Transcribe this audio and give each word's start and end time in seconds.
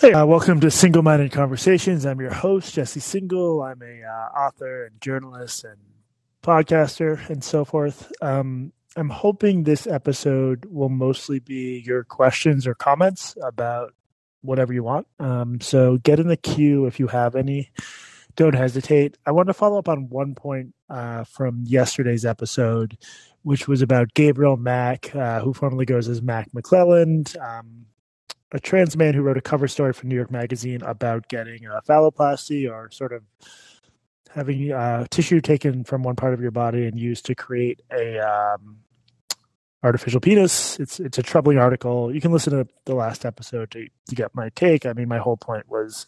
Hey, 0.00 0.14
uh, 0.14 0.26
welcome 0.26 0.58
to 0.60 0.66
Singal-Minded 0.68 1.30
Conversations. 1.30 2.06
I'm 2.06 2.20
your 2.20 2.32
host, 2.32 2.74
Jesse 2.74 2.98
Singal. 2.98 3.64
I'm 3.64 3.82
a 3.82 4.02
uh, 4.02 4.46
author 4.46 4.86
and 4.86 5.00
journalist 5.00 5.64
and 5.64 5.76
podcaster 6.42 7.28
and 7.28 7.44
so 7.44 7.64
forth. 7.64 8.10
Um, 8.20 8.72
I'm 8.96 9.10
hoping 9.10 9.62
this 9.62 9.86
episode 9.86 10.64
will 10.64 10.88
mostly 10.88 11.38
be 11.38 11.84
your 11.86 12.04
questions 12.04 12.66
or 12.66 12.74
comments 12.74 13.36
about 13.42 13.94
whatever 14.40 14.72
you 14.72 14.82
want. 14.82 15.06
Um, 15.20 15.60
so 15.60 15.98
get 15.98 16.18
in 16.18 16.26
the 16.26 16.36
queue 16.36 16.86
if 16.86 16.98
you 16.98 17.06
have 17.08 17.36
any. 17.36 17.70
Don't 18.34 18.54
hesitate. 18.54 19.18
I 19.26 19.30
want 19.30 19.48
to 19.48 19.54
follow 19.54 19.78
up 19.78 19.90
on 19.90 20.08
one 20.08 20.34
point 20.34 20.74
uh, 20.88 21.24
from 21.24 21.62
yesterday's 21.64 22.24
episode, 22.24 22.96
which 23.42 23.68
was 23.68 23.82
about 23.82 24.14
Gabriel 24.14 24.56
Mac, 24.56 25.14
uh, 25.14 25.40
who 25.40 25.52
formerly 25.52 25.84
goes 25.84 26.08
as 26.08 26.22
Mac 26.22 26.50
McClelland. 26.52 27.38
Um, 27.40 27.86
a 28.52 28.60
trans 28.60 28.96
man 28.96 29.14
who 29.14 29.22
wrote 29.22 29.38
a 29.38 29.42
cover 29.42 29.66
story 29.66 29.92
for 29.92 30.06
New 30.06 30.14
York 30.14 30.30
Magazine 30.30 30.82
about 30.82 31.28
getting 31.28 31.66
a 31.66 31.80
phalloplasty 31.88 32.70
or 32.70 32.90
sort 32.90 33.12
of 33.12 33.22
having 34.30 34.70
uh, 34.70 35.06
tissue 35.10 35.40
taken 35.40 35.84
from 35.84 36.02
one 36.02 36.16
part 36.16 36.34
of 36.34 36.40
your 36.40 36.50
body 36.50 36.86
and 36.86 36.98
used 36.98 37.26
to 37.26 37.34
create 37.34 37.80
a 37.90 38.18
um, 38.18 38.78
artificial 39.82 40.20
penis. 40.20 40.78
It's 40.78 41.00
it's 41.00 41.18
a 41.18 41.22
troubling 41.22 41.58
article. 41.58 42.14
You 42.14 42.20
can 42.20 42.32
listen 42.32 42.52
to 42.52 42.68
the 42.84 42.94
last 42.94 43.24
episode 43.24 43.70
to, 43.72 43.88
to 44.08 44.14
get 44.14 44.34
my 44.34 44.50
take. 44.50 44.86
I 44.86 44.92
mean, 44.92 45.08
my 45.08 45.18
whole 45.18 45.36
point 45.36 45.68
was 45.68 46.06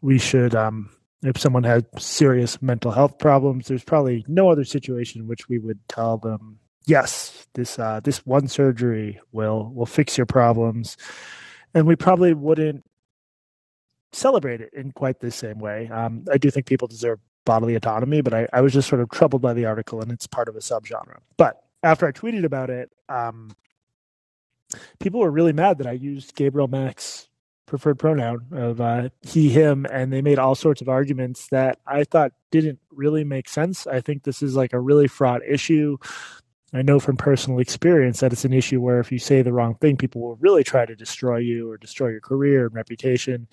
we 0.00 0.18
should, 0.18 0.54
um, 0.54 0.90
if 1.22 1.38
someone 1.38 1.64
had 1.64 1.86
serious 2.00 2.60
mental 2.60 2.90
health 2.90 3.18
problems, 3.18 3.68
there's 3.68 3.84
probably 3.84 4.24
no 4.28 4.50
other 4.50 4.64
situation 4.64 5.22
in 5.22 5.28
which 5.28 5.48
we 5.48 5.58
would 5.58 5.78
tell 5.88 6.18
them 6.18 6.58
yes, 6.86 7.46
this 7.54 7.78
uh, 7.78 8.00
this 8.02 8.18
one 8.26 8.48
surgery 8.48 9.20
will 9.32 9.70
will 9.74 9.86
fix 9.86 10.16
your 10.16 10.26
problems, 10.26 10.96
and 11.72 11.86
we 11.86 11.96
probably 11.96 12.34
wouldn't 12.34 12.84
celebrate 14.12 14.60
it 14.60 14.72
in 14.72 14.92
quite 14.92 15.20
the 15.20 15.30
same 15.30 15.58
way. 15.58 15.88
Um, 15.88 16.24
I 16.30 16.38
do 16.38 16.50
think 16.50 16.66
people 16.66 16.88
deserve 16.88 17.18
bodily 17.44 17.74
autonomy, 17.74 18.22
but 18.22 18.32
I, 18.32 18.48
I, 18.52 18.60
was 18.60 18.72
just 18.72 18.88
sort 18.88 19.00
of 19.00 19.10
troubled 19.10 19.42
by 19.42 19.52
the 19.52 19.66
article, 19.66 20.00
and 20.00 20.10
it's 20.10 20.26
part 20.26 20.48
of 20.48 20.56
a 20.56 20.60
subgenre. 20.60 21.18
But 21.36 21.62
after 21.82 22.06
I 22.06 22.12
tweeted 22.12 22.44
about 22.44 22.70
it, 22.70 22.90
um, 23.08 23.54
people 24.98 25.20
were 25.20 25.30
really 25.30 25.52
mad 25.52 25.78
that 25.78 25.86
I 25.86 25.92
used 25.92 26.34
Gabriel 26.34 26.68
Mac's 26.68 27.28
preferred 27.66 27.98
pronoun 27.98 28.46
of 28.52 28.80
uh, 28.80 29.08
he, 29.22 29.50
him, 29.50 29.86
and 29.90 30.12
they 30.12 30.22
made 30.22 30.38
all 30.38 30.54
sorts 30.54 30.80
of 30.80 30.88
arguments 30.88 31.48
that 31.48 31.78
I 31.86 32.04
thought 32.04 32.32
didn't 32.50 32.78
really 32.90 33.24
make 33.24 33.48
sense. 33.48 33.86
I 33.86 34.00
think 34.00 34.22
this 34.22 34.42
is 34.42 34.54
like 34.54 34.72
a 34.72 34.80
really 34.80 35.08
fraught 35.08 35.42
issue. 35.46 35.98
I 36.74 36.82
know 36.82 36.98
from 36.98 37.16
personal 37.16 37.60
experience 37.60 38.20
that 38.20 38.32
it's 38.32 38.44
an 38.44 38.52
issue 38.52 38.80
where 38.80 38.98
if 38.98 39.12
you 39.12 39.18
say 39.18 39.42
the 39.42 39.52
wrong 39.52 39.76
thing, 39.76 39.96
people 39.96 40.20
will 40.20 40.36
really 40.36 40.64
try 40.64 40.84
to 40.84 40.96
destroy 40.96 41.36
you 41.36 41.70
or 41.70 41.76
destroy 41.76 42.08
your 42.08 42.20
career 42.20 42.66
and 42.66 42.74
reputation. 42.74 43.46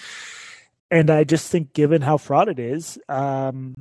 And 0.89 1.09
I 1.11 1.23
just 1.23 1.51
think, 1.51 1.73
given 1.73 2.01
how 2.01 2.17
fraught 2.17 2.49
it 2.49 2.57
is, 2.57 2.97
um, 3.07 3.75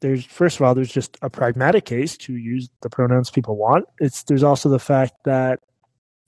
there's 0.00 0.24
first 0.24 0.56
of 0.56 0.62
all, 0.62 0.74
there's 0.74 0.92
just 0.92 1.16
a 1.20 1.28
pragmatic 1.28 1.84
case 1.84 2.16
to 2.18 2.36
use 2.36 2.68
the 2.82 2.90
pronouns 2.90 3.30
people 3.30 3.56
want. 3.56 3.86
It's 3.98 4.22
there's 4.22 4.44
also 4.44 4.68
the 4.68 4.78
fact 4.78 5.14
that 5.24 5.60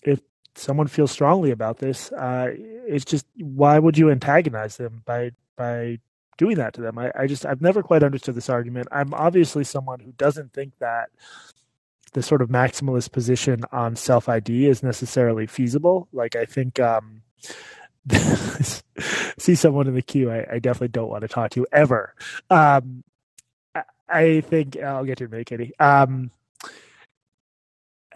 if 0.03 0.21
someone 0.57 0.89
feels 0.89 1.13
strongly 1.13 1.51
about 1.51 1.79
this, 1.79 2.11
uh, 2.13 2.49
it's 2.57 3.05
just 3.05 3.27
why 3.39 3.79
would 3.79 3.97
you 3.97 4.11
antagonize 4.11 4.77
them 4.77 5.03
by 5.05 5.31
by 5.57 5.99
doing 6.39 6.57
that 6.57 6.75
to 6.75 6.81
them? 6.81 6.99
I, 6.99 7.13
I 7.15 7.27
just 7.27 7.47
I've 7.47 7.63
never 7.63 7.83
quite 7.83 8.03
understood 8.03 8.35
this 8.35 8.51
argument. 8.51 8.89
I'm 8.91 9.15
obviously 9.15 9.65
someone 9.65 10.01
who 10.01 10.13
doesn't 10.13 10.53
think 10.53 10.73
that 10.81 11.11
the 12.13 12.23
sort 12.23 12.43
of 12.43 12.49
maximalist 12.49 13.13
position 13.13 13.63
on 13.73 13.97
self 13.97 14.29
ID 14.29 14.67
is 14.67 14.83
necessarily 14.83 15.47
feasible. 15.47 16.09
Like 16.13 16.37
I 16.37 16.45
think 16.45 16.81
um, 16.81 17.23
see 19.39 19.55
someone 19.55 19.87
in 19.87 19.95
the 19.95 20.03
queue, 20.03 20.31
I, 20.31 20.47
I, 20.55 20.59
definitely 20.59 20.89
don't 20.89 21.09
want 21.09 21.23
to 21.23 21.29
talk 21.29 21.51
to 21.51 21.61
you 21.61 21.67
ever. 21.73 22.15
Um, 22.49 23.05
I, 23.75 23.83
I, 24.09 24.41
think 24.41 24.77
I'll 24.79 25.05
get 25.05 25.19
to 25.19 25.25
it, 25.25 25.47
Katie. 25.47 25.73
Um, 25.79 26.31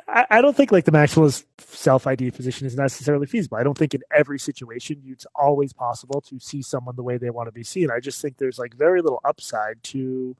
I, 0.08 0.26
I, 0.30 0.40
don't 0.42 0.56
think 0.56 0.72
like 0.72 0.84
the 0.84 0.92
maximalist 0.92 1.44
self 1.58 2.06
ID 2.06 2.30
position 2.32 2.66
is 2.66 2.76
necessarily 2.76 3.26
feasible. 3.26 3.58
I 3.58 3.62
don't 3.62 3.78
think 3.78 3.94
in 3.94 4.02
every 4.14 4.38
situation 4.38 5.02
it's 5.06 5.26
always 5.34 5.72
possible 5.72 6.20
to 6.22 6.38
see 6.40 6.62
someone 6.62 6.96
the 6.96 7.02
way 7.02 7.16
they 7.16 7.30
want 7.30 7.48
to 7.48 7.52
be 7.52 7.62
seen. 7.62 7.90
I 7.90 8.00
just 8.00 8.20
think 8.20 8.38
there's 8.38 8.58
like 8.58 8.74
very 8.74 9.02
little 9.02 9.20
upside 9.24 9.82
to 9.84 10.36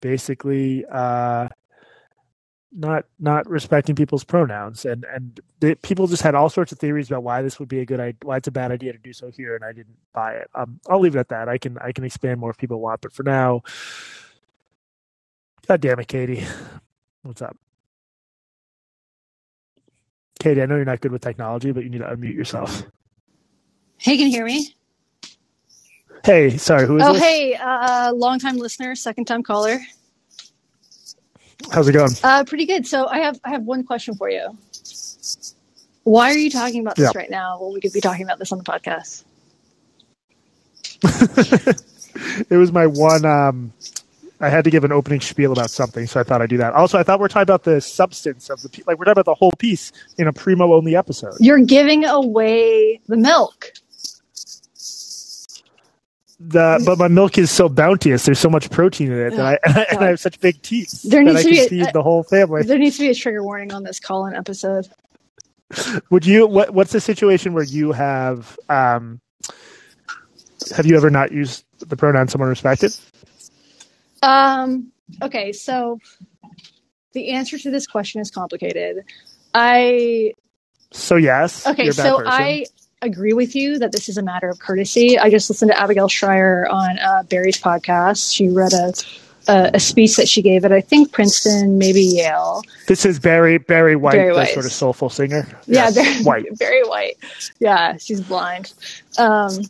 basically 0.00 0.84
uh, 0.90 1.48
not 2.74 3.04
not 3.18 3.48
respecting 3.48 3.94
people's 3.94 4.24
pronouns. 4.24 4.84
And 4.84 5.04
and 5.12 5.40
the, 5.60 5.74
people 5.76 6.06
just 6.06 6.22
had 6.22 6.34
all 6.34 6.48
sorts 6.48 6.72
of 6.72 6.78
theories 6.78 7.10
about 7.10 7.22
why 7.22 7.42
this 7.42 7.58
would 7.58 7.68
be 7.68 7.80
a 7.80 7.84
good 7.86 8.00
idea 8.00 8.18
why 8.22 8.36
it's 8.38 8.48
a 8.48 8.52
bad 8.52 8.72
idea 8.72 8.92
to 8.92 8.98
do 8.98 9.12
so 9.12 9.30
here 9.30 9.54
and 9.54 9.64
i 9.64 9.72
didn't 9.72 9.96
buy 10.12 10.34
it. 10.34 10.48
Um 10.54 10.80
i'll 10.88 11.00
leave 11.00 11.16
it 11.16 11.20
at 11.20 11.28
that. 11.28 11.48
I 11.48 11.58
can 11.58 11.78
i 11.78 11.92
can 11.92 12.04
expand 12.04 12.40
more 12.40 12.50
if 12.50 12.58
people 12.58 12.80
want 12.80 13.00
but 13.00 13.12
for 13.12 13.22
now 13.22 13.62
god 15.68 15.80
damn 15.80 16.00
it 16.00 16.08
katie. 16.08 16.44
What's 17.22 17.42
up? 17.42 17.56
Katie 20.40 20.62
i 20.62 20.66
know 20.66 20.76
you're 20.76 20.84
not 20.84 21.00
good 21.00 21.12
with 21.12 21.22
technology 21.22 21.72
but 21.72 21.84
you 21.84 21.90
need 21.90 21.98
to 21.98 22.04
unmute 22.16 22.34
yourself. 22.34 22.84
Hey 23.98 24.16
can 24.16 24.26
you 24.26 24.32
hear 24.32 24.46
me? 24.46 24.74
Hey 26.24 26.56
sorry 26.56 26.86
who 26.86 26.98
is 26.98 27.04
oh 27.04 27.12
this? 27.12 27.22
hey 27.22 27.54
uh 27.54 28.12
long 28.14 28.38
time 28.38 28.56
listener 28.56 28.94
second 28.94 29.26
time 29.26 29.42
caller 29.42 29.78
How's 31.70 31.88
it 31.88 31.92
going? 31.92 32.10
Uh, 32.22 32.44
pretty 32.44 32.66
good. 32.66 32.86
So 32.86 33.06
I 33.06 33.18
have 33.18 33.40
I 33.44 33.50
have 33.50 33.64
one 33.64 33.84
question 33.84 34.14
for 34.14 34.28
you. 34.28 34.56
Why 36.04 36.30
are 36.30 36.38
you 36.38 36.50
talking 36.50 36.80
about 36.80 36.96
this 36.96 37.10
yeah. 37.14 37.18
right 37.18 37.30
now? 37.30 37.58
Well, 37.60 37.72
we 37.72 37.80
could 37.80 37.92
be 37.92 38.00
talking 38.00 38.24
about 38.24 38.38
this 38.38 38.50
on 38.52 38.58
the 38.58 38.64
podcast. 38.64 39.24
it 42.50 42.56
was 42.56 42.72
my 42.72 42.86
one. 42.86 43.24
Um, 43.24 43.72
I 44.40 44.48
had 44.48 44.64
to 44.64 44.70
give 44.70 44.82
an 44.82 44.90
opening 44.90 45.20
spiel 45.20 45.52
about 45.52 45.70
something, 45.70 46.06
so 46.08 46.18
I 46.18 46.24
thought 46.24 46.42
I'd 46.42 46.50
do 46.50 46.56
that. 46.56 46.74
Also, 46.74 46.98
I 46.98 47.04
thought 47.04 47.20
we 47.20 47.26
are 47.26 47.28
talking 47.28 47.42
about 47.42 47.62
the 47.62 47.80
substance 47.80 48.50
of 48.50 48.60
the 48.62 48.82
like 48.86 48.98
we're 48.98 49.04
talking 49.04 49.12
about 49.12 49.26
the 49.26 49.34
whole 49.34 49.52
piece 49.52 49.92
in 50.18 50.26
a 50.26 50.32
primo 50.32 50.74
only 50.74 50.96
episode. 50.96 51.34
You're 51.38 51.60
giving 51.60 52.04
away 52.04 53.00
the 53.06 53.16
milk 53.16 53.72
the 56.48 56.82
but 56.84 56.98
my 56.98 57.08
milk 57.08 57.38
is 57.38 57.50
so 57.50 57.68
bounteous. 57.68 58.24
There's 58.24 58.38
so 58.38 58.50
much 58.50 58.70
protein 58.70 59.12
in 59.12 59.18
it 59.18 59.36
that 59.36 59.46
I 59.46 59.58
and, 59.64 59.76
I, 59.78 59.86
and 59.90 59.98
I 60.00 60.08
have 60.08 60.20
such 60.20 60.40
big 60.40 60.60
teeth 60.62 61.02
there 61.02 61.22
needs 61.22 61.42
that 61.42 61.52
I 61.52 61.56
can 61.56 61.68
feed 61.68 61.88
a, 61.88 61.92
the 61.92 62.02
whole 62.02 62.22
family. 62.24 62.62
There 62.62 62.78
needs 62.78 62.96
to 62.96 63.02
be 63.02 63.10
a 63.10 63.14
trigger 63.14 63.42
warning 63.42 63.72
on 63.72 63.84
this 63.84 64.00
call-in 64.00 64.34
episode. 64.34 64.88
Would 66.10 66.26
you? 66.26 66.46
What, 66.46 66.70
what's 66.70 66.92
the 66.92 67.00
situation 67.00 67.52
where 67.52 67.64
you 67.64 67.92
have? 67.92 68.58
Um, 68.68 69.20
have 70.76 70.86
you 70.86 70.96
ever 70.96 71.10
not 71.10 71.32
used 71.32 71.64
the 71.78 71.96
pronoun 71.96 72.28
someone 72.28 72.48
respected? 72.48 72.96
Um. 74.22 74.92
Okay, 75.22 75.52
so 75.52 75.98
the 77.12 77.30
answer 77.30 77.58
to 77.58 77.70
this 77.70 77.86
question 77.86 78.20
is 78.20 78.30
complicated. 78.30 79.04
I. 79.54 80.32
So 80.92 81.16
yes. 81.16 81.66
Okay, 81.66 81.90
so 81.90 82.18
person. 82.18 82.26
I 82.26 82.64
agree 83.02 83.32
with 83.32 83.54
you 83.54 83.78
that 83.78 83.92
this 83.92 84.08
is 84.08 84.16
a 84.16 84.22
matter 84.22 84.48
of 84.48 84.58
courtesy. 84.58 85.18
I 85.18 85.30
just 85.30 85.50
listened 85.50 85.70
to 85.70 85.80
Abigail 85.80 86.08
Shrier 86.08 86.66
on 86.68 86.98
uh, 86.98 87.22
Bari's 87.24 87.60
podcast. 87.60 88.34
She 88.34 88.48
read 88.48 88.72
a, 88.72 88.92
a, 89.48 89.70
a 89.74 89.80
speech 89.80 90.16
that 90.16 90.28
she 90.28 90.42
gave 90.42 90.64
at 90.64 90.72
I 90.72 90.80
think 90.80 91.12
Princeton, 91.12 91.78
maybe 91.78 92.02
Yale. 92.02 92.62
This 92.86 93.04
is 93.04 93.18
Barry 93.18 93.58
Bari 93.58 93.96
White, 93.96 94.12
Bari 94.12 94.34
the 94.34 94.46
sort 94.46 94.66
of 94.66 94.72
soulful 94.72 95.10
singer. 95.10 95.46
Yeah, 95.66 95.90
yes. 95.92 95.94
Bari, 95.94 96.22
White. 96.44 96.58
Bari 96.58 96.82
White. 96.84 97.14
Yeah, 97.58 97.96
she's 97.96 98.20
blind. 98.20 98.72
Um, 99.18 99.62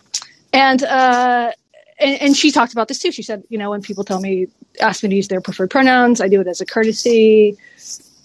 and 0.53 0.83
uh, 0.83 1.53
and, 1.99 2.21
and, 2.21 2.37
she 2.37 2.51
talked 2.51 2.73
about 2.73 2.89
this 2.89 2.99
too. 2.99 3.13
She 3.13 3.23
said, 3.23 3.45
you 3.49 3.59
know, 3.59 3.71
when 3.71 3.81
people 3.81 4.05
tell 4.05 4.21
me, 4.21 4.49
ask 4.81 5.03
me 5.03 5.09
to 5.09 5.17
use 5.17 5.29
their 5.29 5.41
preferred 5.41 5.71
pronouns, 5.71 6.21
I 6.21 6.29
do 6.29 6.41
it 6.41 6.47
as 6.47 6.61
a 6.61 6.67
courtesy, 6.67 7.57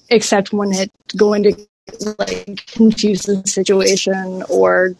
except 0.09 0.51
when 0.51 0.73
it 0.73 0.91
going 1.15 1.43
to 1.43 1.67
like 2.19 2.65
confusing 2.67 3.45
situation 3.45 4.43
or 4.49 4.95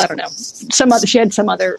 I 0.00 0.06
don't 0.06 0.16
know 0.16 0.28
some 0.28 0.92
other 0.92 1.06
she 1.06 1.18
had 1.18 1.32
some 1.32 1.48
other 1.48 1.78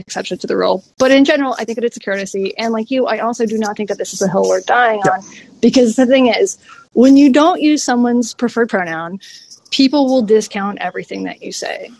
exception 0.00 0.38
to 0.38 0.46
the 0.46 0.56
rule. 0.56 0.82
But 0.98 1.12
in 1.12 1.24
general, 1.24 1.54
I 1.58 1.64
think 1.64 1.76
that 1.76 1.84
it's 1.84 1.96
a 1.96 2.00
courtesy. 2.00 2.56
And 2.58 2.72
like 2.72 2.90
you, 2.90 3.06
I 3.06 3.18
also 3.18 3.46
do 3.46 3.58
not 3.58 3.76
think 3.76 3.88
that 3.90 3.98
this 3.98 4.12
is 4.12 4.22
a 4.22 4.28
hill 4.28 4.48
worth 4.48 4.66
dying 4.66 5.00
yeah. 5.04 5.12
on 5.12 5.20
because 5.60 5.94
the 5.94 6.06
thing 6.06 6.26
is, 6.26 6.58
when 6.92 7.16
you 7.16 7.32
don't 7.32 7.60
use 7.60 7.84
someone's 7.84 8.34
preferred 8.34 8.68
pronoun, 8.68 9.20
people 9.70 10.06
will 10.06 10.22
discount 10.22 10.78
everything 10.80 11.24
that 11.24 11.42
you 11.42 11.52
say. 11.52 11.90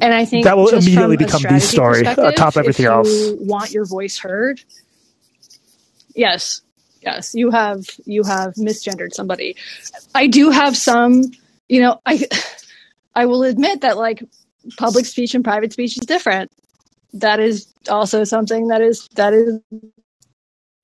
And 0.00 0.12
I 0.12 0.24
think 0.24 0.44
that 0.44 0.56
will 0.56 0.68
immediately 0.68 1.16
become 1.16 1.42
the 1.42 1.60
story 1.60 2.02
atop 2.02 2.56
everything 2.56 2.86
else. 2.86 3.08
Want 3.38 3.70
your 3.70 3.86
voice 3.86 4.18
heard? 4.18 4.60
Yes, 6.14 6.62
yes 7.06 7.34
you 7.34 7.50
have 7.50 7.86
you 8.04 8.22
have 8.24 8.54
misgendered 8.54 9.14
somebody. 9.14 9.56
I 10.14 10.26
do 10.26 10.50
have 10.50 10.76
some 10.76 11.24
you 11.68 11.80
know 11.80 12.00
i 12.04 12.26
i 13.14 13.26
will 13.26 13.42
admit 13.42 13.80
that 13.80 13.96
like 13.96 14.22
public 14.76 15.06
speech 15.06 15.34
and 15.34 15.44
private 15.44 15.72
speech 15.72 15.96
is 15.96 16.06
different. 16.06 16.50
That 17.14 17.40
is 17.40 17.72
also 17.88 18.24
something 18.24 18.68
that 18.68 18.82
is 18.82 19.08
that 19.14 19.32
is 19.32 19.60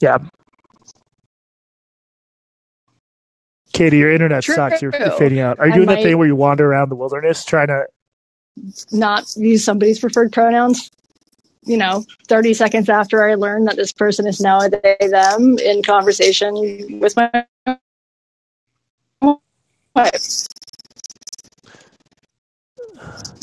yeah. 0.01 0.19
Katie 3.73 3.99
your 3.99 4.13
internet 4.13 4.45
True. 4.45 4.55
sucks. 4.55 4.83
You're, 4.83 4.93
you're, 4.99 5.13
fading 5.13 5.41
out. 5.41 5.59
Are 5.59 5.67
you 5.67 5.73
I 5.73 5.77
doing 5.77 5.87
might... 5.87 5.95
that 5.97 6.03
thing 6.03 6.19
where 6.19 6.27
you 6.27 6.37
wander 6.37 6.71
around 6.71 6.91
the 6.91 6.95
wilderness 6.95 7.45
trying 7.45 7.69
to 7.69 7.87
not 8.93 9.25
use 9.37 9.65
somebody's 9.65 9.99
preferred 9.99 10.31
pronouns 10.31 10.91
you 11.65 11.77
know 11.77 12.05
30 12.29 12.55
seconds 12.55 12.89
after 12.89 13.25
i 13.25 13.35
learn 13.35 13.65
that 13.67 13.77
this 13.77 13.93
person 13.93 14.27
is 14.27 14.41
now 14.41 14.61
a 14.61 14.71
they 14.71 14.97
them 15.09 15.59
in 15.59 15.83
conversation 15.83 16.55
with 17.01 17.17
my 17.17 17.31
wife 19.95 20.29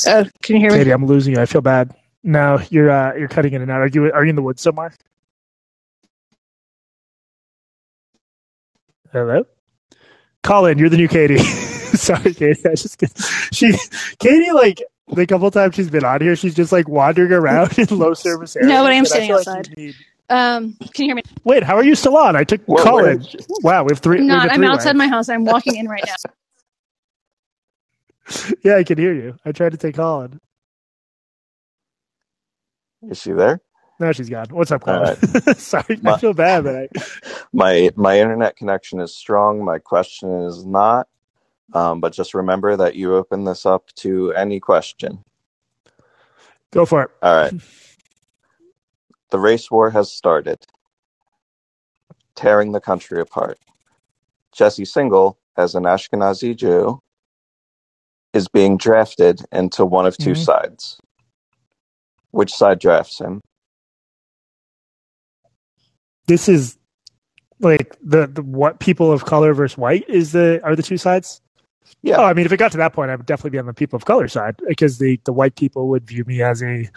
uh, 0.08 0.26
can 0.44 0.56
you 0.56 0.62
hear 0.62 0.74
me 0.74 0.84
Katie, 0.84 0.92
I'm 0.92 1.06
losing 1.06 1.36
you. 1.36 1.42
I 1.42 1.46
feel 1.48 1.62
bad. 1.62 1.96
No, 2.24 2.60
you're 2.70 2.92
uh, 2.92 3.16
you're 3.16 3.28
cutting 3.30 3.54
in 3.54 3.62
and 3.62 3.72
out. 3.72 3.82
Are 3.82 3.88
you 3.88 4.12
are 4.14 4.24
you 4.26 4.32
in 4.32 4.36
the 4.38 4.42
woods 4.44 4.62
somewhere? 4.62 4.94
Hello, 9.14 9.44
Colin. 10.44 10.78
You're 10.80 10.90
the 10.90 10.98
new 10.98 11.08
Katie. 11.10 11.38
Sorry, 11.40 12.34
Katie. 12.34 12.62
I 12.68 12.76
just 12.76 12.98
she 13.54 13.74
Katie 14.20 14.52
like 14.54 14.84
the 15.14 15.26
couple 15.28 15.50
times 15.52 15.76
she's 15.76 15.90
been 15.90 16.04
on 16.04 16.22
here, 16.22 16.36
she's 16.36 16.54
just 16.56 16.72
like 16.72 16.88
wandering 16.88 17.32
around 17.32 17.78
in 17.80 17.88
low 17.98 18.14
service 18.26 18.56
areas. 18.56 18.70
no 18.70 18.84
but 18.84 18.92
i'm 18.92 18.98
and 19.00 19.06
I 19.06 19.10
standing 19.10 19.28
feel 19.30 19.38
like 19.38 19.48
outside 19.48 19.78
need- 19.78 19.96
um 20.30 20.74
can 20.94 21.06
you 21.06 21.06
hear 21.06 21.16
me 21.16 21.24
Wait, 21.44 21.64
how 21.64 21.76
are 21.76 21.84
you 21.84 21.96
still 21.96 22.16
on? 22.18 22.36
I 22.36 22.44
took 22.44 22.62
Where- 22.66 22.84
Colin. 22.84 23.20
where- 23.22 23.26
Wow, 23.64 23.84
we 23.86 23.92
have 23.92 24.00
three. 24.00 24.20
i'm 24.20 24.26
we 24.26 24.30
have 24.32 24.38
not 24.44 24.48
a 24.48 24.52
i'm 24.52 24.58
three-way. 24.60 24.74
outside 24.74 24.96
my 24.96 25.08
house 25.08 25.28
i'm 25.30 25.46
walking 25.46 25.76
in 25.76 25.88
right 25.88 26.04
now 26.06 26.32
Yeah, 28.64 28.76
I 28.76 28.84
can 28.84 28.98
hear 29.00 29.14
you. 29.14 29.36
I 29.44 29.52
tried 29.52 29.72
to 29.72 29.78
take 29.78 29.96
Colin. 29.96 30.40
Is 33.10 33.20
she 33.22 33.32
there? 33.32 33.60
No, 34.00 34.12
she's 34.12 34.30
gone. 34.30 34.46
What's 34.52 34.72
up, 34.72 34.88
All 34.88 35.16
Colin? 35.16 35.56
Sorry, 35.56 36.00
I 36.06 36.18
feel 36.20 36.34
bad, 36.34 36.64
but 36.64 36.76
I, 36.76 36.88
My 37.52 37.90
my 37.96 38.20
internet 38.20 38.56
connection 38.56 39.00
is 39.00 39.16
strong. 39.18 39.66
My 39.66 39.80
question 39.80 40.32
is 40.44 40.64
not. 40.66 41.08
Um, 41.74 42.00
but 42.02 42.14
just 42.14 42.34
remember 42.34 42.76
that 42.76 42.96
you 42.96 43.16
open 43.16 43.44
this 43.44 43.66
up 43.66 43.88
to 43.98 44.34
any 44.34 44.60
question. 44.60 45.24
go 46.72 46.86
for 46.86 47.04
it. 47.04 47.10
All 47.24 47.36
right. 47.36 47.54
the 49.32 49.40
race 49.40 49.70
war 49.70 49.90
has 49.92 50.12
started, 50.12 50.66
tearing 52.36 52.72
the 52.72 52.80
country 52.82 53.22
apart. 53.22 53.60
Jesse 54.52 54.84
Singal, 54.84 55.36
as 55.58 55.76
an 55.76 55.84
Ashkenazi 55.84 56.56
Jew, 56.56 57.00
is 58.34 58.48
being 58.48 58.78
drafted 58.78 59.42
into 59.52 59.86
one 59.86 60.06
of 60.08 60.18
2 60.18 60.32
Mhm. 60.32 60.38
sides. 60.46 61.00
Which 62.32 62.54
side 62.54 62.80
drafts 62.80 63.20
him? 63.20 63.42
This 66.28 66.48
is 66.48 66.78
like 67.60 67.98
the, 68.02 68.28
the 68.28 68.42
what 68.44 68.80
people 68.80 69.12
of 69.12 69.26
color 69.26 69.54
versus 69.54 69.78
white 69.78 70.08
is 70.08 70.32
the 70.32 70.62
are 70.64 70.76
the 70.76 70.84
two 70.84 70.98
sides. 70.98 71.42
Yeah. 72.02 72.18
Oh, 72.18 72.24
I 72.24 72.34
mean, 72.34 72.46
if 72.46 72.52
it 72.52 72.58
got 72.58 72.72
to 72.72 72.78
that 72.78 72.94
point, 72.94 73.12
I 73.12 73.16
would 73.16 73.26
definitely 73.26 73.52
be 73.52 73.60
on 73.60 73.66
the 73.66 73.74
people 73.74 73.98
of 73.98 74.06
color 74.06 74.28
side 74.28 74.56
because 74.68 75.00
the 75.00 75.20
the 75.26 75.34
white 75.34 75.56
people 75.56 75.88
would 75.90 76.08
view 76.08 76.24
me 76.26 76.42
as 76.42 76.64
a 76.64 76.90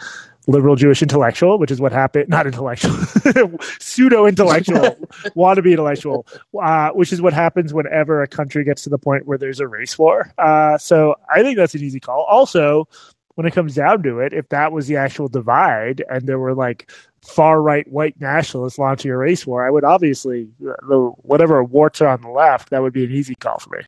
liberal 0.47 0.75
Jewish 0.75 1.01
intellectual, 1.01 1.57
which 1.57 1.71
is 1.71 1.79
what 1.81 1.91
happened. 1.91 2.29
Not 2.29 2.47
intellectual, 2.47 2.95
pseudo 3.79 4.25
intellectual, 4.25 4.79
wannabe 5.35 5.71
intellectual, 5.71 6.25
uh, 6.61 6.89
which 6.91 7.11
is 7.11 7.21
what 7.21 7.33
happens 7.33 7.73
whenever 7.73 8.21
a 8.21 8.27
country 8.27 8.63
gets 8.63 8.83
to 8.83 8.89
the 8.89 8.97
point 8.97 9.25
where 9.25 9.37
there's 9.37 9.59
a 9.59 9.67
race 9.67 9.97
war. 9.97 10.31
Uh, 10.37 10.77
so 10.77 11.15
I 11.33 11.43
think 11.43 11.57
that's 11.57 11.75
an 11.75 11.81
easy 11.81 11.99
call. 11.99 12.23
Also, 12.29 12.87
when 13.35 13.47
it 13.47 13.51
comes 13.53 13.75
down 13.75 14.03
to 14.03 14.19
it, 14.19 14.33
if 14.33 14.49
that 14.49 14.71
was 14.71 14.87
the 14.87 14.95
actual 14.97 15.27
divide 15.27 16.03
and 16.09 16.27
there 16.27 16.39
were 16.39 16.53
like 16.53 16.91
far 17.21 17.61
right 17.61 17.87
white 17.89 18.19
nationalists 18.19 18.77
launching 18.77 19.11
a 19.11 19.17
race 19.17 19.47
war, 19.47 19.65
I 19.65 19.69
would 19.69 19.83
obviously 19.83 20.49
uh, 20.61 20.73
the 20.87 21.11
whatever 21.23 21.63
warts 21.63 22.01
are 22.01 22.09
on 22.09 22.21
the 22.21 22.29
left, 22.29 22.69
that 22.69 22.81
would 22.81 22.93
be 22.93 23.03
an 23.05 23.11
easy 23.11 23.35
call 23.35 23.57
for 23.59 23.75
me. 23.77 23.83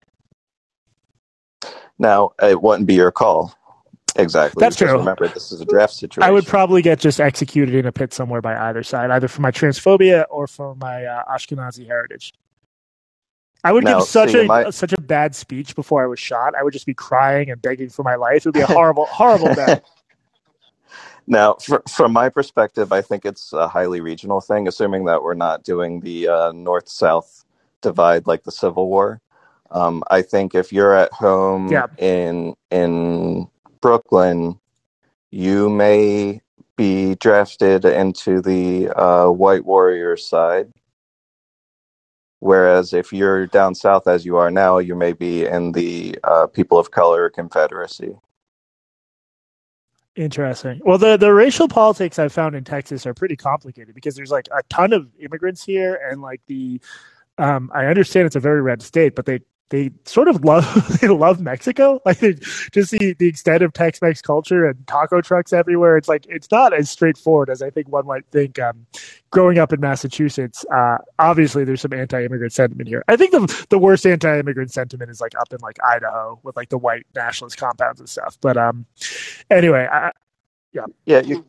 Now, 1.98 2.32
it 2.42 2.62
wouldn't 2.62 2.88
be 2.88 2.96
your 2.96 3.12
call. 3.12 3.54
Exactly. 4.18 4.62
That's 4.62 4.76
true. 4.78 4.92
Remember, 4.98 5.28
this 5.28 5.52
is 5.52 5.60
a 5.60 5.66
draft 5.66 5.94
situation. 5.94 6.24
I 6.24 6.32
would 6.32 6.46
probably 6.46 6.82
get 6.82 7.00
just 7.00 7.20
executed 7.20 7.76
in 7.76 7.86
a 7.86 7.92
pit 7.92 8.14
somewhere 8.14 8.42
by 8.42 8.56
either 8.70 8.82
side, 8.84 9.12
either 9.12 9.28
for 9.28 9.42
my 9.42 9.52
transphobia 9.52 10.26
or 10.30 10.48
for 10.48 10.76
my 10.76 11.04
uh, 11.06 11.24
Ashkenazi 11.26 11.86
heritage. 11.86 12.34
I 13.66 13.74
would 13.74 13.84
Now, 13.84 14.00
give 14.00 14.08
such 14.08 14.32
see, 14.32 14.42
a 14.42 14.46
my- 14.46 14.70
such 14.70 14.94
a 14.94 15.02
bad 15.02 15.36
speech 15.36 15.76
before 15.76 16.04
I 16.04 16.08
was 16.08 16.20
shot. 16.20 16.54
I 16.56 16.64
would 16.64 16.72
just 16.72 16.86
be 16.86 16.94
crying 16.94 17.50
and 17.50 17.62
begging 17.62 17.90
for 17.90 18.04
my 18.04 18.16
life. 18.16 18.38
It 18.38 18.46
would 18.46 18.54
be 18.54 18.62
a 18.62 18.68
horrible, 18.68 19.06
horrible 19.06 19.54
day. 19.54 19.82
Now, 21.28 21.56
fr- 21.56 21.78
from 21.90 22.14
my 22.14 22.30
perspective, 22.30 22.94
I 22.94 23.02
think 23.02 23.26
it's 23.26 23.52
a 23.52 23.68
highly 23.68 24.00
regional 24.00 24.42
thing, 24.42 24.68
assuming 24.68 25.06
that 25.06 25.24
we're 25.24 25.34
not 25.34 25.64
doing 25.64 26.00
the 26.02 26.28
uh, 26.28 26.52
north 26.52 26.88
south 26.88 27.46
divide 27.82 28.28
like 28.28 28.44
the 28.44 28.52
Civil 28.52 28.88
War. 28.90 29.22
Um, 29.72 30.04
I 30.10 30.22
think 30.22 30.56
if 30.56 30.72
you're 30.72 30.94
at 30.96 31.12
home 31.12 31.72
Yeah. 31.72 31.88
in 31.98 32.56
in 32.72 33.48
Brooklyn, 33.82 34.60
you 35.32 35.70
may 35.70 36.42
be 36.78 37.16
drafted 37.16 37.86
into 37.86 38.42
the 38.42 38.90
uh, 38.90 39.30
White 39.30 39.66
Warrior 39.66 40.18
side. 40.18 40.72
Whereas 42.40 42.94
if 42.94 43.12
you're 43.12 43.48
down 43.48 43.74
south 43.74 44.08
as 44.08 44.26
you 44.26 44.38
are 44.38 44.52
now, 44.52 44.78
you 44.78 44.94
may 44.94 45.14
be 45.14 45.46
in 45.46 45.72
the 45.72 46.18
uh, 46.24 46.48
People 46.48 46.78
of 46.78 46.92
Color 46.92 47.30
Confederacy. 47.30 48.16
Interesting. 50.16 50.80
Well, 50.86 50.98
the 50.98 51.18
the 51.18 51.34
racial 51.34 51.68
politics 51.68 52.20
I've 52.20 52.32
found 52.32 52.56
in 52.56 52.64
Texas 52.64 53.06
are 53.06 53.14
pretty 53.14 53.36
complicated 53.36 53.94
because 53.96 54.16
there's 54.16 54.32
like 54.32 54.48
a 54.56 54.64
ton 54.70 54.94
of 54.94 55.10
immigrants 55.20 55.64
here, 55.64 56.00
and 56.10 56.22
like 56.22 56.40
the, 56.48 56.80
um, 57.38 57.70
I 57.74 57.88
understand 57.88 58.26
it's 58.26 58.38
a 58.38 58.40
very 58.40 58.62
red 58.62 58.82
state, 58.82 59.14
but 59.16 59.26
they 59.26 59.40
they 59.70 59.92
sort 60.06 60.28
of 60.28 60.44
love 60.46 60.98
they 61.02 61.08
love 61.08 61.40
Mexico. 61.40 62.00
Like 62.06 62.20
just 62.72 62.92
the 62.92 63.16
the 63.18 63.28
extent 63.28 63.64
of 63.64 63.74
Tex-Mex 63.74 64.22
culture 64.22 64.66
and 64.66 64.86
taco 64.88 65.22
trucks 65.22 65.54
everywhere. 65.54 65.98
It's 65.98 66.08
like 66.08 66.26
it's 66.30 66.50
not 66.52 66.74
as 66.74 66.90
straightforward 66.90 67.50
as 67.50 67.62
I 67.62 67.70
think 67.70 67.90
one 67.90 68.06
might 68.06 68.26
think. 68.32 68.60
Um, 68.60 68.86
growing 69.32 69.58
up 69.58 69.74
in 69.74 69.82
Massachusetts, 69.82 70.66
uh, 70.74 70.98
obviously 71.20 71.66
there's 71.66 71.82
some 71.82 71.94
anti-immigrant 71.94 72.54
sentiment 72.54 72.88
here. 72.88 73.04
I 73.08 73.18
think 73.18 73.32
the 73.32 73.66
the 73.70 73.80
worst 73.80 74.06
anti-immigrant 74.06 74.72
sentiment 74.72 75.10
is 75.10 75.20
like 75.20 75.34
up 75.40 75.52
in 75.52 75.60
like 75.62 75.78
Idaho 75.84 76.40
with 76.44 76.56
like 76.56 76.70
the 76.70 76.78
white 76.78 77.06
nationalist 77.16 77.58
compounds 77.58 78.00
and 78.00 78.10
stuff. 78.10 78.38
But 78.42 78.58
um, 78.58 78.86
anyway, 79.50 79.88
I, 79.92 80.12
Yeah, 81.06 81.22
you 81.22 81.46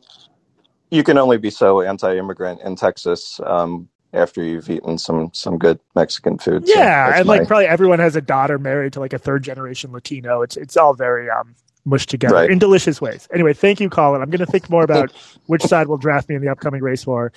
you 0.89 1.03
can 1.03 1.17
only 1.17 1.37
be 1.37 1.49
so 1.49 1.81
anti-immigrant 1.81 2.61
in 2.61 2.75
Texas 2.75 3.39
um, 3.45 3.89
after 4.17 4.43
you've 4.43 4.69
eaten 4.69 4.97
some 4.97 5.31
some 5.33 5.57
good 5.57 5.79
Mexican 5.95 6.37
food. 6.39 6.67
So 6.67 6.73
Yeah, 6.79 7.07
that's 7.07 7.19
and 7.19 7.27
my- 7.27 7.37
like 7.39 7.47
probably 7.47 7.67
everyone 7.67 7.99
has 7.99 8.15
a 8.15 8.21
daughter 8.21 8.59
married 8.59 8.93
to 8.93 8.99
like 8.99 9.13
a 9.13 9.19
third 9.19 9.43
generation 9.43 9.91
Latino. 9.93 10.41
It's 10.41 10.57
it's 10.57 10.75
all 10.77 10.93
very 10.93 11.29
um 11.29 11.55
mushed 11.85 12.09
together 12.09 12.35
Right. 12.35 12.49
in 12.51 12.59
delicious 12.59 12.99
ways. 12.99 13.29
Anyway, 13.33 13.53
thank 13.53 13.79
you, 13.79 13.89
Colin. 13.89 14.21
I'm 14.21 14.29
going 14.29 14.45
to 14.45 14.45
think 14.45 14.69
more 14.69 14.83
about 14.91 15.13
which 15.45 15.61
side 15.63 15.87
will 15.87 15.97
draft 15.97 16.27
me 16.27 16.35
in 16.35 16.41
the 16.41 16.49
upcoming 16.49 16.81
race 16.81 17.07
war. 17.07 17.31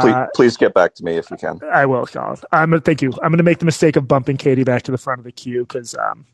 please, 0.00 0.14
Uh, 0.14 0.26
please 0.34 0.56
get 0.56 0.72
back 0.72 0.94
to 0.94 1.04
me 1.04 1.16
if 1.16 1.30
you 1.30 1.36
can. 1.36 1.60
I 1.70 1.84
will, 1.84 2.06
Colin. 2.06 2.38
I'm 2.52 2.70
gonna 2.70 2.80
thank 2.80 3.02
you. 3.02 3.10
I'm 3.22 3.30
going 3.30 3.36
to 3.38 3.42
make 3.44 3.58
the 3.58 3.66
mistake 3.66 3.96
of 3.96 4.08
bumping 4.08 4.38
Katie 4.38 4.64
back 4.64 4.84
to 4.84 4.90
the 4.90 4.96
front 4.98 5.18
of 5.20 5.24
the 5.24 5.32
queue 5.32 5.66
because 5.66 5.94
um, 5.96 6.24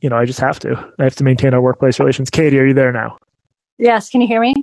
you 0.00 0.08
know 0.08 0.16
I 0.16 0.24
just 0.24 0.40
have 0.40 0.58
to. 0.60 0.92
I 0.98 1.04
have 1.04 1.16
to 1.16 1.24
maintain 1.24 1.52
our 1.52 1.60
workplace 1.60 2.00
relations. 2.00 2.30
Katie, 2.30 2.58
are 2.58 2.66
you 2.66 2.74
there 2.74 2.92
now? 2.92 3.18
yes 3.78 4.08
can 4.10 4.20
you 4.22 4.26
hear 4.26 4.40
me 4.40 4.54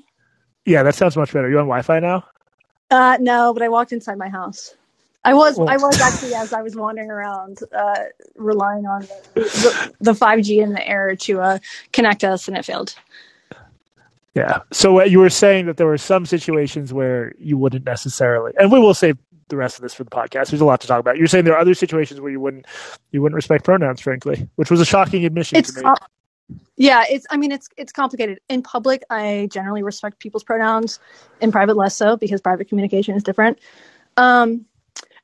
Yeah, 0.65 0.81
that 0.83 0.95
sounds 0.95 1.15
much 1.15 1.31
better. 1.31 1.45
Are 1.47 1.49
you 1.51 1.59
on 1.59 1.65
Wi-Fi 1.67 1.99
now? 1.99 2.23
Uh 2.91 3.17
no 3.19 3.53
but 3.53 3.63
i 3.63 3.69
walked 3.69 3.91
inside 3.93 4.17
my 4.17 4.29
house 4.29 4.75
i 5.23 5.33
was 5.33 5.59
i 5.67 5.77
was 5.77 5.99
actually 6.01 6.33
as 6.35 6.53
i 6.53 6.61
was 6.61 6.75
wandering 6.75 7.11
around 7.11 7.59
uh 7.77 8.05
relying 8.35 8.85
on 8.85 9.01
the, 9.35 9.41
the, 9.41 9.93
the 10.01 10.13
5g 10.13 10.61
in 10.63 10.73
the 10.73 10.87
air 10.87 11.15
to 11.15 11.41
uh 11.41 11.59
connect 11.93 12.23
us 12.23 12.47
and 12.47 12.57
it 12.57 12.65
failed 12.65 12.95
Yeah. 14.35 14.59
So 14.71 15.01
uh, 15.01 15.03
you 15.03 15.19
were 15.19 15.29
saying 15.29 15.65
that 15.65 15.77
there 15.77 15.87
were 15.87 15.97
some 15.97 16.25
situations 16.25 16.93
where 16.93 17.33
you 17.39 17.57
wouldn't 17.57 17.85
necessarily, 17.85 18.53
and 18.57 18.71
we 18.71 18.79
will 18.79 18.93
save 18.93 19.17
the 19.49 19.57
rest 19.57 19.77
of 19.77 19.83
this 19.83 19.93
for 19.93 20.03
the 20.03 20.09
podcast. 20.09 20.49
There's 20.49 20.61
a 20.61 20.65
lot 20.65 20.81
to 20.81 20.87
talk 20.87 20.99
about. 20.99 21.17
You're 21.17 21.27
saying 21.27 21.45
there 21.45 21.53
are 21.55 21.59
other 21.59 21.73
situations 21.73 22.21
where 22.21 22.31
you 22.31 22.39
wouldn't, 22.39 22.65
you 23.11 23.21
wouldn't 23.21 23.35
respect 23.35 23.65
pronouns, 23.65 24.01
frankly, 24.01 24.49
which 24.55 24.71
was 24.71 24.79
a 24.81 24.85
shocking 24.85 25.25
admission 25.25 25.59
it's 25.59 25.73
to 25.73 25.73
me. 25.73 25.83
com- 25.83 25.97
yeah 26.77 27.03
it's 27.09 27.25
i 27.29 27.37
mean 27.37 27.51
it's 27.51 27.69
it's 27.77 27.91
complicated. 27.91 28.39
In 28.49 28.61
public 28.61 29.03
i 29.09 29.47
generally 29.51 29.83
respect 29.83 30.19
people's 30.19 30.43
pronouns. 30.43 30.99
In 31.41 31.51
private 31.51 31.77
less 31.77 31.95
so 31.95 32.17
because 32.17 32.41
private 32.41 32.69
communication 32.69 33.15
is 33.15 33.23
different. 33.23 33.59
Um 34.17 34.65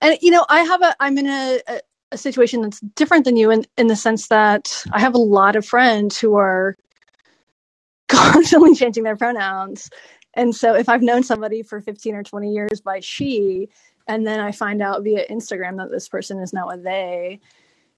and 0.01 0.17
you 0.21 0.31
know 0.31 0.45
i 0.49 0.61
have 0.61 0.81
a 0.81 0.95
i'm 0.99 1.17
in 1.17 1.27
a, 1.27 1.59
a, 1.67 1.79
a 2.11 2.17
situation 2.17 2.61
that's 2.61 2.79
different 2.95 3.25
than 3.25 3.37
you 3.37 3.51
in 3.51 3.65
in 3.77 3.87
the 3.87 3.95
sense 3.95 4.27
that 4.27 4.83
i 4.91 4.99
have 4.99 5.15
a 5.15 5.19
lot 5.19 5.55
of 5.55 5.65
friends 5.65 6.17
who 6.17 6.35
are 6.35 6.75
constantly 8.09 8.75
changing 8.75 9.03
their 9.03 9.15
pronouns. 9.15 9.89
And 10.33 10.55
so 10.55 10.75
if 10.75 10.89
i've 10.89 11.01
known 11.01 11.23
somebody 11.23 11.61
for 11.61 11.81
15 11.81 12.15
or 12.15 12.23
20 12.23 12.51
years 12.51 12.81
by 12.81 12.99
she 12.99 13.69
and 14.07 14.25
then 14.25 14.39
i 14.39 14.51
find 14.51 14.81
out 14.81 15.03
via 15.03 15.27
instagram 15.27 15.77
that 15.77 15.91
this 15.91 16.07
person 16.09 16.39
is 16.39 16.53
now 16.53 16.69
a 16.69 16.77
they 16.77 17.39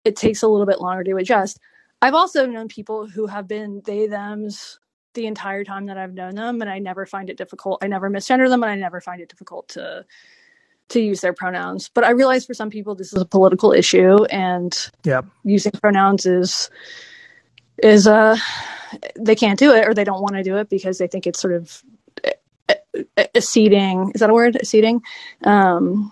it 0.03 0.15
takes 0.15 0.41
a 0.41 0.47
little 0.47 0.65
bit 0.65 0.81
longer 0.81 1.03
to 1.03 1.15
adjust 1.17 1.59
I've 2.03 2.15
also 2.15 2.47
known 2.47 2.69
people 2.69 3.07
who 3.07 3.27
have 3.27 3.47
been 3.49 3.83
they 3.85 4.07
thems 4.07 4.79
the 5.15 5.27
entire 5.27 5.65
time 5.65 5.87
that 5.87 5.97
I've 5.97 6.13
known 6.13 6.35
them 6.35 6.61
and 6.61 6.69
I 6.71 6.79
never 6.79 7.07
find 7.07 7.31
it 7.31 7.37
difficult. 7.37 7.83
I 7.83 7.87
never 7.87 8.11
misgender 8.11 8.49
them 8.49 8.63
and 8.63 8.71
I 8.71 8.75
never 8.77 9.01
find 9.01 9.21
it 9.21 9.29
difficult 9.29 9.69
to 9.71 10.05
to 10.89 11.01
use 11.01 11.21
their 11.21 11.33
pronouns. 11.33 11.89
But 11.93 12.05
I 12.05 12.11
realize 12.11 12.45
for 12.45 12.53
some 12.55 12.69
people 12.71 12.95
this 12.95 13.13
is 13.13 13.21
a 13.21 13.25
political 13.25 13.73
issue 13.73 14.25
and 14.25 14.77
Yeah. 15.05 15.21
using 15.43 15.73
pronouns 15.73 16.25
is 16.27 16.71
is 17.83 18.07
uh 18.07 18.37
they 19.19 19.35
can't 19.35 19.59
do 19.59 19.73
it 19.73 19.87
or 19.87 19.93
they 19.95 20.05
don't 20.05 20.21
want 20.23 20.35
to 20.35 20.43
do 20.43 20.57
it 20.57 20.69
because 20.69 20.99
they 20.99 21.07
think 21.07 21.27
it's 21.27 21.41
sort 21.41 21.55
of 21.55 21.83
acceding. 23.35 24.11
Is 24.15 24.21
that 24.21 24.29
a 24.29 24.33
word? 24.35 24.55
Acceding. 24.57 25.01
Um, 25.43 26.11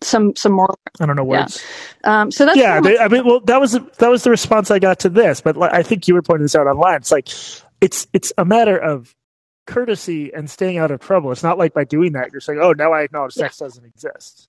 some 0.00 0.34
some 0.36 0.52
more. 0.52 0.74
I 1.00 1.06
don't 1.06 1.16
know 1.16 1.24
words. 1.24 1.64
Yeah. 2.04 2.22
Um, 2.22 2.30
so 2.30 2.46
that's 2.46 2.56
yeah. 2.56 2.80
They, 2.80 2.98
I 2.98 3.08
mean, 3.08 3.24
well, 3.24 3.40
that 3.40 3.60
was 3.60 3.72
that 3.72 4.08
was 4.08 4.24
the 4.24 4.30
response 4.30 4.70
I 4.70 4.78
got 4.78 5.00
to 5.00 5.08
this, 5.08 5.40
but 5.40 5.60
I 5.60 5.82
think 5.82 6.08
you 6.08 6.14
were 6.14 6.22
pointing 6.22 6.44
this 6.44 6.54
out 6.54 6.66
online. 6.66 6.96
It's 6.96 7.12
like 7.12 7.28
it's 7.80 8.06
it's 8.12 8.32
a 8.38 8.44
matter 8.44 8.76
of 8.76 9.14
courtesy 9.66 10.32
and 10.32 10.48
staying 10.48 10.78
out 10.78 10.90
of 10.90 11.00
trouble. 11.00 11.30
It's 11.32 11.42
not 11.42 11.58
like 11.58 11.74
by 11.74 11.84
doing 11.84 12.12
that 12.12 12.32
you're 12.32 12.40
saying, 12.40 12.60
"Oh, 12.60 12.72
now 12.72 12.92
I 12.92 13.02
acknowledge 13.02 13.36
yeah. 13.36 13.44
sex 13.44 13.58
doesn't 13.58 13.84
exist." 13.84 14.48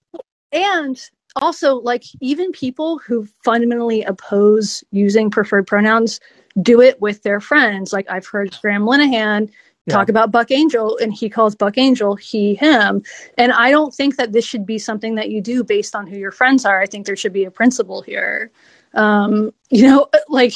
And 0.51 0.99
also, 1.35 1.75
like 1.75 2.03
even 2.21 2.51
people 2.51 2.99
who 2.99 3.27
fundamentally 3.43 4.03
oppose 4.03 4.83
using 4.91 5.29
preferred 5.29 5.67
pronouns 5.67 6.19
do 6.61 6.81
it 6.81 6.99
with 7.01 7.23
their 7.23 7.39
friends. 7.39 7.93
Like 7.93 8.09
I've 8.09 8.25
heard 8.25 8.57
Graham 8.61 8.83
Linehan 8.83 9.49
yeah. 9.89 9.95
talk 9.95 10.09
about 10.09 10.31
Buck 10.31 10.51
Angel, 10.51 10.97
and 10.97 11.13
he 11.13 11.29
calls 11.29 11.55
Buck 11.55 11.77
Angel 11.77 12.15
he, 12.15 12.55
him. 12.55 13.03
And 13.37 13.51
I 13.51 13.71
don't 13.71 13.93
think 13.93 14.17
that 14.17 14.31
this 14.31 14.45
should 14.45 14.65
be 14.65 14.79
something 14.79 15.15
that 15.15 15.29
you 15.29 15.41
do 15.41 15.63
based 15.63 15.95
on 15.95 16.07
who 16.07 16.17
your 16.17 16.31
friends 16.31 16.65
are. 16.65 16.81
I 16.81 16.85
think 16.85 17.05
there 17.05 17.15
should 17.15 17.33
be 17.33 17.45
a 17.45 17.51
principle 17.51 18.01
here. 18.01 18.51
Um, 18.93 19.53
you 19.69 19.83
know, 19.83 20.07
like 20.29 20.53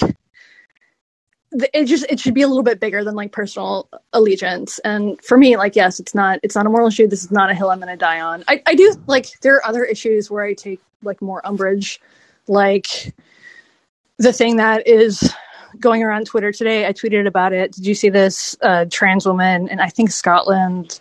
it 1.73 1.85
just 1.85 2.05
it 2.09 2.19
should 2.19 2.33
be 2.33 2.41
a 2.41 2.47
little 2.47 2.63
bit 2.63 2.79
bigger 2.79 3.03
than 3.03 3.15
like 3.15 3.31
personal 3.31 3.89
allegiance 4.13 4.79
and 4.79 5.23
for 5.23 5.37
me 5.37 5.55
like 5.55 5.75
yes 5.75 5.99
it's 5.99 6.15
not 6.15 6.39
it's 6.43 6.55
not 6.55 6.65
a 6.65 6.69
moral 6.69 6.87
issue 6.87 7.07
this 7.07 7.23
is 7.23 7.31
not 7.31 7.51
a 7.51 7.53
hill 7.53 7.69
i'm 7.69 7.79
gonna 7.79 7.95
die 7.95 8.19
on 8.19 8.43
i, 8.47 8.61
I 8.65 8.75
do 8.75 8.95
like 9.07 9.39
there 9.41 9.55
are 9.55 9.65
other 9.65 9.83
issues 9.83 10.31
where 10.31 10.43
i 10.43 10.53
take 10.53 10.81
like 11.03 11.21
more 11.21 11.45
umbrage 11.45 12.01
like 12.47 13.13
the 14.17 14.33
thing 14.33 14.57
that 14.57 14.87
is 14.87 15.33
going 15.83 16.01
around 16.01 16.25
Twitter 16.25 16.51
today. 16.51 16.87
I 16.87 16.93
tweeted 16.93 17.27
about 17.27 17.53
it. 17.53 17.73
Did 17.73 17.85
you 17.85 17.93
see 17.93 18.09
this 18.09 18.55
uh, 18.61 18.85
trans 18.89 19.27
woman? 19.27 19.69
And 19.69 19.81
I 19.81 19.89
think 19.89 20.09
Scotland 20.09 20.99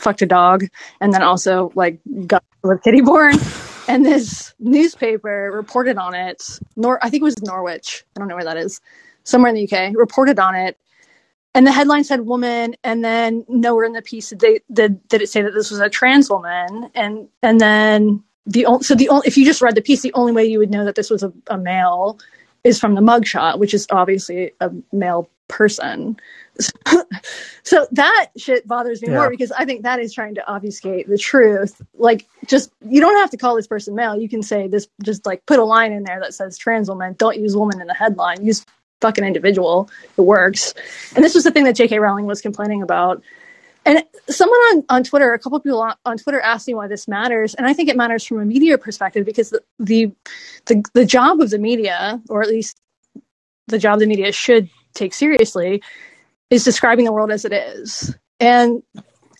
fucked 0.00 0.22
a 0.22 0.26
dog, 0.26 0.64
and 1.00 1.12
then 1.12 1.22
also 1.22 1.70
like 1.74 2.00
got 2.26 2.42
with 2.64 2.82
kitty 2.82 3.02
born. 3.02 3.36
And 3.88 4.06
this 4.06 4.54
newspaper 4.60 5.50
reported 5.52 5.98
on 5.98 6.14
it. 6.14 6.60
Nor 6.76 7.04
I 7.04 7.10
think 7.10 7.22
it 7.22 7.24
was 7.24 7.42
Norwich. 7.42 8.04
I 8.14 8.20
don't 8.20 8.28
know 8.28 8.36
where 8.36 8.44
that 8.44 8.56
is. 8.56 8.80
Somewhere 9.24 9.52
in 9.52 9.56
the 9.56 9.68
UK. 9.68 9.92
Reported 9.96 10.38
on 10.38 10.54
it. 10.54 10.78
And 11.52 11.66
the 11.66 11.72
headline 11.72 12.04
said 12.04 12.20
woman, 12.20 12.76
and 12.84 13.04
then 13.04 13.44
nowhere 13.48 13.84
in 13.84 13.92
the 13.92 14.00
piece 14.00 14.30
did, 14.30 14.38
they, 14.38 14.60
did, 14.72 15.08
did 15.08 15.20
it 15.20 15.28
say 15.30 15.42
that 15.42 15.52
this 15.52 15.72
was 15.72 15.80
a 15.80 15.90
trans 15.90 16.30
woman. 16.30 16.92
And 16.94 17.28
and 17.42 17.60
then 17.60 18.22
the 18.46 18.66
only 18.66 18.84
so 18.84 18.94
the 18.94 19.08
only 19.08 19.26
if 19.26 19.36
you 19.36 19.44
just 19.44 19.60
read 19.60 19.74
the 19.74 19.82
piece, 19.82 20.00
the 20.00 20.14
only 20.14 20.32
way 20.32 20.44
you 20.44 20.60
would 20.60 20.70
know 20.70 20.84
that 20.84 20.94
this 20.94 21.10
was 21.10 21.24
a, 21.24 21.32
a 21.48 21.58
male 21.58 22.20
is 22.64 22.78
from 22.78 22.94
the 22.94 23.00
mugshot, 23.00 23.58
which 23.58 23.74
is 23.74 23.86
obviously 23.90 24.52
a 24.60 24.70
male 24.92 25.28
person. 25.48 26.18
so 27.62 27.86
that 27.92 28.28
shit 28.36 28.66
bothers 28.66 29.02
me 29.02 29.08
yeah. 29.08 29.16
more 29.16 29.30
because 29.30 29.52
I 29.52 29.64
think 29.64 29.82
that 29.82 30.00
is 30.00 30.12
trying 30.12 30.34
to 30.36 30.46
obfuscate 30.46 31.08
the 31.08 31.18
truth. 31.18 31.80
Like, 31.94 32.26
just 32.46 32.72
you 32.86 33.00
don't 33.00 33.16
have 33.18 33.30
to 33.30 33.36
call 33.36 33.56
this 33.56 33.66
person 33.66 33.94
male. 33.94 34.16
You 34.16 34.28
can 34.28 34.42
say 34.42 34.68
this, 34.68 34.86
just 35.02 35.26
like 35.26 35.44
put 35.46 35.58
a 35.58 35.64
line 35.64 35.92
in 35.92 36.04
there 36.04 36.20
that 36.20 36.34
says 36.34 36.56
trans 36.58 36.88
woman. 36.88 37.14
Don't 37.18 37.38
use 37.38 37.56
woman 37.56 37.80
in 37.80 37.86
the 37.86 37.94
headline. 37.94 38.44
Use 38.44 38.64
fucking 39.00 39.24
individual. 39.24 39.90
It 40.16 40.22
works. 40.22 40.74
And 41.14 41.24
this 41.24 41.34
was 41.34 41.44
the 41.44 41.50
thing 41.50 41.64
that 41.64 41.76
J.K. 41.76 41.98
Rowling 41.98 42.26
was 42.26 42.40
complaining 42.40 42.82
about 42.82 43.22
and 43.84 44.04
someone 44.28 44.58
on, 44.58 44.84
on 44.88 45.04
Twitter, 45.04 45.32
a 45.32 45.38
couple 45.38 45.56
of 45.56 45.64
people 45.64 45.80
on, 45.80 45.94
on, 46.04 46.16
Twitter 46.16 46.40
asked 46.40 46.68
me 46.68 46.74
why 46.74 46.86
this 46.86 47.08
matters, 47.08 47.54
and 47.54 47.66
I 47.66 47.72
think 47.72 47.88
it 47.88 47.96
matters 47.96 48.24
from 48.24 48.40
a 48.40 48.44
media 48.44 48.78
perspective 48.78 49.26
because 49.26 49.50
the, 49.50 49.62
the 49.78 50.12
the 50.66 50.82
the 50.94 51.04
job 51.04 51.40
of 51.40 51.50
the 51.50 51.58
media, 51.58 52.20
or 52.28 52.42
at 52.42 52.48
least 52.48 52.78
the 53.68 53.78
job 53.78 53.98
the 53.98 54.06
media 54.06 54.32
should 54.32 54.68
take 54.94 55.14
seriously, 55.14 55.82
is 56.50 56.64
describing 56.64 57.04
the 57.04 57.12
world 57.12 57.32
as 57.32 57.44
it 57.44 57.52
is. 57.52 58.14
And 58.38 58.82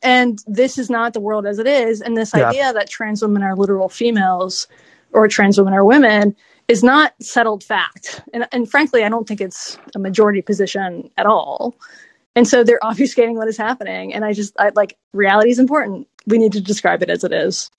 and 0.02 0.42
this 0.46 0.78
is 0.78 0.90
not 0.90 1.12
the 1.12 1.20
world 1.20 1.46
as 1.46 1.58
it 1.58 1.66
is. 1.66 2.00
And 2.00 2.16
this 2.16 2.32
yeah. 2.34 2.48
idea 2.48 2.72
that 2.72 2.90
trans 2.90 3.22
women 3.22 3.42
are 3.42 3.54
literal 3.54 3.88
females 3.88 4.66
or 5.12 5.28
trans 5.28 5.58
women 5.58 5.74
are 5.74 5.84
women 5.84 6.34
is 6.68 6.82
not 6.82 7.12
settled 7.20 7.62
fact. 7.62 8.22
And, 8.32 8.48
and 8.52 8.70
frankly, 8.70 9.04
I 9.04 9.08
don't 9.08 9.28
think 9.28 9.40
it's 9.40 9.78
a 9.94 9.98
majority 9.98 10.42
position 10.42 11.10
at 11.16 11.26
all. 11.26 11.76
And 12.34 12.46
so 12.46 12.64
they're 12.64 12.80
obfuscating 12.82 13.34
what 13.34 13.48
is 13.48 13.56
happening. 13.56 14.14
And 14.14 14.24
I 14.24 14.32
just, 14.32 14.54
I 14.58 14.70
like, 14.74 14.96
reality 15.12 15.50
is 15.50 15.58
important. 15.58 16.08
We 16.26 16.38
need 16.38 16.52
to 16.52 16.60
describe 16.60 17.02
it 17.02 17.10
as 17.10 17.24
it 17.24 17.32
is. 17.32 17.70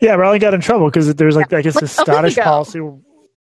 Yeah, 0.00 0.14
Rowling 0.14 0.40
got 0.40 0.54
in 0.54 0.60
trouble 0.60 0.86
because 0.86 1.12
there's 1.16 1.36
like, 1.36 1.52
I 1.52 1.62
guess, 1.62 1.74
the 1.80 1.88
Scottish 1.88 2.36
policy 2.36 2.80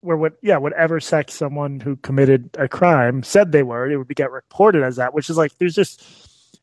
where, 0.02 0.16
what, 0.16 0.34
yeah, 0.42 0.58
whatever 0.58 1.00
sex 1.00 1.32
someone 1.32 1.80
who 1.80 1.96
committed 1.96 2.50
a 2.58 2.68
crime 2.68 3.22
said 3.22 3.52
they 3.52 3.62
were, 3.62 3.90
it 3.90 3.96
would 3.96 4.08
be, 4.08 4.14
get 4.14 4.30
reported 4.30 4.82
as 4.82 4.96
that, 4.96 5.14
which 5.14 5.30
is 5.30 5.36
like, 5.36 5.56
there's 5.58 5.74
just, 5.74 6.02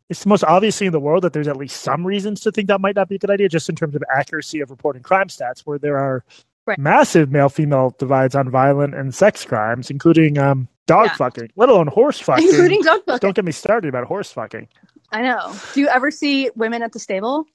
it's 0.10 0.24
the 0.24 0.30
most 0.30 0.44
obvious 0.44 0.78
thing 0.78 0.88
in 0.88 0.92
the 0.92 1.00
world 1.00 1.24
that 1.24 1.34
there's 1.34 1.48
at 1.48 1.58
least 1.58 1.82
some 1.82 2.06
reasons 2.06 2.42
to 2.42 2.52
think 2.52 2.68
that 2.68 2.82
might 2.82 2.96
not 2.96 3.08
be 3.08 3.16
a 3.16 3.20
good 3.20 3.30
idea, 3.30 3.48
just 3.48 3.70
in 3.70 3.76
terms 3.76 3.96
of 3.96 4.04
accuracy 4.14 4.60
of 4.60 4.70
reporting 4.70 5.02
crime 5.02 5.28
stats, 5.28 5.62
where 5.62 5.80
there 5.80 5.98
are 5.98 6.24
right. 6.66 6.78
massive 6.78 7.32
male 7.32 7.50
female 7.50 7.96
divides 7.98 8.36
on 8.36 8.50
violent 8.50 8.94
and 8.94 9.16
sex 9.16 9.46
crimes, 9.46 9.90
including 9.90 10.38
um, 10.38 10.68
dog 10.90 11.08
yeah. 11.08 11.16
fucking, 11.16 11.50
let 11.56 11.70
alone 11.70 11.88
horse 11.88 12.20
fucking. 12.20 12.48
Including 12.48 12.82
dog 12.82 13.02
fucking. 13.06 13.20
Don't 13.20 13.36
get 13.36 13.46
me 13.46 13.52
started 13.52 13.88
about 13.88 14.06
horse 14.06 14.32
fucking. 14.32 14.68
I 15.12 15.22
know. 15.22 15.56
Do 15.74 15.82
you 15.82 15.88
ever 15.88 16.12
see 16.12 16.50
women 16.56 16.82
at 16.82 16.92
the 16.92 17.00
stable? 17.00 17.46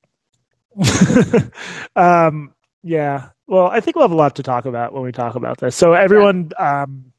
um, 1.96 2.52
yeah. 2.82 3.28
Well, 3.46 3.66
I 3.66 3.80
think 3.80 3.96
we'll 3.96 4.04
have 4.04 4.12
a 4.12 4.16
lot 4.16 4.36
to 4.36 4.42
talk 4.42 4.66
about 4.66 4.92
when 4.92 5.02
we 5.02 5.12
talk 5.12 5.34
about 5.34 5.58
this. 5.58 5.76
So 5.76 5.92
everyone, 5.92 6.50
yeah. 6.58 6.82
um, 6.82 7.12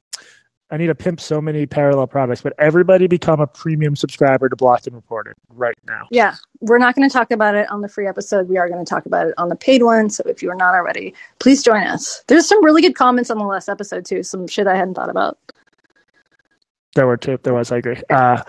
I 0.71 0.77
need 0.77 0.87
to 0.87 0.95
pimp 0.95 1.21
so 1.21 1.39
many 1.39 1.65
parallel 1.65 2.07
products, 2.07 2.41
but 2.41 2.53
everybody 2.57 3.07
become 3.07 3.39
a 3.39 3.47
premium 3.47 3.95
subscriber 3.95 4.49
to 4.49 4.55
Blocked 4.55 4.87
and 4.87 4.95
Reported 4.95 5.35
right 5.49 5.77
now. 5.87 6.07
Yeah, 6.09 6.35
we're 6.59 6.79
not 6.79 6.95
going 6.95 7.07
to 7.07 7.13
talk 7.13 7.29
about 7.31 7.55
it 7.55 7.69
on 7.69 7.81
the 7.81 7.87
free 7.87 8.07
episode. 8.07 8.49
We 8.49 8.57
are 8.57 8.67
going 8.67 8.83
to 8.83 8.89
talk 8.89 9.05
about 9.05 9.27
it 9.27 9.35
on 9.37 9.49
the 9.49 9.55
paid 9.55 9.83
one. 9.83 10.09
So 10.09 10.23
if 10.25 10.41
you 10.41 10.49
are 10.49 10.55
not 10.55 10.73
already, 10.73 11.13
please 11.39 11.63
join 11.63 11.83
us. 11.83 12.23
There's 12.27 12.47
some 12.47 12.63
really 12.65 12.81
good 12.81 12.95
comments 12.95 13.29
on 13.29 13.37
the 13.37 13.45
last 13.45 13.69
episode 13.69 14.05
too. 14.05 14.23
Some 14.23 14.47
shit 14.47 14.65
I 14.65 14.75
hadn't 14.75 14.95
thought 14.95 15.09
about. 15.09 15.37
There 16.95 17.05
were 17.05 17.17
two. 17.17 17.37
There 17.43 17.53
was. 17.53 17.71
I 17.71 17.77
agree. 17.77 18.01
Uh, 18.09 18.41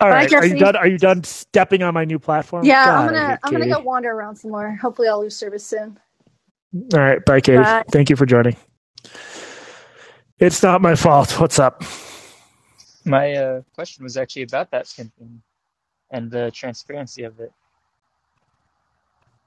all 0.00 0.08
right. 0.08 0.32
Are 0.32 0.46
you 0.46 0.58
done? 0.58 0.74
Are 0.76 0.88
you 0.88 0.98
done 0.98 1.22
stepping 1.22 1.82
on 1.82 1.94
my 1.94 2.04
new 2.04 2.18
platform? 2.18 2.64
Yeah, 2.64 2.86
God, 2.86 2.98
I'm 2.98 3.06
gonna. 3.06 3.38
I'm 3.44 3.52
gonna 3.52 3.68
go 3.68 3.80
wander 3.80 4.10
around 4.10 4.36
some 4.36 4.50
more. 4.50 4.74
Hopefully, 4.76 5.08
I'll 5.08 5.20
lose 5.20 5.36
service 5.36 5.64
soon. 5.64 5.98
All 6.94 7.00
right. 7.00 7.24
Bye, 7.24 7.40
Katie. 7.40 7.58
Bye. 7.58 7.84
Thank 7.92 8.10
you 8.10 8.16
for 8.16 8.26
joining. 8.26 8.56
It's 10.38 10.62
not 10.62 10.80
my 10.80 10.94
fault. 10.94 11.38
What's 11.38 11.58
up? 11.58 11.84
My 13.04 13.34
uh, 13.34 13.62
question 13.74 14.02
was 14.02 14.16
actually 14.16 14.42
about 14.42 14.70
that 14.70 14.90
campaign 14.94 15.42
and 16.10 16.30
the 16.30 16.50
transparency 16.52 17.24
of 17.24 17.38
it. 17.40 17.52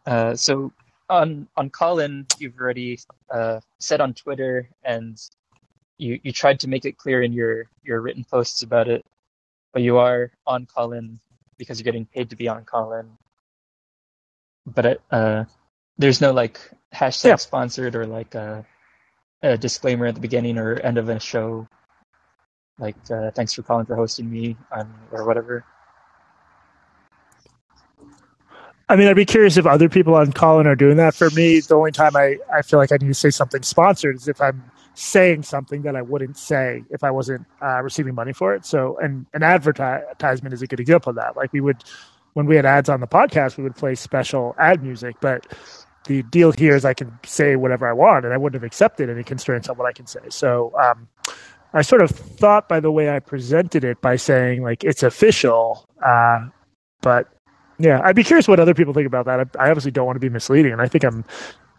Uh, 0.05 0.36
so 0.36 0.72
on 1.10 1.48
on 1.57 1.69
Callin, 1.72 2.27
you've 2.38 2.57
already 2.60 3.00
uh, 3.31 3.60
said 3.79 4.01
on 4.01 4.13
Twitter 4.13 4.69
and 4.83 5.19
you 5.97 6.19
you 6.23 6.31
tried 6.31 6.59
to 6.62 6.67
make 6.67 6.85
it 6.85 6.97
clear 6.97 7.21
in 7.21 7.33
your 7.33 7.65
your 7.83 8.01
written 8.01 8.23
posts 8.23 8.63
about 8.63 8.88
it, 8.88 9.05
but 9.71 9.81
you 9.81 9.97
are 9.97 10.31
on 10.45 10.65
Callin 10.65 11.19
because 11.57 11.79
you're 11.79 11.85
getting 11.85 12.05
paid 12.05 12.29
to 12.29 12.35
be 12.35 12.47
on 12.47 12.65
Callin. 12.65 13.17
But 14.65 14.85
it, 14.85 15.01
uh, 15.12 15.45
there's 15.97 16.21
no 16.21 16.31
like 16.31 16.59
hashtag 16.93 17.25
yeah. 17.25 17.35
sponsored 17.35 17.95
or 17.95 18.05
like 18.05 18.35
a, 18.35 18.65
a, 19.41 19.57
disclaimer 19.57 20.05
at 20.05 20.15
the 20.15 20.21
beginning 20.21 20.57
or 20.57 20.75
end 20.79 20.97
of 20.97 21.09
a 21.09 21.19
show, 21.19 21.67
like 22.79 22.95
uh, 23.12 23.31
thanks 23.31 23.53
for 23.53 23.62
calling 23.62 23.85
for 23.85 23.95
hosting 23.95 24.29
me 24.29 24.57
on 24.71 24.93
or 25.12 25.25
whatever. 25.25 25.65
I 28.89 28.95
mean, 28.95 29.07
I'd 29.07 29.15
be 29.15 29.25
curious 29.25 29.57
if 29.57 29.65
other 29.65 29.89
people 29.89 30.13
on 30.15 30.33
Callin 30.33 30.67
are 30.67 30.75
doing 30.75 30.97
that. 30.97 31.15
For 31.15 31.29
me, 31.31 31.62
the 31.62 31.75
only 31.75 31.91
time 31.91 32.15
I, 32.15 32.38
I 32.53 32.62
feel 32.62 32.79
like 32.79 32.91
I 32.91 32.97
need 32.97 33.07
to 33.07 33.13
say 33.13 33.29
something 33.29 33.63
sponsored 33.63 34.17
is 34.17 34.27
if 34.27 34.41
I'm 34.41 34.63
saying 34.95 35.43
something 35.43 35.81
that 35.83 35.95
I 35.95 36.01
wouldn't 36.01 36.38
say 36.38 36.83
if 36.89 37.03
I 37.03 37.12
wasn't 37.12 37.45
uh, 37.62 37.81
receiving 37.81 38.15
money 38.15 38.33
for 38.33 38.53
it. 38.53 38.65
So, 38.65 38.97
and 39.01 39.25
an 39.33 39.43
advertisement 39.43 40.53
is 40.53 40.62
a 40.62 40.67
good 40.67 40.79
example 40.79 41.12
of 41.12 41.15
that. 41.15 41.35
Like 41.35 41.51
we 41.51 41.62
would, 41.62 41.83
when 42.33 42.45
we 42.45 42.55
had 42.55 42.65
ads 42.65 42.89
on 42.89 43.00
the 43.00 43.07
podcast, 43.07 43.57
we 43.57 43.63
would 43.63 43.75
play 43.75 43.95
special 43.95 44.55
ad 44.59 44.83
music, 44.83 45.15
but 45.21 45.47
the 46.05 46.21
deal 46.23 46.51
here 46.51 46.75
is 46.75 46.85
I 46.85 46.93
can 46.93 47.17
say 47.25 47.55
whatever 47.55 47.88
I 47.88 47.93
want, 47.93 48.25
and 48.25 48.33
I 48.33 48.38
wouldn't 48.38 48.62
have 48.62 48.67
accepted 48.67 49.09
any 49.09 49.23
constraints 49.23 49.69
on 49.69 49.77
what 49.77 49.88
I 49.88 49.93
can 49.93 50.05
say. 50.05 50.19
So, 50.29 50.73
um, 50.79 51.07
I 51.73 51.81
sort 51.81 52.03
of 52.03 52.12
thought 52.12 52.69
by 52.69 52.79
the 52.79 52.91
way 52.91 53.09
I 53.09 53.19
presented 53.19 53.83
it 53.83 54.00
by 54.00 54.15
saying 54.15 54.62
like 54.62 54.83
it's 54.83 55.01
official, 55.01 55.88
uh, 56.05 56.47
but 57.01 57.29
yeah, 57.79 58.00
I'd 58.03 58.15
be 58.15 58.23
curious 58.23 58.47
what 58.47 58.59
other 58.59 58.75
people 58.75 58.93
think 58.93 59.07
about 59.07 59.25
that. 59.25 59.39
I, 59.39 59.65
I 59.65 59.69
obviously 59.69 59.91
don't 59.91 60.05
want 60.05 60.15
to 60.15 60.19
be 60.19 60.29
misleading, 60.29 60.71
and 60.71 60.81
I 60.81 60.88
think 60.88 61.03
I'm 61.03 61.25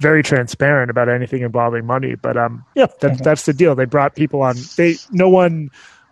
very 0.00 0.22
transparent 0.22 0.90
about 0.90 1.08
anything 1.08 1.42
involving 1.42 1.86
money. 1.86 2.14
But 2.14 2.36
um, 2.36 2.64
yeah, 2.74 2.86
that, 3.00 3.12
mm-hmm. 3.12 3.22
that's 3.22 3.46
the 3.46 3.52
deal. 3.52 3.74
They 3.74 3.84
brought 3.84 4.16
people 4.16 4.42
on. 4.42 4.56
They 4.76 4.96
no 5.10 5.28
one 5.28 5.70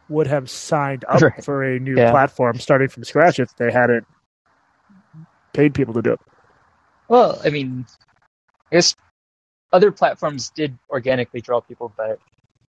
would 0.08 0.26
have 0.26 0.50
signed 0.50 1.04
up 1.08 1.22
right. 1.22 1.44
for 1.44 1.62
a 1.62 1.78
new 1.78 1.96
yeah. 1.96 2.10
platform 2.10 2.58
starting 2.58 2.88
from 2.88 3.04
scratch 3.04 3.38
if 3.38 3.54
they 3.56 3.72
hadn't 3.72 4.06
paid 5.52 5.74
people 5.74 5.94
to 5.94 6.02
do 6.02 6.12
it. 6.12 6.20
Well, 7.08 7.40
I 7.44 7.50
mean, 7.50 7.86
I 8.70 8.76
guess 8.76 8.94
other 9.72 9.90
platforms 9.90 10.50
did 10.50 10.78
organically 10.90 11.40
draw 11.40 11.60
people, 11.60 11.92
but 11.96 12.18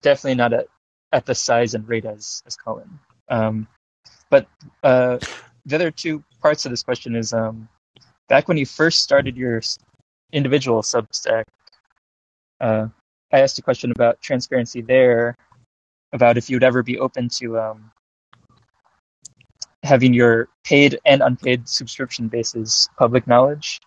definitely 0.01 0.35
not 0.35 0.53
at 0.53 0.67
at 1.11 1.25
the 1.25 1.35
size 1.35 1.73
and 1.73 1.87
rate 1.87 2.05
as 2.05 2.43
as 2.45 2.55
Callin. 2.55 2.99
Um, 3.29 3.67
but 4.29 4.47
uh, 4.83 5.19
the 5.65 5.75
other 5.75 5.91
two 5.91 6.23
parts 6.41 6.65
of 6.65 6.71
this 6.71 6.83
question 6.83 7.15
is 7.15 7.33
um, 7.33 7.67
back 8.27 8.47
when 8.47 8.57
you 8.57 8.65
first 8.65 9.01
started 9.01 9.37
your 9.37 9.61
individual 10.31 10.81
Substack, 10.81 11.45
uh, 12.59 12.87
I 13.31 13.41
asked 13.41 13.59
a 13.59 13.61
question 13.61 13.91
about 13.91 14.21
transparency 14.21 14.81
there, 14.81 15.35
about 16.13 16.37
if 16.37 16.49
you'd 16.49 16.63
ever 16.63 16.83
be 16.83 16.99
open 16.99 17.29
to 17.29 17.59
um, 17.59 17.91
having 19.83 20.13
your 20.13 20.49
paid 20.63 20.99
and 21.05 21.21
unpaid 21.21 21.67
subscription 21.69 22.27
bases 22.27 22.89
public 22.97 23.27
knowledge. 23.27 23.79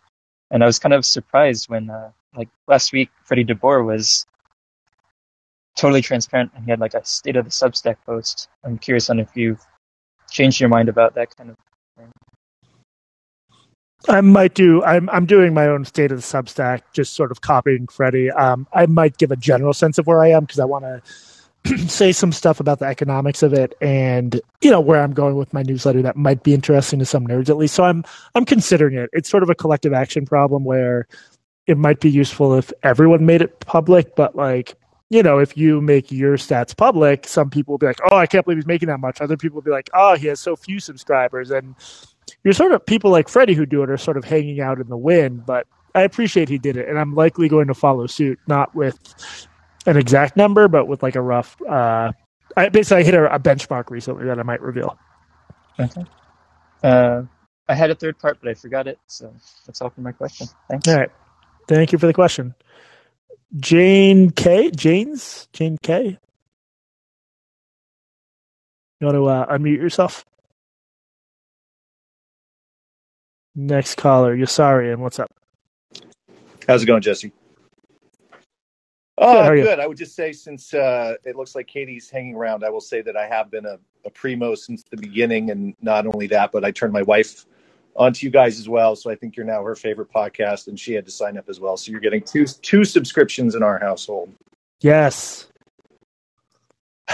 And 0.51 0.63
I 0.63 0.67
was 0.67 0.79
kind 0.79 0.93
of 0.93 1.05
surprised 1.05 1.69
when, 1.69 1.91
uh, 1.91 2.11
like 2.37 2.49
last 2.69 2.93
week, 2.93 3.11
Freddie 3.25 3.45
DeBoer 3.45 3.85
was 3.85 4.27
totally 5.77 6.03
transparent 6.03 6.53
and 6.55 6.65
he 6.65 6.71
had 6.71 6.81
like 6.81 6.95
a 6.95 7.05
state 7.05 7.37
of 7.37 7.45
the 7.45 7.51
Substack 7.51 7.97
post. 8.05 8.49
I'm 8.65 8.79
curious 8.79 9.11
on 9.11 9.19
if 9.19 9.35
you've 9.35 9.65
changed 10.31 10.61
your 10.61 10.69
mind 10.69 10.89
about 10.89 11.15
that 11.15 11.35
kind 11.37 11.51
of 11.51 11.57
thing. 11.97 12.11
I 14.09 14.21
might 14.21 14.55
do. 14.55 14.83
I'm 14.83 15.09
I'm 15.11 15.27
doing 15.27 15.55
my 15.55 15.67
own 15.67 15.85
state 15.85 16.11
of 16.13 16.19
the 16.19 16.23
Substack, 16.23 16.83
just 16.93 17.15
sort 17.15 17.31
of 17.31 17.41
copying 17.41 17.87
Freddie. 17.87 18.31
Um, 18.31 18.67
I 18.73 18.87
might 18.87 19.17
give 19.19 19.31
a 19.31 19.37
general 19.37 19.73
sense 19.73 19.99
of 19.99 20.07
where 20.07 20.23
I 20.23 20.31
am 20.31 20.45
because 20.45 20.59
I 20.59 20.65
want 20.65 20.85
to 21.65 21.79
say 21.89 22.13
some 22.13 22.33
stuff 22.33 22.59
about 22.59 22.81
the 22.81 22.87
economics 22.87 23.43
of 23.43 23.53
it 23.53 23.75
and 23.81 24.41
you 24.61 24.71
know 24.71 24.81
where 24.81 25.01
I'm 25.01 25.13
going 25.13 25.37
with 25.37 25.53
my 25.53 25.63
newsletter 25.63 26.03
that 26.03 26.17
might 26.17 26.43
be 26.43 26.55
interesting 26.55 26.99
to 26.99 27.05
some 27.05 27.27
nerds 27.27 27.49
at 27.49 27.57
least. 27.57 27.75
So 27.75 27.85
I'm 27.85 28.05
I'm 28.35 28.45
considering 28.45 28.97
it. 28.97 29.11
It's 29.13 29.31
sort 29.31 29.45
of 29.45 29.51
a 29.51 29.55
collective 29.55 29.93
action 29.93 30.27
problem 30.27 30.65
where 30.65 31.07
it 31.67 31.79
might 31.79 32.01
be 32.01 32.11
useful 32.11 32.55
if 32.55 32.73
everyone 32.83 33.25
made 33.25 33.43
it 33.43 33.61
public, 33.61 34.17
but 34.17 34.35
like 34.35 34.77
you 35.11 35.23
know, 35.23 35.39
if 35.39 35.59
you 35.59 35.83
make 35.83 36.11
your 36.11 36.39
stats 36.39 36.75
public, 36.75 37.29
some 37.29 37.51
people 37.51 37.73
will 37.73 37.79
be 37.79 37.87
like, 37.87 38.01
"Oh, 38.11 38.17
I 38.17 38.27
can't 38.27 38.47
believe 38.47 38.57
he's 38.57 38.67
making 38.67 38.89
that 38.89 38.99
much." 38.99 39.21
Other 39.21 39.37
people 39.37 39.57
will 39.57 39.63
be 39.63 39.71
like, 39.71 39.91
"Oh, 39.93 40.17
he 40.17 40.29
has 40.29 40.41
so 40.41 40.57
few 40.57 40.81
subscribers," 40.81 41.51
and 41.51 41.75
you're 42.45 42.55
sort 42.55 42.73
of 42.73 42.85
people 42.85 43.11
like 43.11 43.29
Freddie 43.29 43.55
who 43.55 43.67
do 43.67 43.83
it 43.83 43.91
are 43.91 43.97
sort 43.97 44.17
of 44.17 44.25
hanging 44.25 44.61
out 44.61 44.81
in 44.81 44.89
the 44.89 44.97
wind, 44.97 45.47
but 45.47 45.67
I 45.95 46.03
appreciate 46.03 46.49
he 46.49 46.59
did 46.59 46.77
it, 46.77 46.89
and 46.89 46.99
I'm 46.99 47.15
likely 47.15 47.49
going 47.49 47.69
to 47.69 47.75
follow 47.75 48.07
suit, 48.07 48.39
not 48.47 48.75
with 48.75 48.99
an 49.87 49.97
exact 49.97 50.37
number, 50.37 50.69
but 50.69 50.87
with 50.87 51.03
like 51.03 51.17
a 51.17 51.21
rough. 51.21 51.57
Uh, 51.63 52.13
I 52.57 52.69
basically 52.69 53.03
I 53.03 53.05
hit 53.05 53.15
a, 53.15 53.35
a 53.35 53.39
benchmark 53.39 53.91
recently 53.91 54.25
that 54.27 54.39
I 54.39 54.43
might 54.43 54.61
reveal. 54.61 54.99
Okay. 55.79 56.05
Uh, 56.83 57.23
I 57.69 57.75
had 57.75 57.91
a 57.91 57.95
third 57.95 58.19
part, 58.19 58.39
but 58.41 58.51
I 58.51 58.55
forgot 58.55 58.87
it, 58.89 58.99
so 59.07 59.33
that's 59.67 59.81
all 59.81 59.91
for 59.91 60.01
my 60.01 60.13
question. 60.13 60.49
Thanks. 60.69 60.89
All 60.89 60.97
right, 60.97 61.11
thank 61.69 61.93
you 61.93 61.99
for 61.99 62.07
the 62.07 62.15
question, 62.15 62.55
Jane 63.59 64.31
K. 64.31 64.71
Jane's 64.71 65.49
Jane 65.53 65.79
K. 65.83 66.19
You 69.01 69.07
want 69.07 69.17
to 69.17 69.27
uh, 69.27 69.57
unmute 69.57 69.79
yourself? 69.79 70.25
Next 73.55 73.97
caller, 73.97 74.37
Yasarian, 74.37 74.99
what's 74.99 75.19
up? 75.19 75.31
How's 76.67 76.83
it 76.83 76.87
going, 76.87 77.03
Jesse? 77.03 77.33
Oh, 79.19 79.49
good. 79.51 79.79
I 79.79 79.87
would 79.87 79.99
just 79.99 80.17
say, 80.17 80.33
since 80.33 80.73
uh, 80.73 81.15
it 81.25 81.37
looks 81.37 81.55
like 81.55 81.67
Katie's 81.67 82.09
hanging 82.09 82.35
around, 82.35 82.65
I 82.65 82.71
will 82.71 82.81
say 82.81 83.03
that 83.03 83.17
I 83.17 83.27
have 83.27 83.51
been 83.51 83.67
a, 83.67 83.79
a, 84.07 84.11
primo 84.11 84.55
since 84.55 84.83
the 84.91 84.97
beginning, 84.97 85.51
and 85.51 85.75
not 85.83 86.07
only 86.07 86.27
that, 86.29 86.51
but 86.51 86.65
I 86.65 86.71
turned 86.71 86.95
my 86.95 87.03
wife 87.03 87.45
onto 87.95 88.25
you 88.25 88.33
guys 88.33 88.59
as 88.59 88.69
well. 88.69 88.97
So 88.97 89.11
I 89.11 89.15
think 89.15 89.37
you're 89.37 89.47
now 89.47 89.63
her 89.63 89.77
favorite 89.77 90.11
podcast, 90.11 90.69
and 90.69 90.81
she 90.81 90.95
had 90.95 91.05
to 91.05 91.13
sign 91.13 91.37
up 91.37 91.49
as 91.51 91.61
well. 91.61 91.77
So 91.77 91.93
you're 91.93 92.01
getting 92.01 92.23
two 92.23 92.47
two 92.47 92.85
subscriptions 92.85 93.55
in 93.55 93.63
our 93.63 93.79
household. 93.79 94.33
Yes. 94.81 95.47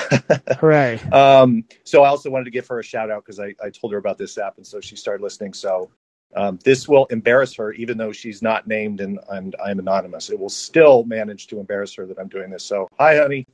Hooray! 0.61 1.01
Um, 1.11 1.65
so 1.83 2.05
I 2.05 2.09
also 2.09 2.31
wanted 2.31 2.45
to 2.45 2.51
give 2.53 2.67
her 2.69 2.79
a 2.79 2.85
shout 2.85 3.11
out 3.11 3.25
because 3.25 3.41
I, 3.41 3.55
I 3.63 3.71
told 3.71 3.93
her 3.93 3.99
about 3.99 4.19
this 4.19 4.39
app, 4.39 4.57
and 4.57 4.67
so 4.67 4.81
she 4.81 4.95
started 4.95 5.23
listening. 5.23 5.53
So 5.53 5.91
um, 6.37 6.59
this 6.65 6.87
will 6.87 7.07
embarrass 7.07 7.55
her, 7.55 7.73
even 7.73 7.97
though 7.97 8.13
she's 8.13 8.43
not 8.43 8.67
named 8.67 9.01
and, 9.01 9.19
and 9.31 9.57
I'm 9.65 9.79
anonymous. 9.79 10.31
It 10.31 10.39
will 10.39 10.51
still 10.51 11.05
manage 11.05 11.47
to 11.49 11.59
embarrass 11.59 11.95
her 11.95 12.07
that 12.07 12.19
I'm 12.19 12.29
doing 12.29 12.51
this. 12.51 12.65
So, 12.65 12.89
hi, 12.99 13.17
honey. 13.17 13.47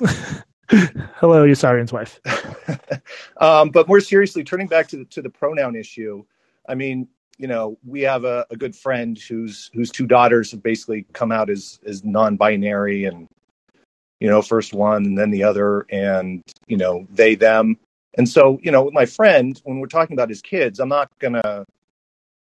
Hello, 0.70 1.44
Yasarian's 1.44 1.92
wife. 1.92 2.20
um, 3.38 3.70
but 3.70 3.88
more 3.88 4.00
seriously, 4.00 4.44
turning 4.44 4.68
back 4.68 4.86
to 4.88 4.98
the, 4.98 5.04
to 5.06 5.22
the 5.22 5.30
pronoun 5.30 5.74
issue, 5.74 6.24
I 6.68 6.76
mean, 6.76 7.08
you 7.38 7.48
know, 7.48 7.76
we 7.84 8.02
have 8.02 8.24
a, 8.24 8.46
a 8.50 8.56
good 8.56 8.76
friend 8.76 9.18
whose 9.18 9.70
whose 9.72 9.90
two 9.90 10.06
daughters 10.06 10.50
have 10.52 10.62
basically 10.62 11.06
come 11.12 11.32
out 11.32 11.50
as 11.50 11.80
as 11.86 12.04
non-binary, 12.04 13.06
and 13.06 13.26
you 14.20 14.28
know, 14.28 14.42
first 14.42 14.74
one 14.74 15.04
and 15.06 15.18
then 15.18 15.30
the 15.30 15.42
other, 15.42 15.86
and 15.90 16.42
you 16.68 16.76
know, 16.76 17.06
they 17.10 17.34
them 17.34 17.78
and 18.14 18.28
so, 18.28 18.58
you 18.62 18.72
know, 18.72 18.84
with 18.84 18.94
my 18.94 19.06
friend, 19.06 19.60
when 19.64 19.78
we're 19.78 19.86
talking 19.86 20.14
about 20.14 20.28
his 20.28 20.42
kids, 20.42 20.80
I'm 20.80 20.88
not 20.88 21.10
going 21.18 21.34
to, 21.34 21.64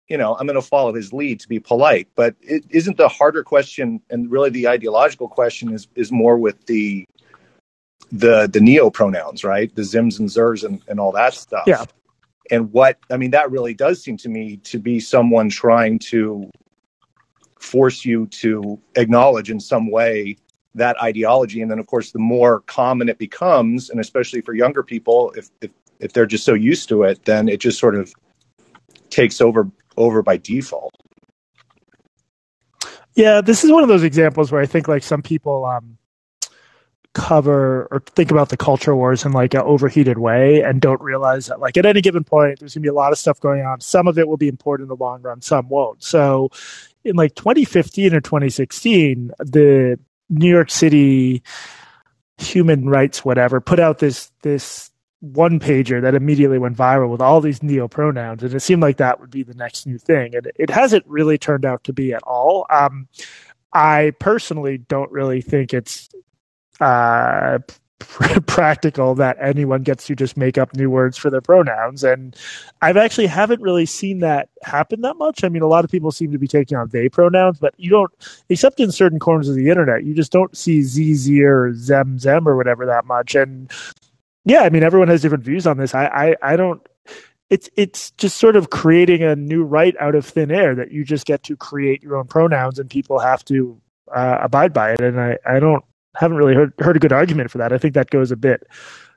you 0.08 0.16
know, 0.16 0.34
I'm 0.34 0.46
going 0.46 0.60
to 0.60 0.66
follow 0.66 0.94
his 0.94 1.12
lead 1.12 1.40
to 1.40 1.48
be 1.48 1.60
polite. 1.60 2.08
But 2.14 2.34
it 2.40 2.64
isn't 2.70 2.96
the 2.96 3.08
harder 3.08 3.42
question, 3.42 4.00
and 4.10 4.30
really 4.30 4.50
the 4.50 4.68
ideological 4.68 5.28
question 5.28 5.72
is 5.72 5.86
is 5.94 6.10
more 6.10 6.38
with 6.38 6.66
the 6.66 7.04
the 8.10 8.48
the 8.50 8.60
neo 8.60 8.90
pronouns, 8.90 9.44
right? 9.44 9.74
The 9.74 9.82
zims 9.82 10.18
and 10.18 10.28
zers 10.28 10.64
and, 10.64 10.82
and 10.88 10.98
all 10.98 11.12
that 11.12 11.34
stuff. 11.34 11.64
Yeah. 11.66 11.84
And 12.50 12.72
what 12.72 12.98
I 13.10 13.16
mean, 13.16 13.30
that 13.32 13.50
really 13.50 13.74
does 13.74 14.02
seem 14.02 14.16
to 14.18 14.28
me 14.28 14.56
to 14.64 14.78
be 14.78 14.98
someone 14.98 15.50
trying 15.50 15.98
to 16.10 16.50
force 17.60 18.04
you 18.04 18.26
to 18.26 18.80
acknowledge 18.96 19.50
in 19.50 19.60
some 19.60 19.90
way 19.90 20.36
that 20.74 21.00
ideology. 21.02 21.62
And 21.62 21.70
then, 21.70 21.78
of 21.78 21.86
course, 21.86 22.12
the 22.12 22.18
more 22.18 22.60
common 22.60 23.08
it 23.08 23.18
becomes, 23.18 23.90
and 23.90 24.00
especially 24.00 24.40
for 24.40 24.54
younger 24.54 24.82
people, 24.82 25.32
if 25.36 25.50
if, 25.60 25.70
if 25.98 26.12
they're 26.12 26.26
just 26.26 26.44
so 26.44 26.54
used 26.54 26.88
to 26.88 27.02
it, 27.02 27.24
then 27.24 27.48
it 27.48 27.60
just 27.60 27.78
sort 27.78 27.94
of 27.94 28.12
takes 29.10 29.40
over 29.40 29.70
over 29.96 30.22
by 30.22 30.36
default. 30.36 30.94
Yeah, 33.14 33.40
this 33.40 33.64
is 33.64 33.72
one 33.72 33.82
of 33.82 33.88
those 33.88 34.04
examples 34.04 34.52
where 34.52 34.62
I 34.62 34.66
think 34.66 34.88
like 34.88 35.02
some 35.02 35.20
people 35.20 35.64
um, 35.64 35.98
cover 37.12 37.88
or 37.90 38.00
think 38.00 38.30
about 38.30 38.50
the 38.50 38.56
culture 38.56 38.94
wars 38.94 39.24
in 39.24 39.32
like 39.32 39.52
an 39.52 39.60
overheated 39.60 40.18
way 40.18 40.62
and 40.62 40.80
don't 40.80 41.00
realize 41.00 41.46
that 41.46 41.58
like 41.58 41.76
at 41.76 41.84
any 41.84 42.00
given 42.00 42.22
point 42.22 42.60
there's 42.60 42.74
going 42.74 42.82
to 42.82 42.86
be 42.86 42.88
a 42.88 42.94
lot 42.94 43.12
of 43.12 43.18
stuff 43.18 43.40
going 43.40 43.62
on. 43.62 43.80
Some 43.80 44.06
of 44.06 44.16
it 44.16 44.28
will 44.28 44.36
be 44.36 44.48
important 44.48 44.86
in 44.86 44.88
the 44.88 45.02
long 45.02 45.22
run, 45.22 45.42
some 45.42 45.68
won't. 45.68 46.02
So 46.04 46.50
in 47.04 47.16
like 47.16 47.34
2015 47.34 48.14
or 48.14 48.20
2016, 48.20 49.32
the 49.38 49.98
New 50.30 50.48
York 50.48 50.70
City 50.70 51.42
human 52.38 52.88
rights 52.88 53.22
whatever 53.22 53.60
put 53.60 53.78
out 53.78 53.98
this 53.98 54.32
this 54.42 54.90
one 55.20 55.60
pager 55.60 56.00
that 56.00 56.14
immediately 56.14 56.58
went 56.58 56.74
viral 56.74 57.10
with 57.10 57.20
all 57.20 57.42
these 57.42 57.62
neo 57.62 57.86
pronouns 57.86 58.42
and 58.42 58.54
it 58.54 58.60
seemed 58.60 58.80
like 58.80 58.96
that 58.96 59.20
would 59.20 59.30
be 59.30 59.42
the 59.42 59.52
next 59.54 59.86
new 59.86 59.98
thing 59.98 60.34
and 60.34 60.50
it 60.56 60.70
hasn't 60.70 61.06
really 61.06 61.36
turned 61.36 61.66
out 61.66 61.84
to 61.84 61.92
be 61.92 62.14
at 62.14 62.22
all. 62.22 62.66
Um, 62.70 63.08
i 63.72 64.12
personally 64.18 64.78
don't 64.78 65.12
really 65.12 65.42
think 65.42 65.74
it's 65.74 66.08
uh, 66.80 67.58
practical 68.46 69.14
that 69.14 69.36
anyone 69.40 69.82
gets 69.82 70.06
to 70.06 70.16
just 70.16 70.36
make 70.36 70.58
up 70.58 70.74
new 70.74 70.90
words 70.90 71.16
for 71.16 71.30
their 71.30 71.40
pronouns. 71.40 72.02
And 72.02 72.36
i've 72.82 72.96
actually 72.96 73.26
haven't 73.26 73.60
really 73.60 73.86
seen 73.86 74.20
that 74.20 74.48
happen 74.62 75.02
that 75.02 75.16
much. 75.16 75.44
I 75.44 75.48
mean 75.48 75.62
a 75.62 75.66
lot 75.68 75.84
of 75.84 75.90
people 75.90 76.10
seem 76.10 76.32
to 76.32 76.38
be 76.38 76.48
taking 76.48 76.76
on 76.76 76.88
they 76.88 77.08
pronouns 77.08 77.58
but 77.58 77.74
you 77.76 77.90
don't 77.90 78.10
except 78.48 78.80
in 78.80 78.90
certain 78.92 79.18
corners 79.18 79.48
of 79.48 79.54
the 79.54 79.68
internet 79.68 80.04
you 80.04 80.14
just 80.14 80.32
don't 80.32 80.56
see 80.56 80.80
zz 80.80 81.40
or 81.42 81.74
zem 81.74 82.18
zem 82.18 82.48
or 82.48 82.56
whatever 82.56 82.86
that 82.86 83.04
much. 83.04 83.34
And 83.34 83.70
yeah 84.44 84.62
i 84.62 84.70
mean 84.70 84.82
everyone 84.82 85.08
has 85.08 85.22
different 85.22 85.44
views 85.44 85.66
on 85.66 85.78
this. 85.78 85.94
I 85.94 86.06
i, 86.06 86.52
I 86.52 86.56
don't 86.56 86.86
it's 87.50 87.68
it's 87.76 88.12
just 88.12 88.38
sort 88.38 88.56
of 88.56 88.70
creating 88.70 89.22
a 89.22 89.36
new 89.36 89.64
right 89.64 89.96
out 90.00 90.14
of 90.14 90.26
thin 90.26 90.50
air 90.50 90.74
that 90.74 90.92
you 90.92 91.04
just 91.04 91.26
get 91.26 91.42
to 91.44 91.56
create 91.56 92.02
your 92.02 92.16
own 92.16 92.26
pronouns 92.26 92.78
and 92.78 92.90
people 92.90 93.18
have 93.18 93.44
to 93.46 93.80
uh, 94.14 94.38
abide 94.42 94.72
by 94.72 94.92
it. 94.92 95.00
And 95.00 95.20
i 95.20 95.38
i 95.46 95.60
don't 95.60 95.84
haven't 96.16 96.36
really 96.36 96.54
heard 96.54 96.72
heard 96.78 96.96
a 96.96 97.00
good 97.00 97.12
argument 97.12 97.50
for 97.50 97.58
that. 97.58 97.72
I 97.72 97.78
think 97.78 97.94
that 97.94 98.10
goes 98.10 98.30
a 98.30 98.36
bit 98.36 98.66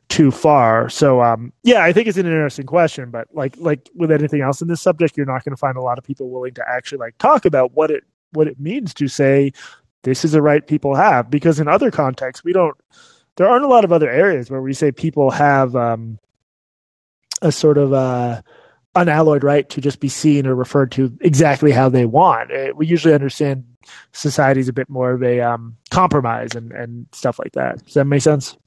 too 0.09 0.31
far. 0.31 0.89
So 0.89 1.21
um, 1.21 1.53
yeah, 1.63 1.83
I 1.83 1.93
think 1.93 2.07
it's 2.07 2.17
an 2.17 2.25
interesting 2.25 2.65
question, 2.65 3.09
but 3.09 3.27
like 3.33 3.55
like 3.57 3.89
with 3.95 4.11
anything 4.11 4.41
else 4.41 4.61
in 4.61 4.67
this 4.67 4.81
subject, 4.81 5.17
you're 5.17 5.25
not 5.25 5.43
going 5.43 5.55
to 5.55 5.59
find 5.59 5.77
a 5.77 5.81
lot 5.81 5.97
of 5.97 6.03
people 6.03 6.29
willing 6.29 6.53
to 6.55 6.63
actually 6.67 6.99
like 6.99 7.17
talk 7.17 7.45
about 7.45 7.73
what 7.73 7.91
it 7.91 8.03
what 8.31 8.47
it 8.47 8.59
means 8.59 8.93
to 8.95 9.07
say 9.07 9.51
this 10.03 10.25
is 10.25 10.33
a 10.33 10.41
right 10.41 10.67
people 10.67 10.95
have 10.95 11.29
because 11.29 11.59
in 11.59 11.67
other 11.67 11.89
contexts 11.89 12.43
we 12.43 12.51
don't 12.51 12.75
there 13.37 13.47
aren't 13.47 13.65
a 13.65 13.69
lot 13.69 13.83
of 13.83 13.91
other 13.91 14.09
areas 14.09 14.51
where 14.51 14.61
we 14.61 14.73
say 14.73 14.91
people 14.91 15.31
have 15.31 15.75
um, 15.75 16.19
a 17.41 17.51
sort 17.51 17.77
of 17.77 17.93
uh, 17.93 18.41
unalloyed 18.95 19.43
right 19.43 19.69
to 19.69 19.81
just 19.81 19.99
be 19.99 20.09
seen 20.09 20.45
or 20.45 20.53
referred 20.53 20.91
to 20.91 21.15
exactly 21.21 21.71
how 21.71 21.89
they 21.89 22.05
want. 22.05 22.51
Uh, 22.51 22.73
we 22.75 22.85
usually 22.85 23.13
understand 23.13 23.65
society 24.11 24.59
is 24.59 24.67
a 24.67 24.73
bit 24.73 24.89
more 24.89 25.11
of 25.11 25.23
a 25.23 25.41
um, 25.41 25.77
compromise 25.89 26.55
and, 26.55 26.71
and 26.71 27.07
stuff 27.11 27.39
like 27.39 27.53
that. 27.53 27.83
Does 27.85 27.93
that 27.95 28.05
make 28.05 28.21
sense? 28.21 28.57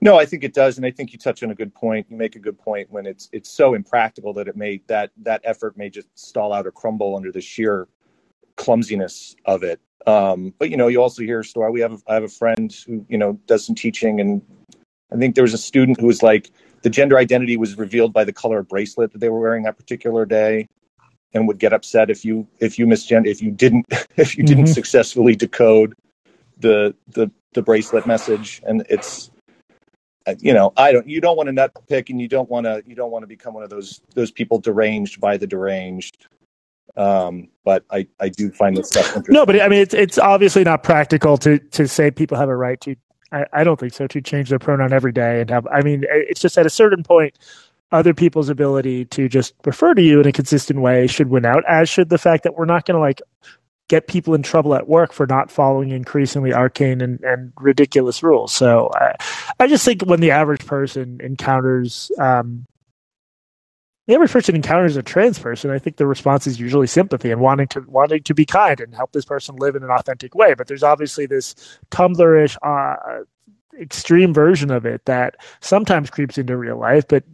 No, 0.00 0.18
I 0.18 0.26
think 0.26 0.44
it 0.44 0.54
does, 0.54 0.76
and 0.76 0.86
I 0.86 0.90
think 0.90 1.12
you 1.12 1.18
touch 1.18 1.42
on 1.42 1.50
a 1.50 1.54
good 1.54 1.74
point. 1.74 2.06
You 2.10 2.16
make 2.16 2.36
a 2.36 2.38
good 2.38 2.58
point 2.58 2.90
when 2.90 3.06
it's 3.06 3.28
it's 3.32 3.50
so 3.50 3.74
impractical 3.74 4.32
that 4.34 4.48
it 4.48 4.56
may 4.56 4.80
that 4.86 5.10
that 5.18 5.40
effort 5.44 5.76
may 5.76 5.90
just 5.90 6.06
stall 6.14 6.52
out 6.52 6.66
or 6.66 6.72
crumble 6.72 7.16
under 7.16 7.32
the 7.32 7.40
sheer 7.40 7.88
clumsiness 8.56 9.36
of 9.44 9.62
it. 9.62 9.80
Um, 10.06 10.54
but 10.58 10.70
you 10.70 10.76
know, 10.76 10.88
you 10.88 11.02
also 11.02 11.22
hear 11.22 11.40
a 11.40 11.44
story. 11.44 11.70
We 11.70 11.80
have 11.80 11.92
a, 11.92 11.98
I 12.06 12.14
have 12.14 12.22
a 12.22 12.28
friend 12.28 12.74
who 12.86 13.04
you 13.08 13.18
know 13.18 13.38
does 13.46 13.66
some 13.66 13.74
teaching, 13.74 14.20
and 14.20 14.42
I 15.12 15.16
think 15.16 15.34
there 15.34 15.44
was 15.44 15.54
a 15.54 15.58
student 15.58 16.00
who 16.00 16.06
was 16.06 16.22
like 16.22 16.50
the 16.82 16.90
gender 16.90 17.18
identity 17.18 17.56
was 17.56 17.76
revealed 17.76 18.12
by 18.12 18.24
the 18.24 18.32
color 18.32 18.58
of 18.58 18.68
bracelet 18.68 19.12
that 19.12 19.18
they 19.18 19.28
were 19.28 19.40
wearing 19.40 19.64
that 19.64 19.76
particular 19.76 20.24
day, 20.24 20.68
and 21.34 21.46
would 21.48 21.58
get 21.58 21.72
upset 21.72 22.10
if 22.10 22.24
you 22.24 22.46
if 22.60 22.78
you 22.78 22.86
misgender 22.86 23.26
if 23.26 23.42
you 23.42 23.50
didn't 23.50 23.86
if 24.16 24.36
you 24.36 24.44
didn't 24.44 24.64
Mhm. 24.64 24.74
successfully 24.74 25.34
decode 25.36 25.94
the 26.58 26.94
the 27.08 27.30
the 27.52 27.62
bracelet 27.62 28.06
message, 28.06 28.62
and 28.66 28.84
it's 28.88 29.30
uh, 30.26 30.34
you 30.38 30.52
know 30.52 30.72
I 30.76 30.92
don't 30.92 31.08
you 31.08 31.20
don't 31.20 31.36
want 31.36 31.48
to 31.48 31.52
nutpick, 31.54 32.10
and 32.10 32.20
you 32.20 32.28
don't 32.28 32.48
want 32.50 32.64
to 32.64 32.82
you 32.86 32.94
don't 32.94 33.10
want 33.10 33.22
to 33.22 33.26
become 33.26 33.54
one 33.54 33.62
of 33.62 33.70
those 33.70 34.00
those 34.14 34.30
people 34.30 34.58
deranged 34.58 35.20
by 35.20 35.36
the 35.36 35.46
deranged. 35.46 36.26
Um, 36.96 37.48
but 37.64 37.84
I 37.90 38.06
I 38.20 38.28
do 38.28 38.50
find 38.50 38.76
this 38.76 38.88
stuff 38.88 39.06
interesting. 39.08 39.34
No, 39.34 39.44
but 39.44 39.60
I 39.60 39.68
mean, 39.68 39.80
it's 39.80 39.94
it's 39.94 40.18
obviously 40.18 40.64
not 40.64 40.82
practical 40.82 41.36
to 41.38 41.58
to 41.58 41.86
say 41.86 42.10
people 42.10 42.36
have 42.38 42.48
a 42.48 42.56
right 42.56 42.80
to. 42.82 42.96
I, 43.32 43.44
I 43.52 43.64
don't 43.64 43.78
think 43.78 43.92
so. 43.92 44.06
To 44.06 44.20
change 44.20 44.50
their 44.50 44.58
pronoun 44.58 44.92
every 44.92 45.12
day 45.12 45.40
and 45.40 45.50
have. 45.50 45.66
I 45.66 45.82
mean, 45.82 46.04
it's 46.08 46.40
just 46.40 46.56
at 46.56 46.64
a 46.64 46.70
certain 46.70 47.02
point, 47.02 47.38
other 47.92 48.14
people's 48.14 48.48
ability 48.48 49.04
to 49.06 49.28
just 49.28 49.54
refer 49.64 49.94
to 49.94 50.02
you 50.02 50.20
in 50.20 50.26
a 50.26 50.32
consistent 50.32 50.80
way 50.80 51.06
should 51.06 51.30
win 51.30 51.46
out. 51.46 51.64
As 51.68 51.88
should 51.88 52.08
the 52.08 52.18
fact 52.18 52.44
that 52.44 52.54
we're 52.54 52.64
not 52.64 52.84
going 52.84 52.96
to 52.96 53.00
like 53.00 53.22
get 53.88 54.08
people 54.08 54.34
in 54.34 54.42
trouble 54.42 54.74
at 54.74 54.88
work 54.88 55.12
for 55.12 55.26
not 55.26 55.50
following 55.50 55.90
increasingly 55.90 56.52
arcane 56.52 57.00
and, 57.00 57.20
and 57.22 57.52
ridiculous 57.60 58.22
rules. 58.22 58.52
So 58.52 58.90
I, 58.94 59.14
I 59.60 59.66
just 59.68 59.84
think 59.84 60.02
when 60.02 60.20
the 60.20 60.32
average 60.32 60.66
person 60.66 61.20
encounters 61.22 62.10
um, 62.18 62.66
the 64.06 64.14
average 64.14 64.30
person 64.30 64.54
encounters 64.54 64.96
a 64.96 65.02
trans 65.02 65.38
person, 65.38 65.70
I 65.70 65.78
think 65.78 65.96
the 65.96 66.06
response 66.06 66.46
is 66.46 66.60
usually 66.60 66.86
sympathy 66.86 67.32
and 67.32 67.40
wanting 67.40 67.66
to 67.68 67.80
wanting 67.88 68.22
to 68.22 68.34
be 68.34 68.44
kind 68.44 68.80
and 68.80 68.94
help 68.94 69.12
this 69.12 69.24
person 69.24 69.56
live 69.56 69.74
in 69.74 69.82
an 69.82 69.90
authentic 69.90 70.34
way. 70.34 70.54
But 70.54 70.68
there's 70.68 70.84
obviously 70.84 71.26
this 71.26 71.54
Tumblr-ish 71.90 72.56
uh, 72.62 72.96
extreme 73.80 74.32
version 74.32 74.70
of 74.70 74.86
it 74.86 75.04
that 75.06 75.36
sometimes 75.60 76.10
creeps 76.10 76.38
into 76.38 76.56
real 76.56 76.78
life, 76.78 77.06
but 77.08 77.24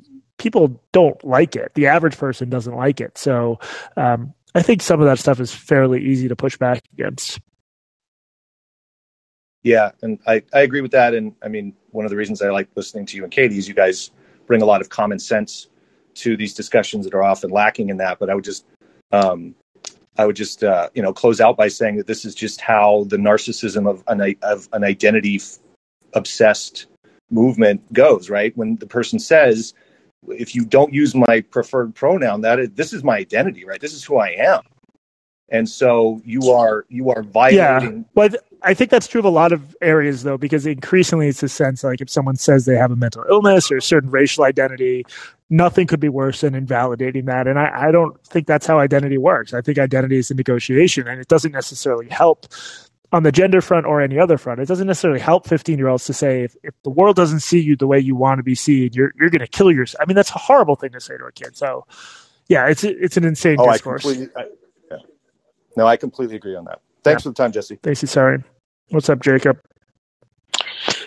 people 0.42 0.80
don't 0.90 1.22
like 1.24 1.54
it. 1.54 1.72
The 1.74 1.86
average 1.86 2.18
person 2.18 2.50
doesn't 2.50 2.74
like 2.74 3.00
it. 3.00 3.16
So 3.16 3.60
um, 3.96 4.34
I 4.54 4.62
think 4.62 4.82
some 4.82 5.00
of 5.00 5.06
that 5.06 5.18
stuff 5.18 5.40
is 5.40 5.52
fairly 5.52 6.04
easy 6.04 6.28
to 6.28 6.36
push 6.36 6.56
back 6.56 6.82
against. 6.92 7.40
Yeah, 9.62 9.92
and 10.02 10.18
I, 10.26 10.42
I 10.52 10.62
agree 10.62 10.80
with 10.80 10.90
that. 10.90 11.14
And 11.14 11.36
I 11.42 11.48
mean, 11.48 11.74
one 11.92 12.04
of 12.04 12.10
the 12.10 12.16
reasons 12.16 12.42
I 12.42 12.50
like 12.50 12.68
listening 12.74 13.06
to 13.06 13.16
you 13.16 13.22
and 13.22 13.32
Katie 13.32 13.58
is 13.58 13.68
you 13.68 13.74
guys 13.74 14.10
bring 14.46 14.60
a 14.60 14.64
lot 14.64 14.80
of 14.80 14.88
common 14.88 15.20
sense 15.20 15.68
to 16.14 16.36
these 16.36 16.52
discussions 16.52 17.04
that 17.04 17.14
are 17.14 17.22
often 17.22 17.50
lacking 17.50 17.88
in 17.88 17.98
that. 17.98 18.18
But 18.18 18.28
I 18.28 18.34
would 18.34 18.44
just, 18.44 18.64
um, 19.12 19.54
I 20.18 20.26
would 20.26 20.34
just, 20.34 20.64
uh, 20.64 20.90
you 20.94 21.02
know, 21.02 21.12
close 21.12 21.40
out 21.40 21.56
by 21.56 21.68
saying 21.68 21.96
that 21.96 22.08
this 22.08 22.24
is 22.24 22.34
just 22.34 22.60
how 22.60 23.04
the 23.08 23.16
narcissism 23.16 23.88
of 23.88 24.02
an 24.08 24.34
of 24.42 24.68
an 24.72 24.82
identity 24.82 25.40
obsessed 26.12 26.86
movement 27.30 27.80
goes. 27.92 28.28
Right 28.28 28.54
when 28.56 28.76
the 28.76 28.86
person 28.86 29.20
says, 29.20 29.74
"If 30.28 30.54
you 30.54 30.64
don't 30.64 30.92
use 30.92 31.14
my 31.14 31.40
preferred 31.40 31.94
pronoun, 31.94 32.42
that 32.42 32.58
is, 32.58 32.70
this 32.70 32.92
is 32.92 33.04
my 33.04 33.16
identity. 33.18 33.64
Right, 33.64 33.80
this 33.80 33.92
is 33.92 34.04
who 34.04 34.18
I 34.18 34.28
am." 34.28 34.62
And 35.48 35.68
so 35.68 36.20
you 36.24 36.50
are 36.50 36.86
you 36.88 37.10
are 37.10 37.22
violating 37.22 38.06
Well, 38.14 38.30
I 38.32 38.70
I 38.70 38.74
think 38.74 38.90
that's 38.90 39.06
true 39.06 39.18
of 39.18 39.24
a 39.24 39.30
lot 39.30 39.52
of 39.52 39.76
areas, 39.82 40.22
though, 40.22 40.38
because 40.38 40.66
increasingly 40.66 41.28
it's 41.28 41.42
a 41.42 41.48
sense 41.48 41.84
like 41.84 42.00
if 42.00 42.08
someone 42.08 42.36
says 42.36 42.64
they 42.64 42.76
have 42.76 42.90
a 42.90 42.96
mental 42.96 43.24
illness 43.28 43.70
or 43.70 43.76
a 43.76 43.82
certain 43.82 44.10
racial 44.10 44.44
identity, 44.44 45.04
nothing 45.50 45.86
could 45.86 46.00
be 46.00 46.08
worse 46.08 46.40
than 46.42 46.54
invalidating 46.54 47.26
that. 47.26 47.46
And 47.46 47.58
I, 47.58 47.88
I 47.88 47.90
don't 47.90 48.18
think 48.24 48.46
that's 48.46 48.66
how 48.66 48.78
identity 48.78 49.18
works. 49.18 49.52
I 49.52 49.60
think 49.60 49.78
identity 49.78 50.16
is 50.16 50.30
a 50.30 50.34
negotiation, 50.34 51.08
and 51.08 51.20
it 51.20 51.28
doesn't 51.28 51.52
necessarily 51.52 52.08
help 52.08 52.46
on 53.12 53.22
the 53.24 53.32
gender 53.32 53.60
front 53.60 53.86
or 53.86 54.00
any 54.00 54.18
other 54.18 54.38
front. 54.38 54.60
It 54.60 54.68
doesn't 54.68 54.86
necessarily 54.86 55.20
help 55.20 55.46
15 55.46 55.78
year 55.78 55.88
olds 55.88 56.06
to 56.06 56.14
say, 56.14 56.44
if, 56.44 56.56
if 56.62 56.74
the 56.84 56.90
world 56.90 57.16
doesn't 57.16 57.40
see 57.40 57.60
you 57.60 57.76
the 57.76 57.86
way 57.86 57.98
you 57.98 58.16
want 58.16 58.38
to 58.38 58.42
be 58.42 58.54
seen, 58.56 58.90
you're, 58.94 59.12
you're 59.20 59.30
going 59.30 59.40
to 59.40 59.46
kill 59.48 59.70
yourself. 59.72 60.02
I 60.02 60.06
mean, 60.06 60.16
that's 60.16 60.30
a 60.30 60.38
horrible 60.38 60.76
thing 60.76 60.92
to 60.92 61.00
say 61.00 61.16
to 61.18 61.24
a 61.24 61.32
kid. 61.32 61.56
So, 61.56 61.86
yeah, 62.48 62.68
it's, 62.68 62.84
it's 62.84 63.16
an 63.16 63.24
insane 63.24 63.58
Oh, 63.58 63.70
discourse. 63.70 64.02
completely. 64.02 64.28
I, 64.36 64.46
yeah. 64.90 64.98
No, 65.76 65.86
I 65.86 65.96
completely 65.96 66.36
agree 66.36 66.56
on 66.56 66.64
that. 66.66 66.80
Thanks 67.04 67.22
for 67.24 67.30
the 67.30 67.34
time, 67.34 67.52
Jesse. 67.52 67.78
Thanks, 67.82 68.00
sorry. 68.10 68.42
What's 68.90 69.08
up, 69.08 69.20
Jacob? 69.20 69.58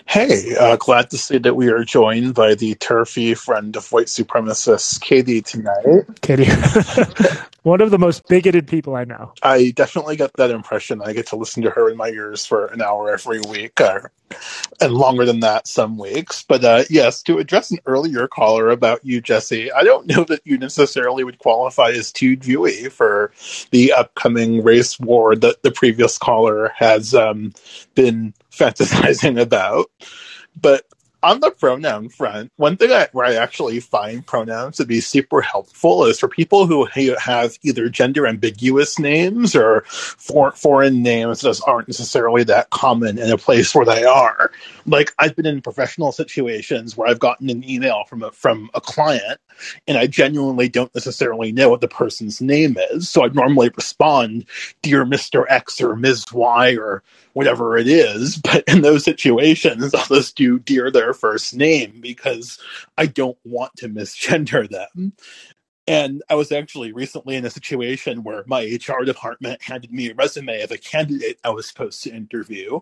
Hey, 0.06 0.56
uh, 0.56 0.76
glad 0.76 1.10
to 1.10 1.18
see 1.18 1.38
that 1.38 1.54
we 1.56 1.68
are 1.68 1.84
joined 1.84 2.34
by 2.34 2.54
the 2.54 2.74
turfy 2.76 3.34
friend 3.34 3.76
of 3.76 3.90
white 3.92 4.06
supremacists, 4.06 5.00
Katie, 5.00 5.42
tonight. 5.42 6.04
Katie. 6.22 6.46
One 7.66 7.80
of 7.80 7.90
the 7.90 7.98
most 7.98 8.28
bigoted 8.28 8.68
people 8.68 8.94
I 8.94 9.02
know. 9.02 9.32
I 9.42 9.72
definitely 9.74 10.14
get 10.14 10.32
that 10.34 10.52
impression. 10.52 11.02
I 11.04 11.12
get 11.12 11.26
to 11.26 11.36
listen 11.36 11.64
to 11.64 11.70
her 11.70 11.90
in 11.90 11.96
my 11.96 12.10
ears 12.10 12.46
for 12.46 12.66
an 12.66 12.80
hour 12.80 13.12
every 13.12 13.40
week, 13.40 13.80
uh, 13.80 14.02
and 14.80 14.92
longer 14.94 15.24
than 15.24 15.40
that 15.40 15.66
some 15.66 15.98
weeks. 15.98 16.44
But 16.44 16.64
uh, 16.64 16.84
yes, 16.88 17.24
to 17.24 17.38
address 17.38 17.72
an 17.72 17.80
earlier 17.84 18.28
caller 18.28 18.70
about 18.70 19.04
you, 19.04 19.20
Jesse, 19.20 19.72
I 19.72 19.82
don't 19.82 20.06
know 20.06 20.22
that 20.22 20.42
you 20.44 20.58
necessarily 20.58 21.24
would 21.24 21.40
qualify 21.40 21.88
as 21.90 22.12
too 22.12 22.36
Jewy 22.36 22.88
for 22.92 23.32
the 23.72 23.94
upcoming 23.94 24.62
race 24.62 25.00
war 25.00 25.34
that 25.34 25.64
the 25.64 25.72
previous 25.72 26.18
caller 26.18 26.70
has 26.76 27.14
um, 27.14 27.52
been 27.96 28.32
fantasizing 28.52 29.40
about. 29.42 29.90
But 30.54 30.84
on 31.26 31.40
the 31.40 31.50
pronoun 31.50 32.08
front, 32.08 32.52
one 32.56 32.76
thing 32.76 32.92
I, 32.92 33.08
where 33.10 33.26
I 33.26 33.34
actually 33.34 33.80
find 33.80 34.24
pronouns 34.24 34.76
to 34.76 34.86
be 34.86 35.00
super 35.00 35.40
helpful 35.40 36.04
is 36.04 36.20
for 36.20 36.28
people 36.28 36.66
who 36.66 36.86
have 37.18 37.58
either 37.62 37.88
gender 37.88 38.28
ambiguous 38.28 38.96
names 38.96 39.56
or 39.56 39.82
for, 39.88 40.52
foreign 40.52 41.02
names 41.02 41.40
that 41.40 41.60
aren't 41.66 41.88
necessarily 41.88 42.44
that 42.44 42.70
common 42.70 43.18
in 43.18 43.30
a 43.30 43.38
place 43.38 43.74
where 43.74 43.84
they 43.84 44.04
are. 44.04 44.52
Like 44.86 45.12
I've 45.18 45.34
been 45.34 45.46
in 45.46 45.62
professional 45.62 46.12
situations 46.12 46.96
where 46.96 47.08
I've 47.08 47.18
gotten 47.18 47.50
an 47.50 47.68
email 47.68 48.04
from 48.04 48.22
a, 48.22 48.30
from 48.30 48.70
a 48.74 48.80
client 48.80 49.40
and 49.88 49.98
I 49.98 50.06
genuinely 50.06 50.68
don't 50.68 50.94
necessarily 50.94 51.50
know 51.50 51.70
what 51.70 51.80
the 51.80 51.88
person's 51.88 52.40
name 52.40 52.76
is. 52.92 53.08
So 53.08 53.24
I'd 53.24 53.34
normally 53.34 53.70
respond, 53.74 54.44
Dear 54.82 55.04
Mr. 55.04 55.44
X 55.48 55.80
or 55.80 55.96
Ms. 55.96 56.32
Y 56.32 56.76
or 56.76 57.02
whatever 57.36 57.76
it 57.76 57.86
is. 57.86 58.40
But 58.46 58.64
in 58.68 58.82
those 58.82 59.04
situations, 59.04 59.92
I'll 59.92 60.06
just 60.06 60.36
do 60.36 60.58
Dear 60.60 60.90
their 60.90 61.12
first 61.16 61.56
name 61.56 62.00
because 62.00 62.60
I 62.98 63.06
don't 63.06 63.38
want 63.44 63.76
to 63.78 63.88
misgender 63.90 64.70
them. 64.70 65.14
And 65.86 66.22
I 66.30 66.34
was 66.34 66.50
actually 66.52 66.92
recently 66.92 67.36
in 67.36 67.44
a 67.44 67.50
situation 67.50 68.24
where 68.24 68.44
my 68.46 68.64
HR 68.64 69.04
department 69.04 69.62
handed 69.62 69.92
me 69.92 70.10
a 70.10 70.14
resume 70.14 70.62
of 70.62 70.72
a 70.72 70.78
candidate 70.78 71.38
I 71.44 71.50
was 71.50 71.68
supposed 71.68 72.02
to 72.04 72.10
interview. 72.10 72.80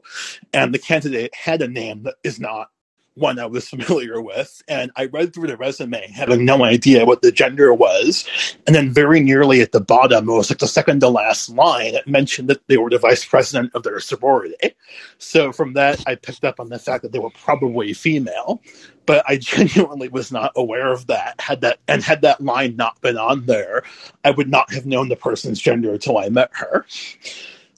And 0.53 0.73
the 0.73 0.79
candidate 0.79 1.35
had 1.35 1.63
a 1.63 1.69
name 1.69 2.05
that 2.05 2.17
is 2.25 2.41
not 2.41 2.71
one 3.15 3.39
I 3.39 3.47
was 3.47 3.69
familiar 3.69 4.21
with. 4.21 4.63
And 4.69 4.91
I 4.97 5.07
read 5.07 5.35
through 5.35 5.49
the 5.49 5.57
resume 5.57 6.11
having 6.11 6.45
no 6.45 6.65
idea 6.65 7.05
what 7.05 7.23
the 7.23 7.33
gender 7.33 7.73
was. 7.73 8.29
And 8.67 8.75
then 8.75 8.93
very 8.93 9.21
nearly 9.21 9.61
at 9.61 9.73
the 9.73 9.81
bottom, 9.81 10.29
it 10.29 10.33
was 10.33 10.51
like 10.51 10.59
the 10.59 10.67
second 10.67 11.01
to 11.01 11.09
last 11.09 11.49
line, 11.51 11.95
it 11.95 12.07
mentioned 12.07 12.49
that 12.49 12.67
they 12.69 12.77
were 12.77 12.91
the 12.91 12.99
vice 12.99 13.25
president 13.25 13.75
of 13.75 13.83
their 13.83 14.01
sorority. 14.01 14.75
So 15.19 15.53
from 15.53 15.75
that, 15.75 16.03
I 16.07 16.15
picked 16.15 16.45
up 16.45 16.61
on 16.61 16.69
the 16.69 16.79
fact 16.79 17.03
that 17.03 17.13
they 17.13 17.19
were 17.19 17.31
probably 17.31 17.93
female. 17.93 18.61
But 19.07 19.25
I 19.29 19.37
genuinely 19.39 20.09
was 20.09 20.33
not 20.33 20.53
aware 20.57 20.93
of 20.93 21.07
that. 21.09 21.41
Had 21.41 21.61
that 21.61 21.79
and 21.89 22.03
had 22.03 22.23
that 22.23 22.41
line 22.41 22.77
not 22.77 23.01
been 23.01 23.19
on 23.19 23.47
there, 23.47 23.85
I 24.25 24.31
would 24.31 24.49
not 24.49 24.73
have 24.73 24.87
known 24.87 25.09
the 25.09 25.17
person's 25.17 25.61
gender 25.61 25.93
until 25.93 26.19
I 26.19 26.29
met 26.31 26.51
her. 26.53 26.87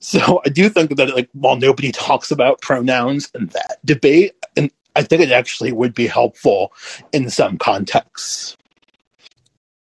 So 0.01 0.41
I 0.47 0.51
do 0.51 0.69
think 0.69 0.97
that 0.97 1.15
like 1.15 1.29
while 1.33 1.57
nobody 1.57 1.91
talks 1.91 2.31
about 2.31 2.61
pronouns 2.61 3.29
in 3.35 3.47
that 3.47 3.79
debate, 3.85 4.37
and 4.57 4.71
I 4.97 5.03
think 5.03 5.23
it 5.23 5.31
actually 5.31 5.73
would 5.73 5.95
be 5.95 6.07
helpful 6.07 6.73
in 7.13 7.31
some 7.31 7.59
contexts. 7.59 8.57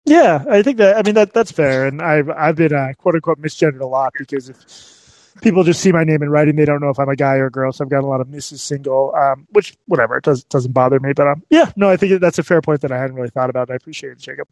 Yeah, 0.06 0.44
I 0.50 0.62
think 0.62 0.78
that. 0.78 0.98
I 0.98 1.02
mean 1.02 1.16
that 1.16 1.34
that's 1.34 1.52
fair, 1.52 1.88
and 1.88 2.02
I've 2.02 2.30
I've 2.30 2.56
been 2.56 2.74
uh, 2.74 2.94
quote 2.98 3.16
unquote 3.16 3.42
misgendered 3.42 3.82
a 3.82 3.88
lot 3.88 4.14
because 4.18 4.50
if 4.50 5.42
people 5.42 5.64
just 5.64 5.82
see 5.82 5.92
my 5.92 6.04
name 6.04 6.22
in 6.22 6.30
writing, 6.30 6.56
they 6.56 6.66
don't 6.66 6.80
know 6.80 6.90
if 6.90 7.00
I'm 7.00 7.10
a 7.10 7.16
guy 7.16 7.38
or 7.38 7.48
a 7.48 7.52
girl. 7.52 7.72
So 7.72 7.84
I've 7.84 7.90
got 7.90 8.04
a 8.04 8.08
lot 8.08 8.22
of 8.22 8.28
Mrs. 8.28 8.60
Singal, 8.60 9.18
um, 9.18 9.48
which 9.52 9.76
whatever 9.88 10.18
it 10.18 10.24
does 10.24 10.44
doesn't 10.44 10.74
bother 10.74 11.00
me. 11.00 11.14
But 11.14 11.28
um, 11.28 11.44
yeah, 11.50 11.72
no, 11.76 11.90
I 11.90 11.98
think 11.98 12.22
that's 12.22 12.38
a 12.38 12.44
fair 12.44 12.62
point 12.62 12.82
that 12.82 12.92
I 12.92 13.00
hadn't 13.00 13.16
really 13.16 13.30
thought 13.32 13.50
about. 13.50 13.72
I 13.72 13.76
appreciate 13.76 14.12
it, 14.12 14.20
Jacob. 14.20 14.48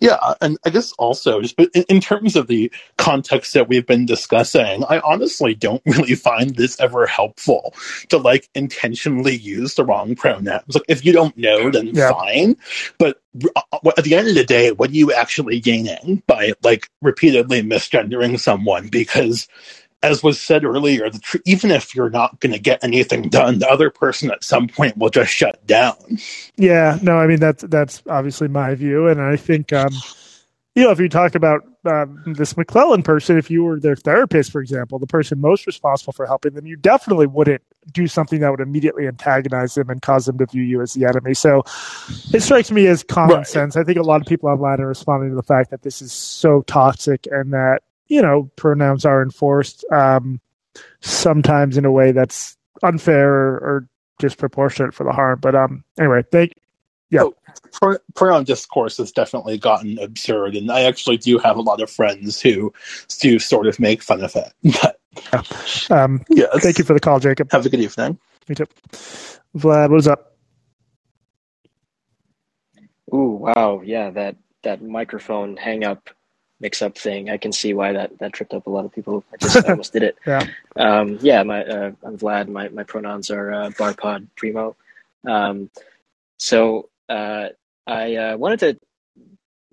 Yeah, 0.00 0.18
and 0.40 0.58
I 0.64 0.70
guess 0.70 0.92
also 0.92 1.40
just 1.40 1.58
in, 1.58 1.84
in 1.88 2.00
terms 2.00 2.36
of 2.36 2.46
the 2.46 2.70
context 2.98 3.54
that 3.54 3.68
we've 3.68 3.86
been 3.86 4.06
discussing, 4.06 4.84
I 4.88 5.00
honestly 5.00 5.54
don't 5.54 5.82
really 5.86 6.14
find 6.14 6.54
this 6.54 6.78
ever 6.80 7.06
helpful 7.06 7.74
to 8.10 8.18
like 8.18 8.48
intentionally 8.54 9.36
use 9.36 9.74
the 9.74 9.84
wrong 9.84 10.14
pronouns. 10.14 10.74
Like 10.74 10.84
if 10.88 11.04
you 11.04 11.12
don't 11.12 11.36
know, 11.36 11.70
then 11.70 11.90
Yeah. 11.94 12.10
fine. 12.12 12.56
But 12.98 13.20
uh, 13.56 13.90
at 13.96 14.04
the 14.04 14.14
end 14.14 14.28
of 14.28 14.34
the 14.34 14.44
day, 14.44 14.72
what 14.72 14.90
are 14.90 14.94
you 14.94 15.12
actually 15.12 15.60
gaining 15.60 16.22
by 16.26 16.52
like 16.62 16.88
repeatedly 17.02 17.62
misgendering 17.62 18.38
someone? 18.38 18.88
Because 18.88 19.48
as 20.02 20.22
was 20.22 20.40
said 20.40 20.64
earlier, 20.64 21.10
the 21.10 21.18
tr- 21.18 21.38
even 21.44 21.70
if 21.70 21.94
you're 21.94 22.10
not 22.10 22.38
going 22.40 22.52
to 22.52 22.58
get 22.58 22.82
anything 22.84 23.28
done, 23.28 23.58
the 23.58 23.68
other 23.68 23.90
person 23.90 24.30
at 24.30 24.44
some 24.44 24.68
point 24.68 24.96
will 24.96 25.10
just 25.10 25.32
shut 25.32 25.64
down. 25.66 25.96
Yeah, 26.56 26.98
no, 27.02 27.16
I 27.16 27.26
mean 27.26 27.40
that's 27.40 27.64
that's 27.64 28.02
obviously 28.08 28.48
my 28.48 28.74
view, 28.74 29.08
and 29.08 29.20
I 29.20 29.36
think 29.36 29.72
um, 29.72 29.92
you 30.74 30.84
know 30.84 30.90
if 30.90 31.00
you 31.00 31.08
talk 31.08 31.34
about 31.34 31.62
um, 31.84 32.22
this 32.26 32.54
McClelland 32.54 33.04
person, 33.04 33.38
if 33.38 33.50
you 33.50 33.64
were 33.64 33.80
their 33.80 33.96
therapist, 33.96 34.52
for 34.52 34.60
example, 34.60 34.98
the 34.98 35.06
person 35.06 35.40
most 35.40 35.66
responsible 35.66 36.12
for 36.12 36.26
helping 36.26 36.54
them, 36.54 36.66
you 36.66 36.76
definitely 36.76 37.26
wouldn't 37.26 37.62
do 37.92 38.06
something 38.06 38.40
that 38.40 38.50
would 38.50 38.60
immediately 38.60 39.06
antagonize 39.06 39.74
them 39.74 39.88
and 39.88 40.02
cause 40.02 40.26
them 40.26 40.38
to 40.38 40.46
view 40.46 40.62
you 40.62 40.80
as 40.82 40.94
the 40.94 41.06
enemy. 41.06 41.34
So 41.34 41.62
it 42.32 42.42
strikes 42.42 42.70
me 42.70 42.86
as 42.86 43.02
common 43.02 43.38
right. 43.38 43.46
sense. 43.46 43.76
I 43.76 43.84
think 43.84 43.98
a 43.98 44.02
lot 44.02 44.20
of 44.20 44.26
people 44.26 44.48
online 44.48 44.80
are 44.80 44.88
responding 44.88 45.30
to 45.30 45.36
the 45.36 45.42
fact 45.42 45.70
that 45.70 45.82
this 45.82 46.02
is 46.02 46.12
so 46.12 46.62
toxic 46.62 47.26
and 47.30 47.52
that, 47.52 47.80
you 48.08 48.22
know, 48.22 48.50
pronouns 48.56 49.04
are 49.04 49.22
enforced 49.22 49.84
um, 49.92 50.40
sometimes 51.00 51.76
in 51.76 51.84
a 51.84 51.92
way 51.92 52.12
that's 52.12 52.56
unfair 52.82 53.32
or, 53.32 53.54
or 53.56 53.88
disproportionate 54.18 54.94
for 54.94 55.04
the 55.04 55.12
harm. 55.12 55.38
But 55.40 55.54
um, 55.54 55.84
anyway, 55.98 56.22
thank 56.30 56.54
yeah. 57.10 57.22
Oh, 57.82 57.96
pronoun 58.14 58.44
discourse 58.44 58.98
has 58.98 59.12
definitely 59.12 59.58
gotten 59.58 59.98
absurd, 59.98 60.56
and 60.56 60.70
I 60.70 60.82
actually 60.82 61.16
do 61.16 61.38
have 61.38 61.56
a 61.56 61.62
lot 61.62 61.80
of 61.80 61.90
friends 61.90 62.40
who 62.40 62.72
do 63.20 63.38
sort 63.38 63.66
of 63.66 63.80
make 63.80 64.02
fun 64.02 64.22
of 64.22 64.36
it. 64.36 64.52
But 65.32 65.44
yeah. 65.90 66.02
Um, 66.02 66.22
yes. 66.28 66.62
Thank 66.62 66.78
you 66.78 66.84
for 66.84 66.92
the 66.92 67.00
call, 67.00 67.18
Jacob. 67.18 67.50
Have 67.50 67.66
a 67.66 67.68
good 67.68 67.80
evening. 67.80 68.18
Me 68.48 68.54
too. 68.54 68.66
Vlad, 69.56 69.90
what's 69.90 70.06
up? 70.06 70.36
Ooh, 73.12 73.30
wow, 73.40 73.80
yeah, 73.84 74.10
that 74.10 74.36
that 74.62 74.82
microphone 74.82 75.56
hang 75.56 75.82
up 75.84 76.10
mix 76.60 76.82
up 76.82 76.98
thing. 76.98 77.30
I 77.30 77.36
can 77.36 77.52
see 77.52 77.74
why 77.74 77.92
that 77.92 78.18
that 78.18 78.32
tripped 78.32 78.54
up 78.54 78.66
a 78.66 78.70
lot 78.70 78.84
of 78.84 78.92
people. 78.92 79.24
I 79.32 79.36
just 79.36 79.68
almost 79.68 79.92
did 79.92 80.02
it. 80.02 80.16
Yeah. 80.26 80.46
Um, 80.76 81.18
yeah. 81.20 81.42
My 81.42 81.64
uh, 81.64 81.92
I'm 82.02 82.18
Vlad. 82.18 82.48
My 82.48 82.68
my 82.68 82.82
pronouns 82.82 83.30
are 83.30 83.52
uh, 83.52 83.70
Barpod 83.70 84.26
Primo. 84.36 84.76
Um, 85.26 85.70
so 86.38 86.88
uh, 87.08 87.48
I 87.86 88.16
uh, 88.16 88.36
wanted 88.36 88.60
to 88.60 88.78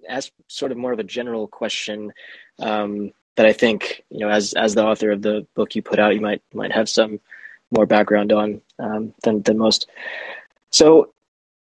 ask 0.08 0.32
sort 0.48 0.72
of 0.72 0.78
more 0.78 0.94
of 0.94 1.00
a 1.00 1.04
general 1.04 1.48
question 1.48 2.14
um, 2.60 3.12
that 3.36 3.46
I 3.46 3.54
think 3.54 4.04
you 4.10 4.20
know, 4.20 4.30
as 4.30 4.54
as 4.54 4.76
the 4.76 4.86
author 4.86 5.12
of 5.12 5.22
the 5.22 5.46
book 5.56 5.76
you 5.76 5.82
put 5.82 6.00
out, 6.00 6.16
you 6.16 6.22
might 6.22 6.42
might 6.54 6.72
have 6.72 6.90
some 6.90 7.20
more 7.72 7.86
background 7.86 8.32
on 8.32 8.62
um, 8.80 9.14
than 9.24 9.42
than 9.42 9.58
most. 9.58 9.88
So, 10.72 11.14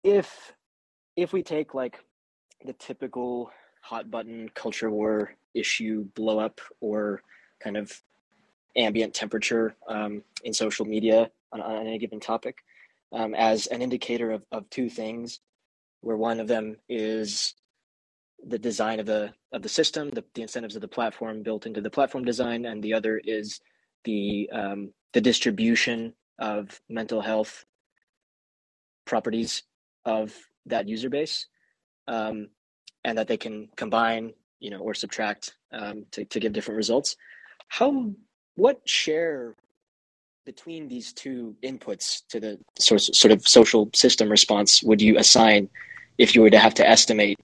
if 0.02 0.52
if 1.16 1.32
we 1.32 1.42
take 1.42 1.74
like 1.74 1.98
the 2.64 2.72
typical 2.72 3.50
hot 3.82 4.10
button 4.10 4.48
culture 4.54 4.90
war 4.90 5.34
issue 5.54 6.04
blow 6.14 6.38
up 6.38 6.60
or 6.80 7.22
kind 7.60 7.76
of 7.76 8.02
ambient 8.76 9.12
temperature 9.12 9.76
um, 9.88 10.22
in 10.44 10.54
social 10.54 10.86
media 10.86 11.30
on, 11.52 11.60
on, 11.60 11.86
any 11.86 11.98
given 11.98 12.20
topic 12.20 12.58
um, 13.12 13.34
as 13.34 13.66
an 13.66 13.82
indicator 13.82 14.30
of, 14.30 14.42
of 14.50 14.68
two 14.70 14.88
things 14.88 15.40
where 16.00 16.16
one 16.16 16.40
of 16.40 16.48
them 16.48 16.76
is 16.88 17.54
the 18.46 18.58
design 18.58 18.98
of 18.98 19.06
the 19.06 19.32
of 19.52 19.62
the 19.62 19.68
system, 19.68 20.10
the, 20.10 20.24
the 20.34 20.42
incentives 20.42 20.74
of 20.74 20.82
the 20.82 20.88
platform 20.88 21.42
built 21.42 21.66
into 21.66 21.80
the 21.80 21.90
platform 21.90 22.24
design, 22.24 22.64
and 22.64 22.82
the 22.82 22.94
other 22.94 23.20
is 23.24 23.60
the 24.04 24.48
um, 24.52 24.92
the 25.12 25.20
distribution 25.20 26.14
of 26.38 26.80
mental 26.88 27.20
health 27.20 27.64
properties 29.04 29.62
of 30.04 30.34
that 30.66 30.88
user 30.88 31.10
base, 31.10 31.46
um, 32.08 32.48
and 33.04 33.18
that 33.18 33.28
they 33.28 33.36
can 33.36 33.68
combine, 33.76 34.32
you 34.60 34.70
know, 34.70 34.78
or 34.78 34.94
subtract 34.94 35.54
um, 35.72 36.06
to 36.12 36.24
to 36.24 36.40
give 36.40 36.52
different 36.52 36.76
results. 36.76 37.16
How 37.68 38.12
what 38.54 38.80
share 38.84 39.56
between 40.44 40.88
these 40.88 41.12
two 41.12 41.56
inputs 41.62 42.22
to 42.28 42.40
the 42.40 42.58
sort 42.78 43.00
sort 43.00 43.32
of 43.32 43.46
social 43.46 43.88
system 43.94 44.28
response 44.28 44.82
would 44.82 45.00
you 45.00 45.18
assign 45.18 45.68
if 46.18 46.34
you 46.34 46.42
were 46.42 46.50
to 46.50 46.58
have 46.58 46.74
to 46.74 46.88
estimate 46.88 47.38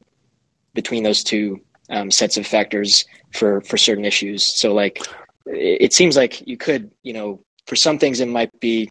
between 0.74 1.02
those 1.02 1.22
two 1.24 1.60
um, 1.90 2.10
sets 2.10 2.36
of 2.36 2.46
factors 2.46 3.04
for 3.32 3.60
for 3.62 3.76
certain 3.76 4.04
issues. 4.04 4.44
So 4.44 4.74
like 4.74 5.02
it 5.46 5.92
seems 5.92 6.16
like 6.16 6.46
you 6.46 6.56
could, 6.56 6.90
you 7.02 7.12
know, 7.12 7.40
for 7.66 7.76
some 7.76 7.98
things 7.98 8.20
it 8.20 8.28
might 8.28 8.58
be 8.60 8.88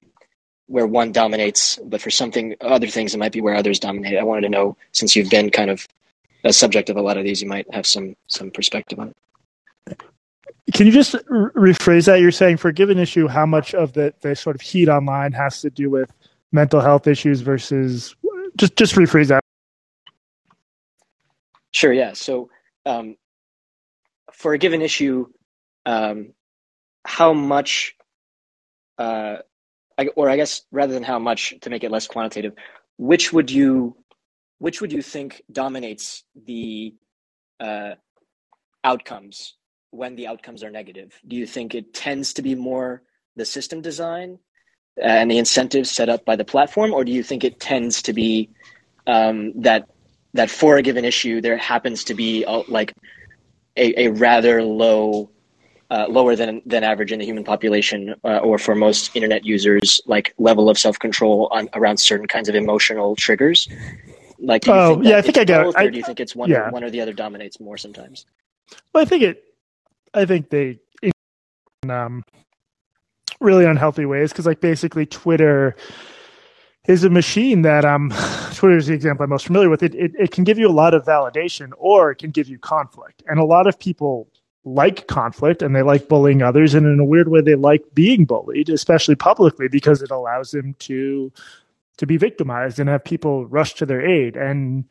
where 0.67 0.87
one 0.87 1.11
dominates, 1.11 1.79
but 1.83 2.01
for 2.01 2.09
something 2.09 2.55
other 2.61 2.87
things 2.87 3.13
it 3.13 3.19
might 3.19 3.31
be 3.31 3.41
where 3.41 3.55
others 3.55 3.79
dominate. 3.79 4.17
I 4.17 4.23
wanted 4.23 4.41
to 4.41 4.49
know 4.49 4.77
since 4.91 5.15
you've 5.15 5.29
been 5.29 5.49
kind 5.49 5.69
of 5.69 5.87
a 6.47 6.53
subject 6.53 6.89
of 6.89 6.97
a 6.97 7.01
lot 7.01 7.17
of 7.17 7.23
these, 7.23 7.41
you 7.41 7.47
might 7.47 7.71
have 7.73 7.85
some 7.85 8.15
some 8.27 8.49
perspective 8.51 8.99
on 8.99 9.09
it. 9.09 10.01
Can 10.73 10.85
you 10.85 10.91
just 10.91 11.13
rephrase 11.29 12.05
that? 12.05 12.19
You're 12.19 12.31
saying 12.31 12.57
for 12.57 12.69
a 12.69 12.73
given 12.73 12.97
issue, 12.99 13.27
how 13.27 13.45
much 13.45 13.73
of 13.73 13.93
the, 13.93 14.13
the 14.21 14.35
sort 14.35 14.55
of 14.55 14.61
heat 14.61 14.89
online 14.89 15.31
has 15.31 15.61
to 15.61 15.69
do 15.69 15.89
with 15.89 16.11
mental 16.51 16.81
health 16.81 17.07
issues 17.07 17.41
versus 17.41 18.15
just 18.57 18.75
just 18.75 18.95
rephrase 18.95 19.27
that. 19.27 19.43
Sure. 21.71 21.93
Yeah. 21.93 22.13
So 22.13 22.49
um, 22.85 23.15
for 24.33 24.53
a 24.53 24.57
given 24.57 24.81
issue, 24.81 25.27
um, 25.85 26.33
how 27.05 27.33
much, 27.33 27.95
uh, 28.97 29.37
I, 29.97 30.07
or 30.15 30.29
I 30.29 30.35
guess 30.35 30.63
rather 30.71 30.93
than 30.93 31.03
how 31.03 31.19
much 31.19 31.53
to 31.61 31.69
make 31.69 31.83
it 31.83 31.91
less 31.91 32.07
quantitative, 32.07 32.53
which 32.97 33.31
would 33.31 33.51
you, 33.51 33.95
which 34.59 34.81
would 34.81 34.91
you 34.91 35.01
think 35.01 35.41
dominates 35.51 36.23
the 36.45 36.95
uh, 37.59 37.91
outcomes 38.83 39.55
when 39.91 40.15
the 40.15 40.27
outcomes 40.27 40.63
are 40.63 40.71
negative? 40.71 41.13
Do 41.27 41.35
you 41.35 41.45
think 41.45 41.75
it 41.75 41.93
tends 41.93 42.33
to 42.33 42.41
be 42.41 42.55
more 42.55 43.03
the 43.35 43.45
system 43.45 43.81
design 43.81 44.39
and 45.01 45.29
the 45.29 45.37
incentives 45.37 45.91
set 45.91 46.09
up 46.09 46.25
by 46.25 46.35
the 46.35 46.45
platform, 46.45 46.93
or 46.93 47.05
do 47.05 47.11
you 47.11 47.23
think 47.23 47.43
it 47.43 47.59
tends 47.59 48.01
to 48.03 48.13
be 48.13 48.49
um, 49.05 49.53
that 49.61 49.87
that 50.33 50.49
for 50.49 50.77
a 50.77 50.81
given 50.81 51.05
issue 51.05 51.41
there 51.41 51.57
happens 51.57 52.03
to 52.05 52.13
be 52.13 52.43
a, 52.43 52.63
like 52.67 52.93
a, 53.75 54.05
a 54.05 54.07
rather 54.09 54.63
low 54.63 55.29
uh, 55.89 56.05
lower 56.09 56.35
than 56.35 56.61
than 56.65 56.83
average 56.83 57.11
in 57.11 57.19
the 57.19 57.25
human 57.25 57.43
population, 57.43 58.15
uh, 58.23 58.37
or 58.39 58.57
for 58.57 58.75
most 58.75 59.15
internet 59.15 59.45
users, 59.45 60.01
like 60.05 60.33
level 60.37 60.69
of 60.69 60.77
self 60.77 60.99
control 60.99 61.47
on 61.51 61.69
around 61.73 61.97
certain 61.97 62.27
kinds 62.27 62.49
of 62.49 62.55
emotional 62.55 63.15
triggers. 63.15 63.67
Like, 64.47 64.65
oh 64.69 65.01
yeah, 65.01 65.17
I 65.17 65.21
think 65.21 65.37
I 65.37 65.43
get 65.43 65.59
it. 65.59 65.75
or 65.75 65.91
do 65.91 65.97
you 65.97 66.03
think 66.03 66.21
it's 66.21 66.33
one 66.33 66.49
yeah. 66.49 66.69
one 66.69 66.81
or 66.81 66.89
the 66.89 67.01
other 67.01 67.11
dominates 67.11 67.59
more 67.59 67.77
sometimes? 67.77 68.25
Well, 68.93 69.01
I 69.01 69.05
think 69.05 69.21
it. 69.21 69.43
I 70.13 70.23
think 70.23 70.49
they, 70.49 70.79
in, 71.01 71.91
um, 71.91 72.23
really 73.41 73.65
unhealthy 73.65 74.05
ways 74.05 74.31
because, 74.31 74.45
like, 74.45 74.61
basically, 74.61 75.05
Twitter 75.05 75.75
is 76.87 77.03
a 77.03 77.09
machine 77.09 77.63
that 77.63 77.83
um 77.83 78.09
Twitter 78.53 78.77
is 78.77 78.87
the 78.87 78.93
example 78.93 79.25
I'm 79.25 79.31
most 79.31 79.47
familiar 79.47 79.69
with. 79.69 79.83
It, 79.83 79.93
it 79.95 80.13
it 80.17 80.31
can 80.31 80.45
give 80.45 80.57
you 80.57 80.69
a 80.69 80.71
lot 80.71 80.93
of 80.93 81.03
validation 81.03 81.71
or 81.77 82.11
it 82.11 82.15
can 82.15 82.31
give 82.31 82.47
you 82.47 82.57
conflict. 82.57 83.23
And 83.27 83.39
a 83.39 83.45
lot 83.45 83.67
of 83.67 83.77
people 83.77 84.29
like 84.63 85.07
conflict 85.07 85.61
and 85.61 85.75
they 85.75 85.81
like 85.81 86.07
bullying 86.07 86.41
others 86.41 86.73
and 86.73 86.85
in 86.85 86.99
a 87.01 87.05
weird 87.05 87.27
way 87.27 87.41
they 87.41 87.55
like 87.55 87.83
being 87.93 88.23
bullied, 88.23 88.69
especially 88.69 89.15
publicly 89.15 89.67
because 89.67 90.01
it 90.01 90.09
allows 90.09 90.51
them 90.51 90.73
to 90.79 91.33
to 91.97 92.05
be 92.05 92.17
victimized 92.17 92.79
and 92.79 92.89
have 92.89 93.03
people 93.03 93.45
rush 93.47 93.73
to 93.75 93.85
their 93.85 94.05
aid. 94.05 94.35
And 94.35 94.85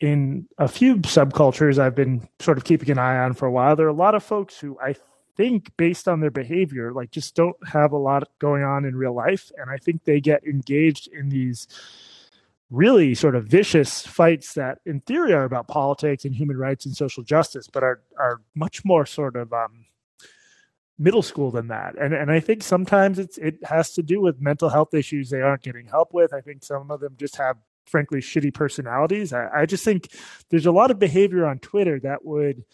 in 0.00 0.46
a 0.58 0.68
few 0.68 0.96
subcultures 0.96 1.78
I've 1.78 1.94
been 1.94 2.28
sort 2.38 2.58
of 2.58 2.64
keeping 2.64 2.90
an 2.90 2.98
eye 2.98 3.18
on 3.18 3.34
for 3.34 3.46
a 3.46 3.52
while, 3.52 3.76
there 3.76 3.86
are 3.86 3.90
a 3.90 3.94
lot 3.94 4.14
of 4.14 4.22
folks 4.22 4.58
who 4.58 4.78
I 4.80 4.94
think 5.36 5.76
based 5.76 6.08
on 6.08 6.20
their 6.20 6.30
behavior 6.30 6.92
like 6.92 7.10
just 7.10 7.34
don't 7.34 7.56
have 7.66 7.92
a 7.92 7.96
lot 7.96 8.28
going 8.38 8.62
on 8.62 8.84
in 8.84 8.96
real 8.96 9.14
life 9.14 9.50
and 9.58 9.70
i 9.70 9.76
think 9.76 10.04
they 10.04 10.20
get 10.20 10.44
engaged 10.44 11.08
in 11.08 11.28
these 11.28 11.66
really 12.70 13.14
sort 13.14 13.34
of 13.34 13.46
vicious 13.46 14.06
fights 14.06 14.54
that 14.54 14.78
in 14.86 15.00
theory 15.00 15.32
are 15.32 15.44
about 15.44 15.68
politics 15.68 16.24
and 16.24 16.34
human 16.34 16.56
rights 16.56 16.86
and 16.86 16.96
social 16.96 17.22
justice 17.22 17.68
but 17.70 17.82
are 17.82 18.00
are 18.18 18.40
much 18.54 18.84
more 18.84 19.06
sort 19.06 19.36
of 19.36 19.52
um, 19.52 19.86
middle 20.98 21.22
school 21.22 21.50
than 21.50 21.68
that. 21.68 21.96
And 21.98 22.14
and 22.14 22.30
i 22.30 22.40
think 22.40 22.62
sometimes 22.62 23.18
it's 23.18 23.38
it 23.38 23.58
has 23.64 23.92
to 23.94 24.02
do 24.02 24.20
with 24.20 24.40
mental 24.40 24.68
health 24.68 24.94
issues 24.94 25.30
they 25.30 25.40
aren't 25.40 25.62
getting 25.62 25.86
help 25.86 26.14
with. 26.14 26.32
I 26.32 26.40
think 26.40 26.62
some 26.62 26.90
of 26.90 27.00
them 27.00 27.14
just 27.18 27.36
have 27.36 27.56
frankly 27.86 28.20
shitty 28.20 28.54
personalities. 28.54 29.32
I, 29.32 29.48
I 29.54 29.66
just 29.66 29.84
think 29.84 30.08
there's 30.50 30.66
a 30.66 30.72
lot 30.72 30.90
of 30.90 30.98
behavior 30.98 31.46
on 31.46 31.58
twitter 31.58 31.98
that 32.00 32.24
would 32.24 32.64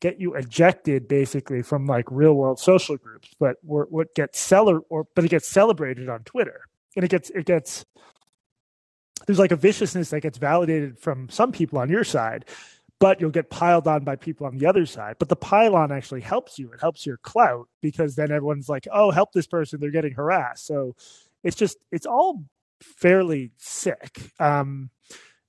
get 0.00 0.20
you 0.20 0.34
ejected 0.34 1.06
basically 1.06 1.62
from 1.62 1.86
like 1.86 2.04
real 2.10 2.34
world 2.34 2.58
social 2.58 2.96
groups 2.96 3.28
but 3.38 3.56
what 3.62 4.14
gets 4.16 4.38
seller 4.40 4.80
or 4.88 5.06
but 5.14 5.24
it 5.24 5.30
gets 5.30 5.48
celebrated 5.48 6.08
on 6.08 6.22
twitter. 6.24 6.62
And 6.94 7.04
it 7.04 7.10
gets 7.10 7.30
it 7.30 7.46
gets 7.46 7.86
there's 9.26 9.38
like 9.38 9.52
a 9.52 9.56
viciousness 9.56 10.10
that 10.10 10.20
gets 10.20 10.38
validated 10.38 10.98
from 10.98 11.28
some 11.30 11.52
people 11.52 11.78
on 11.78 11.88
your 11.88 12.04
side 12.04 12.44
but 13.02 13.20
you'll 13.20 13.30
get 13.30 13.50
piled 13.50 13.88
on 13.88 14.04
by 14.04 14.14
people 14.14 14.46
on 14.46 14.56
the 14.56 14.64
other 14.64 14.86
side. 14.86 15.16
But 15.18 15.28
the 15.28 15.34
pile-on 15.34 15.90
actually 15.90 16.20
helps 16.20 16.56
you. 16.56 16.70
It 16.72 16.80
helps 16.80 17.04
your 17.04 17.16
clout 17.16 17.68
because 17.80 18.14
then 18.14 18.30
everyone's 18.30 18.68
like 18.68 18.86
oh 18.92 19.10
help 19.10 19.32
this 19.32 19.48
person. 19.48 19.80
They're 19.80 19.90
getting 19.90 20.14
harassed. 20.14 20.64
So 20.64 20.94
it's 21.42 21.56
just 21.56 21.78
it's 21.90 22.06
all 22.06 22.44
fairly 22.80 23.50
sick. 23.58 24.30
Um 24.38 24.90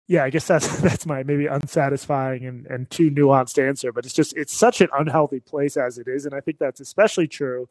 yeah, 0.08 0.24
I 0.24 0.32
guess 0.32 0.48
that's 0.48 0.78
that's 0.82 1.06
my 1.06 1.22
maybe 1.22 1.46
unsatisfying 1.46 2.44
and, 2.44 2.66
and 2.66 2.90
too 2.90 3.12
nuanced 3.12 3.62
answer, 3.62 3.92
but 3.92 4.04
it's 4.04 4.16
just 4.16 4.36
it's 4.36 4.58
such 4.58 4.82
an 4.82 4.90
unhealthy 4.98 5.40
place 5.40 5.78
as 5.78 6.00
it 6.00 6.08
is, 6.08 6.26
and 6.26 6.34
I 6.34 6.40
think 6.40 6.58
that's 6.58 6.82
especially 6.82 7.28
true 7.28 7.70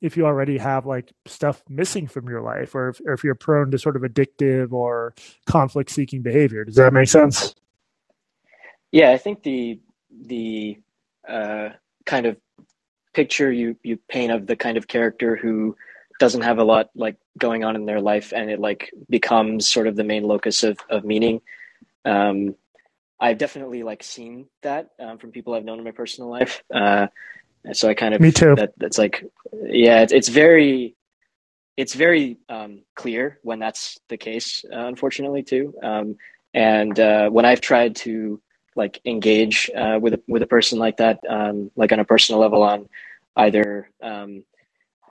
if 0.00 0.16
you 0.16 0.24
already 0.24 0.56
have 0.56 0.86
like 0.86 1.12
stuff 1.26 1.62
missing 1.68 2.06
from 2.06 2.28
your 2.28 2.42
life, 2.42 2.76
or 2.76 2.90
if, 2.90 3.00
or 3.04 3.12
if 3.12 3.24
you're 3.24 3.34
prone 3.34 3.72
to 3.72 3.78
sort 3.78 3.96
of 3.96 4.02
addictive 4.02 4.72
or 4.72 5.14
conflict 5.46 5.90
seeking 5.90 6.22
behavior. 6.22 6.64
Does 6.64 6.76
that 6.76 6.92
make 6.92 7.08
sense? 7.08 7.54
Yeah, 8.92 9.10
I 9.10 9.18
think 9.18 9.42
the 9.42 9.80
the 10.26 10.78
uh, 11.28 11.70
kind 12.06 12.26
of 12.26 12.36
picture 13.14 13.50
you 13.50 13.76
you 13.82 13.98
paint 14.08 14.32
of 14.32 14.46
the 14.46 14.56
kind 14.56 14.76
of 14.76 14.86
character 14.88 15.36
who 15.36 15.76
doesn't 16.20 16.42
have 16.42 16.58
a 16.58 16.64
lot 16.64 16.90
like 16.94 17.16
going 17.38 17.64
on 17.64 17.74
in 17.74 17.86
their 17.86 18.00
life 18.00 18.32
and 18.34 18.50
it 18.50 18.60
like 18.60 18.92
becomes 19.08 19.68
sort 19.68 19.86
of 19.86 19.96
the 19.96 20.04
main 20.04 20.22
locus 20.22 20.62
of, 20.62 20.78
of 20.90 21.04
meaning. 21.04 21.40
Um, 22.04 22.54
i've 23.22 23.36
definitely 23.36 23.82
like 23.82 24.02
seen 24.02 24.46
that 24.62 24.90
um, 24.98 25.18
from 25.18 25.30
people 25.32 25.52
i've 25.52 25.64
known 25.64 25.78
in 25.78 25.84
my 25.84 25.90
personal 25.90 26.30
life. 26.30 26.62
Uh, 26.72 27.08
so 27.72 27.88
i 27.88 27.94
kind 27.94 28.14
of 28.14 28.20
me 28.20 28.32
too. 28.32 28.54
that, 28.54 28.72
that's 28.78 28.96
like 28.96 29.24
yeah 29.64 30.00
it's, 30.00 30.12
it's 30.12 30.28
very 30.28 30.94
it's 31.76 31.94
very 31.94 32.38
um, 32.48 32.82
clear 32.94 33.38
when 33.42 33.58
that's 33.58 33.98
the 34.08 34.16
case 34.16 34.64
uh, 34.72 34.86
unfortunately 34.86 35.42
too. 35.42 35.74
Um, 35.82 36.16
and 36.54 36.98
uh, 36.98 37.28
when 37.28 37.44
i've 37.44 37.60
tried 37.60 37.96
to 37.96 38.40
like 38.76 39.00
engage 39.04 39.70
uh, 39.76 39.98
with 40.00 40.14
a, 40.14 40.20
with 40.28 40.42
a 40.42 40.46
person 40.46 40.78
like 40.78 40.98
that, 40.98 41.20
um, 41.28 41.70
like 41.76 41.92
on 41.92 42.00
a 42.00 42.04
personal 42.04 42.40
level, 42.40 42.62
on 42.62 42.88
either 43.36 43.90
um, 44.02 44.44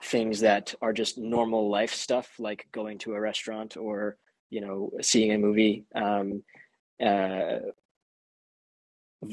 things 0.02 0.40
that 0.40 0.74
are 0.80 0.92
just 0.92 1.18
normal 1.18 1.68
life 1.68 1.92
stuff, 1.92 2.28
like 2.38 2.66
going 2.72 2.98
to 2.98 3.14
a 3.14 3.20
restaurant 3.20 3.76
or 3.76 4.16
you 4.50 4.60
know 4.60 4.90
seeing 5.00 5.32
a 5.32 5.38
movie, 5.38 5.84
um, 5.94 6.42
uh, 7.04 7.58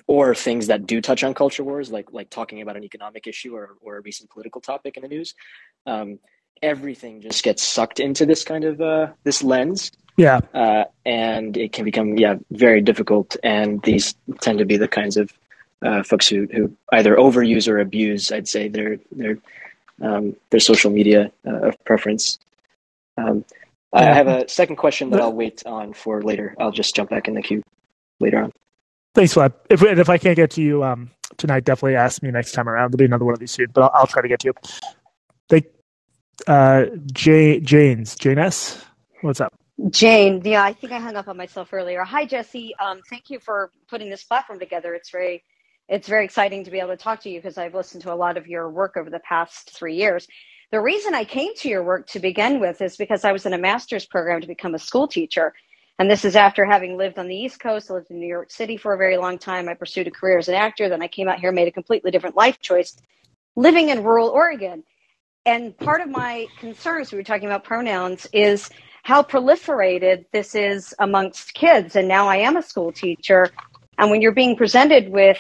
or 0.08 0.36
things 0.36 0.68
that 0.68 0.86
do 0.86 1.02
touch 1.02 1.24
on 1.24 1.34
culture 1.34 1.64
wars, 1.64 1.92
like 1.92 2.12
like 2.12 2.30
talking 2.30 2.62
about 2.62 2.78
an 2.78 2.84
economic 2.84 3.28
issue 3.28 3.56
or 3.56 3.78
or 3.82 3.98
a 3.98 4.02
recent 4.02 4.30
political 4.30 4.62
topic 4.62 4.98
in 4.98 5.04
the 5.04 5.10
news. 5.10 5.34
Um, 5.86 6.20
everything 6.62 7.22
just 7.22 7.44
gets 7.44 7.64
sucked 7.64 8.00
into 8.00 8.26
this 8.26 8.44
kind 8.44 8.64
of 8.64 8.82
uh, 8.82 9.08
this 9.24 9.44
lens 9.44 9.92
yeah. 10.18 10.40
Uh, 10.54 10.86
and 11.06 11.56
it 11.56 11.72
can 11.72 11.86
become, 11.86 12.18
yeah, 12.18 12.36
very 12.52 12.82
difficult. 12.82 13.38
And 13.44 13.82
these 13.84 14.16
tend 14.42 14.60
to 14.60 14.66
be 14.66 14.78
the 14.78 14.88
kinds 14.88 15.16
of 15.16 15.32
uh, 15.84 16.04
folks 16.04 16.28
who, 16.28 16.48
who 16.52 16.76
either 16.92 17.16
overuse 17.16 17.68
or 17.68 17.80
abuse, 17.80 18.32
I'd 18.32 18.48
say, 18.48 18.68
their, 18.68 18.98
their, 19.12 19.38
um, 20.02 20.36
their 20.50 20.60
social 20.60 20.92
media 20.92 21.32
uh, 21.46 21.68
of 21.68 21.86
preference. 21.86 22.40
Um, 23.18 23.46
I 23.94 24.04
have 24.04 24.28
a 24.28 24.48
second 24.50 24.76
question 24.76 25.12
that 25.12 25.22
I'll 25.22 25.34
wait 25.34 25.64
on 25.66 25.94
for 25.94 26.22
later. 26.22 26.56
I'll 26.60 26.72
just 26.72 26.96
jump 26.96 27.10
back 27.10 27.28
in 27.28 27.36
the 27.36 27.42
queue 27.42 27.64
later 28.20 28.44
on. 28.44 28.52
Thanks, 29.16 29.34
Vlad. 29.34 29.54
If, 29.70 29.82
if 29.82 30.10
I 30.10 30.18
can't 30.18 30.36
get 30.36 30.52
to 30.52 30.62
you 30.62 30.84
um, 30.84 31.10
tonight, 31.38 31.64
definitely 31.64 31.96
ask 31.96 32.22
me 32.22 32.30
next 32.30 32.52
time 32.52 32.68
around. 32.68 32.92
There'll 32.92 33.00
be 33.00 33.06
another 33.06 33.26
one 33.26 33.34
of 33.34 33.40
these 33.40 33.52
soon, 33.52 33.68
but 33.74 33.84
I'll, 33.84 33.92
I'll 33.94 34.08
try 34.08 34.22
to 34.22 34.28
get 34.28 34.42
to 34.42 34.48
you. 34.48 34.54
Thank 35.50 35.66
uh, 36.46 36.86
Jay, 37.14 37.60
Janes, 37.60 38.16
Jane 38.16 38.38
S. 38.38 38.84
What's 39.22 39.42
up? 39.42 39.54
Jane, 39.92 40.42
yeah, 40.44 40.64
I 40.64 40.74
think 40.74 40.92
I 40.94 41.00
hung 41.00 41.16
up 41.16 41.28
on 41.28 41.38
myself 41.38 41.74
earlier. 41.74 42.04
Hi, 42.04 42.26
Jesse. 42.26 42.74
Um, 42.80 43.02
thank 43.10 43.30
you 43.30 43.40
for 43.40 43.72
putting 43.90 44.10
this 44.10 44.24
platform 44.24 44.60
together. 44.60 44.94
It's 44.96 45.12
very, 45.12 45.44
it's 45.88 46.08
very 46.08 46.26
exciting 46.26 46.66
to 46.66 46.72
be 46.72 46.80
able 46.80 46.90
to 46.90 46.98
talk 46.98 47.22
to 47.22 47.30
you 47.30 47.40
because 47.40 47.58
I've 47.58 47.76
listened 47.76 48.04
to 48.04 48.14
a 48.14 48.16
lot 48.16 48.38
of 48.38 48.48
your 48.48 48.70
work 48.70 48.98
over 48.98 49.10
the 49.10 49.20
past 49.20 49.72
three 49.78 49.96
years. 49.96 50.28
The 50.72 50.82
reason 50.82 51.16
I 51.16 51.26
came 51.26 51.56
to 51.58 51.70
your 51.70 51.84
work 51.84 52.08
to 52.10 52.20
begin 52.20 52.60
with 52.60 52.82
is 52.82 52.98
because 52.98 53.24
I 53.24 53.32
was 53.32 53.46
in 53.46 53.54
a 53.54 53.58
master's 53.60 54.06
program 54.06 54.42
to 54.42 54.48
become 54.48 54.76
a 54.76 54.80
school 54.80 55.08
teacher. 55.08 55.54
And 56.00 56.12
this 56.12 56.26
is 56.26 56.36
after 56.36 56.66
having 56.66 56.98
lived 56.98 57.20
on 57.20 57.28
the 57.28 57.36
East 57.38 57.60
Coast, 57.62 57.90
I 57.92 57.96
lived 57.96 58.12
in 58.12 58.20
New 58.20 58.28
York 58.28 58.52
City 58.52 58.78
for 58.78 58.94
a 58.94 58.98
very 58.98 59.18
long 59.18 59.38
time. 59.40 59.70
I 59.70 59.76
pursued 59.76 60.08
a 60.08 60.12
career 60.12 60.40
as 60.40 60.50
an 60.50 60.56
actor. 60.56 60.90
Then 60.90 61.02
I 61.04 61.08
came 61.08 61.30
out 61.30 61.40
here, 61.40 61.52
made 61.54 61.70
a 61.70 61.72
completely 61.72 62.12
different 62.12 62.36
life 62.36 62.60
choice, 62.62 62.98
living 63.56 63.90
in 63.90 64.04
rural 64.04 64.30
Oregon. 64.30 64.84
And 65.46 65.78
part 65.78 66.02
of 66.02 66.10
my 66.10 66.48
concerns, 66.60 67.12
we 67.12 67.20
were 67.20 67.26
talking 67.26 67.48
about 67.48 67.66
pronouns, 67.66 68.28
is 68.34 68.72
how 69.08 69.24
proliferated 69.24 70.26
this 70.34 70.54
is 70.54 70.94
amongst 71.00 71.54
kids. 71.54 71.96
And 71.96 72.10
now 72.10 72.28
I 72.28 72.36
am 72.36 72.58
a 72.58 72.62
school 72.62 72.92
teacher. 72.92 73.50
And 73.98 74.12
when 74.12 74.22
you're 74.22 74.34
being 74.34 74.58
presented 74.58 75.08
with 75.10 75.40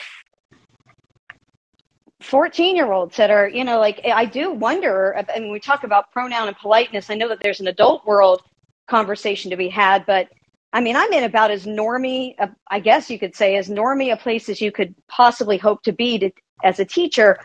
14 2.22 2.78
year 2.78 2.90
olds 2.94 3.18
that 3.18 3.30
are, 3.30 3.50
you 3.50 3.66
know, 3.66 3.78
like 3.78 4.00
I 4.06 4.24
do 4.24 4.54
wonder, 4.54 5.10
and 5.12 5.52
we 5.52 5.60
talk 5.60 5.84
about 5.84 6.14
pronoun 6.14 6.48
and 6.48 6.56
politeness, 6.56 7.10
I 7.10 7.16
know 7.16 7.28
that 7.28 7.40
there's 7.42 7.60
an 7.60 7.68
adult 7.68 8.06
world 8.06 8.42
conversation 8.88 9.52
to 9.52 9.58
be 9.58 9.68
had, 9.68 10.06
but 10.06 10.30
I 10.72 10.80
mean, 10.80 10.96
I'm 10.96 11.12
in 11.12 11.26
about 11.26 11.52
as 11.52 11.66
normy, 11.66 12.36
I 12.72 12.80
guess 12.80 13.10
you 13.10 13.20
could 13.20 13.36
say, 13.36 13.58
as 13.58 13.68
normy 13.68 14.14
a 14.14 14.16
place 14.16 14.48
as 14.48 14.62
you 14.62 14.72
could 14.72 14.96
possibly 15.10 15.58
hope 15.58 15.84
to 15.84 15.92
be 15.92 16.18
to, 16.20 16.32
as 16.64 16.80
a 16.80 16.86
teacher. 16.86 17.38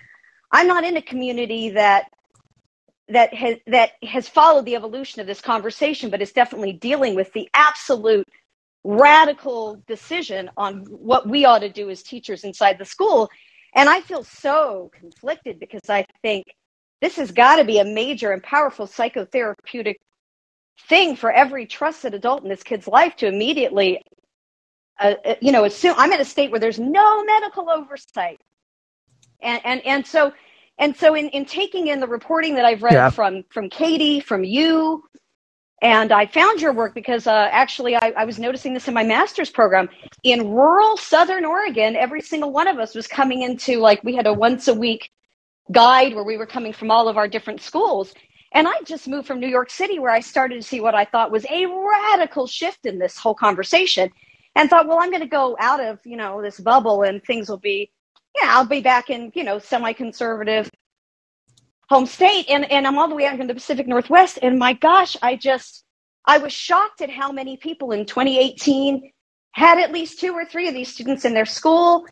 I'm 0.53 0.69
not 0.69 0.85
in 0.85 0.97
a 0.97 1.03
community 1.03 1.71
that 1.71 2.13
that 3.09 3.35
has 3.35 3.57
that 3.67 3.93
has 4.03 4.29
followed 4.29 4.65
the 4.65 4.77
evolution 4.77 5.21
of 5.21 5.27
this 5.27 5.41
conversation, 5.41 6.11
but 6.11 6.23
is 6.23 6.33
definitely 6.33 6.73
dealing 6.73 7.15
with 7.15 7.33
the 7.33 7.49
absolute 7.55 8.29
radical 8.85 9.83
decision 9.87 10.51
on 10.57 10.85
what 10.87 11.29
we 11.29 11.45
ought 11.45 11.61
to 11.61 11.69
do 11.69 11.91
as 11.91 12.03
teachers 12.03 12.45
inside 12.45 12.79
the 12.79 12.85
school. 12.85 13.31
And 13.75 13.89
I 13.89 14.01
feel 14.01 14.25
so 14.25 14.91
conflicted 14.99 15.59
because 15.59 15.89
I 15.89 16.05
think 16.21 16.47
this 17.01 17.17
has 17.17 17.31
got 17.31 17.57
to 17.57 17.65
be 17.65 17.79
a 17.79 17.85
major 17.85 18.33
and 18.33 18.43
powerful 18.43 18.87
psychotherapeutic 18.87 19.97
thing 20.89 21.17
for 21.17 21.31
every 21.31 21.67
trusted 21.67 22.15
adult 22.15 22.43
in 22.43 22.49
this 22.49 22.63
kid's 22.63 22.89
life 22.89 23.17
to 23.17 23.27
immediately, 23.27 24.03
uh, 25.01 25.15
uh 25.25 25.35
you 25.41 25.53
know, 25.53 25.65
assume 25.65 25.95
I'm 25.97 26.13
in 26.13 26.21
a 26.21 26.25
state 26.25 26.51
where 26.51 26.61
there's 26.61 26.79
no 26.79 27.25
medical 27.25 27.71
oversight. 27.71 28.41
And, 29.41 29.61
and, 29.65 29.87
and 29.87 30.07
so 30.07 30.33
and 30.83 30.97
so 30.97 31.15
in, 31.15 31.29
in 31.29 31.45
taking 31.45 31.87
in 31.87 32.01
the 32.01 32.09
reporting 32.09 32.57
that 32.57 32.65
I've 32.65 32.83
read 32.83 32.95
yeah. 32.95 33.09
from 33.09 33.45
from 33.51 33.71
Katie, 33.71 34.19
from 34.19 34.43
you, 34.43 35.05
and 35.81 36.11
I 36.11 36.27
found 36.27 36.61
your 36.61 36.73
work 36.73 36.93
because 36.93 37.29
uh, 37.29 37.49
actually 37.53 37.95
I, 37.95 38.13
I, 38.17 38.25
was 38.25 38.41
noticing 38.41 38.75
this 38.75 38.89
in 38.89 38.95
my 38.95 39.05
master's 39.05 39.49
program 39.49 39.89
in 40.25 40.51
rural 40.51 40.97
Southern 40.97 41.45
Oregon. 41.45 41.95
Every 41.95 42.21
single 42.21 42.51
one 42.51 42.67
of 42.67 42.81
us 42.81 42.97
was 42.97 43.07
coming 43.07 43.43
into 43.43 43.79
like 43.79 44.03
we 44.03 44.17
had 44.17 44.27
a 44.27 44.33
once 44.33 44.67
a 44.67 44.75
week 44.75 45.13
guide 45.71 46.17
where 46.17 46.25
we 46.25 46.37
were 46.37 46.47
coming 46.47 46.73
from 46.73 46.91
all 46.91 47.09
of 47.09 47.17
our 47.17 47.29
different 47.29 47.61
schools. 47.61 48.13
And 48.51 48.67
I 48.67 48.75
just 48.85 49.07
moved 49.07 49.29
from 49.29 49.39
New 49.39 49.49
York 49.49 49.71
City 49.71 50.01
where 50.01 50.11
I 50.11 50.19
started 50.19 50.57
to 50.57 50.67
see 50.67 50.81
what 50.81 50.97
I 50.97 51.05
thought 51.05 51.31
was 51.31 51.47
a 51.47 51.65
radical 51.67 52.49
shift 52.49 52.87
in 52.87 52.99
this 52.99 53.17
whole 53.17 53.37
conversation 53.37 54.11
and 54.57 54.69
thought, 54.69 54.89
well, 54.89 54.99
I'm 55.01 55.11
going 55.11 55.23
to 55.23 55.29
go 55.29 55.57
out 55.61 55.81
of, 55.81 56.01
you 56.05 56.17
know, 56.17 56.43
this 56.43 56.59
bubble 56.59 57.05
and 57.05 57.23
things 57.23 57.49
will 57.49 57.59
be 57.61 57.93
yeah, 58.41 58.57
I'll 58.57 58.67
be 58.67 58.81
back 58.81 59.11
in, 59.11 59.33
you 59.35 59.45
know, 59.45 59.59
semi-conservative 59.59 60.71
home 61.89 62.07
state. 62.07 62.47
And, 62.49 62.71
and 62.71 62.87
I'm 62.87 62.99
all 62.99 63.09
the 63.09 63.15
way 63.15 63.27
out 63.27 63.39
in 63.41 63.47
the 63.47 63.55
Pacific 63.55 63.87
Northwest. 63.87 64.39
And 64.41 64.59
my 64.59 64.73
gosh, 64.73 65.17
I 65.23 65.37
just, 65.37 65.85
I 66.25 66.39
was 66.39 66.53
shocked 66.53 67.03
at 67.03 67.11
how 67.11 67.33
many 67.33 67.57
people 67.57 67.93
in 67.93 68.07
2018 68.07 69.13
had 69.53 69.79
at 69.79 69.93
least 69.93 70.19
two 70.19 70.33
or 70.33 70.45
three 70.45 70.69
of 70.69 70.75
these 70.75 70.93
students 70.93 71.25
in 71.25 71.35
their 71.35 71.47
school. 71.47 72.07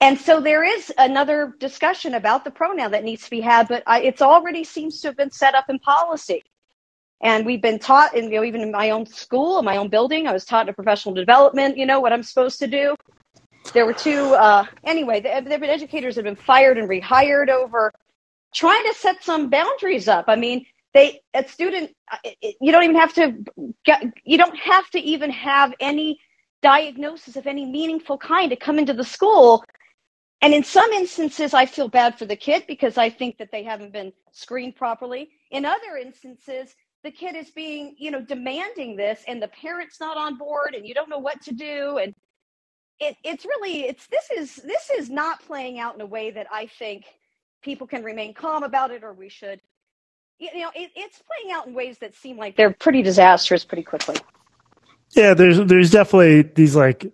And 0.00 0.18
so 0.18 0.40
there 0.40 0.62
is 0.62 0.92
another 0.96 1.54
discussion 1.58 2.14
about 2.14 2.44
the 2.44 2.50
pronoun 2.50 2.92
that 2.92 3.02
needs 3.02 3.24
to 3.24 3.30
be 3.30 3.40
had, 3.40 3.66
but 3.66 3.82
I, 3.86 4.02
it's 4.02 4.22
already 4.22 4.62
seems 4.62 5.00
to 5.00 5.08
have 5.08 5.16
been 5.16 5.30
set 5.30 5.54
up 5.54 5.64
in 5.68 5.78
policy. 5.80 6.44
And 7.20 7.44
we've 7.44 7.62
been 7.62 7.80
taught, 7.80 8.16
and 8.16 8.30
you 8.30 8.38
know, 8.38 8.44
even 8.44 8.60
in 8.60 8.70
my 8.70 8.90
own 8.90 9.06
school, 9.06 9.58
in 9.58 9.64
my 9.64 9.76
own 9.76 9.88
building, 9.88 10.28
I 10.28 10.32
was 10.32 10.44
taught 10.44 10.68
in 10.68 10.74
professional 10.74 11.14
development, 11.16 11.76
you 11.76 11.84
know, 11.84 11.98
what 11.98 12.12
I'm 12.12 12.22
supposed 12.22 12.60
to 12.60 12.68
do. 12.68 12.94
There 13.72 13.86
were 13.86 13.94
two, 13.94 14.34
uh, 14.34 14.66
anyway, 14.84 15.20
there 15.20 15.34
have 15.34 15.44
been 15.44 15.64
educators 15.64 16.16
have 16.16 16.24
been 16.24 16.36
fired 16.36 16.78
and 16.78 16.88
rehired 16.88 17.48
over 17.50 17.92
trying 18.54 18.82
to 18.84 18.94
set 18.94 19.22
some 19.22 19.50
boundaries 19.50 20.08
up. 20.08 20.26
I 20.28 20.36
mean, 20.36 20.66
they, 20.94 21.20
a 21.34 21.46
student, 21.46 21.90
uh, 22.10 22.16
you 22.60 22.72
don't 22.72 22.84
even 22.84 22.96
have 22.96 23.14
to 23.14 23.34
get, 23.84 24.02
you 24.24 24.38
don't 24.38 24.56
have 24.58 24.88
to 24.90 25.00
even 25.00 25.30
have 25.30 25.74
any 25.80 26.18
diagnosis 26.62 27.36
of 27.36 27.46
any 27.46 27.66
meaningful 27.66 28.18
kind 28.18 28.50
to 28.50 28.56
come 28.56 28.78
into 28.78 28.94
the 28.94 29.04
school. 29.04 29.64
And 30.40 30.54
in 30.54 30.64
some 30.64 30.90
instances, 30.92 31.54
I 31.54 31.66
feel 31.66 31.88
bad 31.88 32.18
for 32.18 32.24
the 32.24 32.36
kid 32.36 32.64
because 32.66 32.96
I 32.96 33.10
think 33.10 33.38
that 33.38 33.50
they 33.52 33.64
haven't 33.64 33.92
been 33.92 34.12
screened 34.32 34.76
properly. 34.76 35.30
In 35.50 35.64
other 35.64 35.96
instances, 36.00 36.74
the 37.04 37.10
kid 37.10 37.36
is 37.36 37.50
being, 37.50 37.96
you 37.98 38.10
know, 38.10 38.20
demanding 38.20 38.96
this 38.96 39.22
and 39.28 39.42
the 39.42 39.48
parent's 39.48 40.00
not 40.00 40.16
on 40.16 40.38
board 40.38 40.74
and 40.74 40.86
you 40.86 40.94
don't 40.94 41.08
know 41.10 41.18
what 41.18 41.42
to 41.42 41.54
do. 41.54 41.98
And 41.98 42.14
it, 43.00 43.16
it's 43.24 43.44
really 43.44 43.82
it's 43.82 44.06
this 44.08 44.28
is 44.36 44.56
this 44.56 44.90
is 44.90 45.10
not 45.10 45.44
playing 45.46 45.78
out 45.78 45.94
in 45.94 46.00
a 46.00 46.06
way 46.06 46.30
that 46.30 46.46
I 46.50 46.66
think 46.66 47.04
people 47.62 47.86
can 47.86 48.02
remain 48.02 48.34
calm 48.34 48.62
about 48.62 48.90
it 48.90 49.04
or 49.04 49.12
we 49.12 49.28
should. 49.28 49.60
You 50.38 50.60
know 50.60 50.70
it, 50.74 50.90
it's 50.94 51.22
playing 51.22 51.54
out 51.54 51.66
in 51.66 51.74
ways 51.74 51.98
that 51.98 52.14
seem 52.14 52.36
like 52.36 52.56
they're 52.56 52.72
pretty 52.72 53.02
disastrous 53.02 53.64
pretty 53.64 53.82
quickly. 53.82 54.16
Yeah 55.10 55.34
there's 55.34 55.58
there's 55.66 55.90
definitely 55.90 56.42
these 56.42 56.76
like 56.76 57.12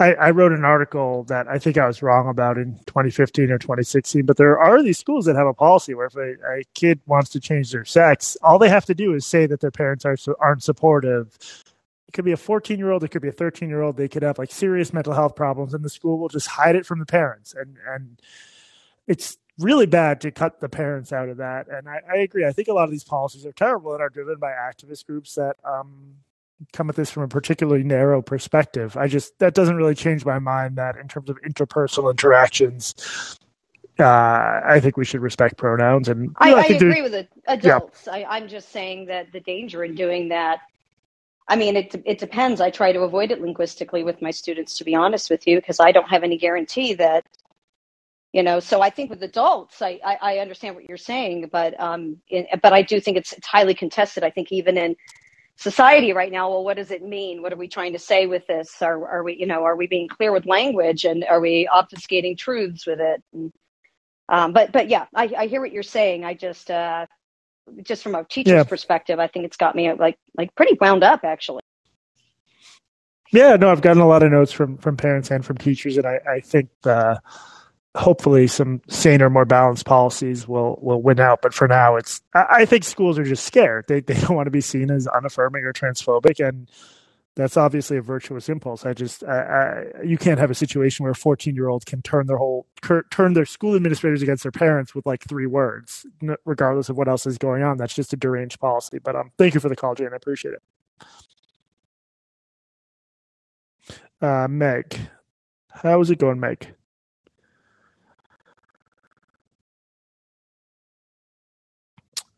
I, 0.00 0.14
I 0.14 0.30
wrote 0.30 0.52
an 0.52 0.64
article 0.64 1.24
that 1.24 1.46
I 1.48 1.58
think 1.58 1.76
I 1.76 1.86
was 1.86 2.02
wrong 2.02 2.28
about 2.28 2.56
in 2.56 2.76
2015 2.86 3.50
or 3.50 3.58
2016, 3.58 4.24
but 4.24 4.36
there 4.36 4.58
are 4.58 4.82
these 4.82 4.98
schools 4.98 5.26
that 5.26 5.36
have 5.36 5.46
a 5.46 5.54
policy 5.54 5.94
where 5.94 6.06
if 6.06 6.16
a, 6.16 6.32
a 6.50 6.64
kid 6.74 7.00
wants 7.06 7.30
to 7.30 7.40
change 7.40 7.70
their 7.70 7.84
sex, 7.84 8.36
all 8.42 8.58
they 8.58 8.70
have 8.70 8.86
to 8.86 8.94
do 8.94 9.14
is 9.14 9.26
say 9.26 9.46
that 9.46 9.60
their 9.60 9.70
parents 9.70 10.04
are 10.06 10.16
aren't 10.40 10.62
supportive 10.62 11.38
it 12.12 12.16
could 12.16 12.26
be 12.26 12.32
a 12.32 12.36
14 12.36 12.78
year 12.78 12.90
old, 12.90 13.02
it 13.04 13.08
could 13.08 13.22
be 13.22 13.28
a 13.28 13.32
13 13.32 13.70
year 13.70 13.80
old. 13.80 13.96
They 13.96 14.06
could 14.06 14.22
have 14.22 14.36
like 14.36 14.52
serious 14.52 14.92
mental 14.92 15.14
health 15.14 15.34
problems, 15.34 15.72
and 15.72 15.82
the 15.82 15.88
school 15.88 16.18
will 16.18 16.28
just 16.28 16.46
hide 16.46 16.76
it 16.76 16.84
from 16.84 16.98
the 16.98 17.06
parents. 17.06 17.54
And 17.54 17.78
and 17.88 18.20
it's 19.06 19.38
really 19.58 19.86
bad 19.86 20.20
to 20.20 20.30
cut 20.30 20.60
the 20.60 20.68
parents 20.68 21.10
out 21.10 21.30
of 21.30 21.38
that. 21.38 21.68
And 21.68 21.88
I, 21.88 22.00
I 22.12 22.16
agree. 22.18 22.44
I 22.44 22.52
think 22.52 22.68
a 22.68 22.74
lot 22.74 22.84
of 22.84 22.90
these 22.90 23.02
policies 23.02 23.46
are 23.46 23.52
terrible 23.52 23.94
and 23.94 24.02
are 24.02 24.10
driven 24.10 24.36
by 24.36 24.50
activist 24.50 25.06
groups 25.06 25.36
that 25.36 25.56
um, 25.64 26.16
come 26.74 26.90
at 26.90 26.96
this 26.96 27.10
from 27.10 27.22
a 27.22 27.28
particularly 27.28 27.82
narrow 27.82 28.20
perspective. 28.20 28.94
I 28.94 29.08
just 29.08 29.38
that 29.38 29.54
doesn't 29.54 29.76
really 29.76 29.94
change 29.94 30.26
my 30.26 30.38
mind 30.38 30.76
that 30.76 30.96
in 30.98 31.08
terms 31.08 31.30
of 31.30 31.40
interpersonal 31.40 32.10
interactions, 32.10 33.38
uh, 33.98 34.60
I 34.66 34.80
think 34.80 34.98
we 34.98 35.06
should 35.06 35.22
respect 35.22 35.56
pronouns. 35.56 36.10
And 36.10 36.36
I, 36.38 36.50
know, 36.50 36.56
I 36.58 36.68
there- 36.68 36.76
agree 36.76 37.00
with 37.00 37.12
the 37.12 37.26
adults. 37.46 38.06
I, 38.06 38.24
I'm 38.28 38.48
just 38.48 38.68
saying 38.68 39.06
that 39.06 39.32
the 39.32 39.40
danger 39.40 39.82
in 39.82 39.94
doing 39.94 40.28
that. 40.28 40.60
I 41.52 41.56
mean, 41.56 41.76
it 41.76 41.94
it 42.06 42.18
depends. 42.18 42.62
I 42.62 42.70
try 42.70 42.92
to 42.92 43.02
avoid 43.02 43.30
it 43.32 43.42
linguistically 43.42 44.04
with 44.04 44.22
my 44.22 44.32
students, 44.32 44.78
to 44.78 44.84
be 44.84 44.96
honest 44.96 45.30
with 45.30 45.46
you, 45.46 45.58
because 45.58 45.80
I 45.80 45.92
don't 45.92 46.08
have 46.10 46.24
any 46.24 46.38
guarantee 46.38 46.94
that, 46.94 47.26
you 48.32 48.42
know. 48.42 48.60
So 48.60 48.82
I 48.82 48.90
think 48.90 49.10
with 49.10 49.22
adults, 49.22 49.82
I 49.82 50.00
I, 50.04 50.18
I 50.22 50.38
understand 50.38 50.76
what 50.76 50.86
you're 50.88 50.98
saying, 50.98 51.50
but 51.52 51.78
um, 51.80 52.18
in, 52.28 52.46
but 52.62 52.72
I 52.74 52.82
do 52.82 53.00
think 53.00 53.18
it's 53.18 53.32
it's 53.34 53.46
highly 53.48 53.74
contested. 53.74 54.24
I 54.24 54.30
think 54.30 54.52
even 54.52 54.78
in 54.78 54.96
society 55.56 56.12
right 56.14 56.32
now, 56.32 56.50
well, 56.50 56.64
what 56.64 56.78
does 56.78 56.90
it 56.92 57.02
mean? 57.04 57.42
What 57.42 57.52
are 57.52 57.58
we 57.58 57.68
trying 57.68 57.94
to 57.94 58.00
say 58.00 58.26
with 58.26 58.46
this? 58.48 58.82
Are 58.82 59.06
are 59.08 59.24
we 59.24 59.36
you 59.36 59.46
know 59.46 59.64
are 59.64 59.76
we 59.76 59.88
being 59.88 60.08
clear 60.08 60.32
with 60.32 60.46
language 60.46 61.04
and 61.04 61.24
are 61.24 61.40
we 61.40 61.68
obfuscating 61.72 62.38
truths 62.38 62.86
with 62.86 63.00
it? 63.00 63.22
And, 63.34 63.52
um, 64.30 64.52
but 64.54 64.72
but 64.72 64.88
yeah, 64.90 65.06
I, 65.14 65.32
I 65.38 65.46
hear 65.48 65.60
what 65.62 65.72
you're 65.72 65.82
saying. 65.84 66.24
I 66.24 66.34
just 66.34 66.70
uh, 66.70 67.06
just 67.82 68.02
from 68.02 68.14
a 68.14 68.24
teacher's 68.24 68.52
Yeah. 68.52 68.64
perspective, 68.64 69.18
I 69.18 69.26
think 69.28 69.44
it's 69.46 69.56
got 69.56 69.74
me 69.74 69.92
like 69.92 70.16
like 70.36 70.54
pretty 70.54 70.76
wound 70.80 71.02
up 71.04 71.24
actually. 71.24 71.62
Yeah, 73.32 73.56
no, 73.56 73.70
I've 73.70 73.80
gotten 73.80 74.02
a 74.02 74.06
lot 74.06 74.22
of 74.22 74.30
notes 74.30 74.52
from 74.52 74.76
from 74.76 74.96
parents 74.96 75.30
and 75.30 75.44
from 75.44 75.56
teachers, 75.56 75.96
and 75.96 76.06
I, 76.06 76.20
I 76.28 76.40
think 76.40 76.68
uh, 76.84 77.16
hopefully 77.96 78.46
some 78.46 78.82
saner, 78.88 79.30
more 79.30 79.46
balanced 79.46 79.86
policies 79.86 80.46
will 80.46 80.78
will 80.82 81.00
win 81.00 81.18
out. 81.18 81.40
But 81.40 81.54
for 81.54 81.66
now, 81.66 81.96
it's 81.96 82.20
I, 82.34 82.46
I 82.50 82.64
think 82.66 82.84
schools 82.84 83.18
are 83.18 83.24
just 83.24 83.44
scared. 83.46 83.86
They 83.88 84.00
they 84.00 84.14
don't 84.20 84.36
want 84.36 84.46
to 84.48 84.50
be 84.50 84.60
seen 84.60 84.90
as 84.90 85.06
unaffirming 85.06 85.64
or 85.64 85.72
transphobic, 85.72 86.46
and 86.46 86.70
that's 87.34 87.56
obviously 87.56 87.96
a 87.96 88.02
virtuous 88.02 88.48
impulse. 88.48 88.84
I 88.84 88.92
just 88.92 89.24
I, 89.24 89.40
I, 90.00 90.02
you 90.04 90.18
can't 90.18 90.38
have 90.38 90.50
a 90.50 90.54
situation 90.54 91.02
where 91.04 91.12
a 91.12 91.16
fourteen 91.16 91.54
year 91.54 91.68
old 91.68 91.86
can 91.86 92.02
turn 92.02 92.26
their 92.26 92.36
whole 92.36 92.66
turn 93.10 93.32
their 93.32 93.46
school 93.46 93.74
administrators 93.74 94.22
against 94.22 94.42
their 94.42 94.52
parents 94.52 94.94
with 94.94 95.06
like 95.06 95.22
three 95.24 95.46
words, 95.46 96.04
regardless 96.44 96.88
of 96.88 96.96
what 96.96 97.08
else 97.08 97.26
is 97.26 97.38
going 97.38 97.62
on. 97.62 97.78
That's 97.78 97.94
just 97.94 98.12
a 98.12 98.16
deranged 98.16 98.60
policy. 98.60 98.98
But 98.98 99.16
um, 99.16 99.32
thank 99.38 99.54
you 99.54 99.60
for 99.60 99.68
the 99.68 99.76
call, 99.76 99.94
Jane. 99.94 100.10
I 100.12 100.16
appreciate 100.16 100.54
it. 100.54 100.62
Uh, 104.20 104.46
Meg, 104.48 104.96
how's 105.70 106.10
it 106.10 106.18
going, 106.18 106.38
Meg? 106.38 106.74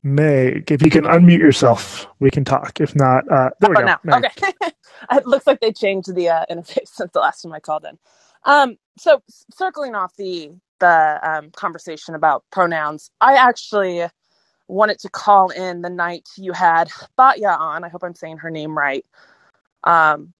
Meg, 0.06 0.70
if 0.70 0.82
you 0.82 0.90
can 0.90 1.04
unmute 1.04 1.38
yourself, 1.38 2.06
we 2.20 2.30
can 2.30 2.44
talk. 2.44 2.78
If 2.78 2.94
not, 2.94 3.26
uh, 3.32 3.50
there 3.58 3.70
we 3.70 3.76
go. 3.76 3.84
now? 3.84 3.98
Meg. 4.04 4.26
Okay. 4.26 4.52
it 5.12 5.26
looks 5.26 5.46
like 5.46 5.60
they 5.60 5.72
changed 5.72 6.14
the 6.14 6.28
uh, 6.28 6.44
interface 6.50 6.88
since 6.92 7.10
the 7.12 7.20
last 7.20 7.40
time 7.40 7.54
I 7.54 7.60
called 7.60 7.86
in. 7.86 7.98
Um, 8.44 8.76
so 8.98 9.22
circling 9.52 9.94
off 9.94 10.14
the 10.16 10.50
the 10.80 11.20
um, 11.22 11.50
conversation 11.52 12.14
about 12.14 12.44
pronouns, 12.52 13.10
I 13.22 13.36
actually 13.36 14.06
wanted 14.68 14.98
to 14.98 15.08
call 15.08 15.48
in 15.48 15.80
the 15.80 15.88
night 15.88 16.28
you 16.36 16.52
had 16.52 16.90
Batya 17.18 17.58
on. 17.58 17.82
I 17.82 17.88
hope 17.88 18.04
I'm 18.04 18.14
saying 18.14 18.38
her 18.38 18.50
name 18.50 18.76
right. 18.76 19.06
Um, 19.84 20.34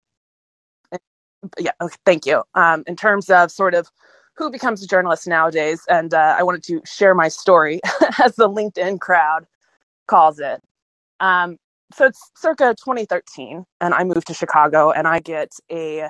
yeah, 1.58 1.72
okay, 1.80 1.96
thank 2.04 2.26
you. 2.26 2.42
Um, 2.54 2.84
in 2.86 2.96
terms 2.96 3.30
of 3.30 3.50
sort 3.50 3.74
of 3.74 3.88
who 4.36 4.50
becomes 4.50 4.82
a 4.82 4.86
journalist 4.86 5.26
nowadays, 5.26 5.80
and 5.88 6.12
uh, 6.12 6.36
I 6.38 6.42
wanted 6.42 6.64
to 6.64 6.82
share 6.84 7.14
my 7.14 7.28
story 7.28 7.80
as 8.22 8.36
the 8.36 8.48
LinkedIn 8.48 9.00
crowd 9.00 9.46
calls 10.06 10.38
it. 10.38 10.60
Um, 11.20 11.58
so 11.92 12.06
it's 12.06 12.30
circa 12.36 12.74
2013 12.78 13.64
and 13.80 13.94
i 13.94 14.02
moved 14.02 14.26
to 14.26 14.34
chicago 14.34 14.90
and 14.90 15.06
i 15.06 15.20
get 15.20 15.52
a 15.70 16.08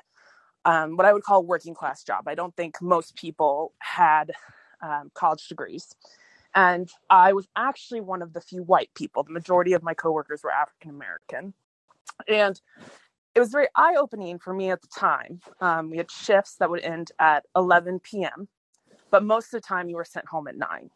um, 0.64 0.96
what 0.96 1.04
i 1.04 1.12
would 1.12 1.22
call 1.22 1.44
working 1.44 1.74
class 1.74 2.02
job. 2.02 2.26
I 2.26 2.34
don't 2.34 2.56
think 2.56 2.80
most 2.80 3.16
people 3.16 3.72
had 3.80 4.32
um, 4.82 5.10
college 5.14 5.46
degrees. 5.48 5.88
And 6.54 6.88
i 7.10 7.32
was 7.32 7.46
actually 7.56 8.00
one 8.00 8.22
of 8.22 8.32
the 8.32 8.40
few 8.40 8.62
white 8.62 8.90
people. 8.94 9.22
The 9.24 9.32
majority 9.32 9.74
of 9.74 9.82
my 9.82 9.94
coworkers 9.94 10.42
were 10.42 10.52
african 10.52 10.90
american. 10.90 11.52
And 12.28 12.58
it 13.34 13.40
was 13.40 13.50
very 13.50 13.66
eye-opening 13.74 14.38
for 14.38 14.54
me 14.54 14.70
at 14.70 14.80
the 14.80 14.88
time. 14.96 15.40
Um, 15.60 15.90
we 15.90 15.96
had 15.96 16.10
shifts 16.10 16.54
that 16.60 16.70
would 16.70 16.82
end 16.82 17.10
at 17.18 17.44
11 17.56 18.00
p.m 18.00 18.48
but 19.10 19.22
most 19.22 19.46
of 19.46 19.62
the 19.62 19.66
time 19.66 19.88
you 19.88 19.96
were 19.96 20.04
sent 20.04 20.26
home 20.26 20.48
at 20.48 20.56
9 20.56 20.90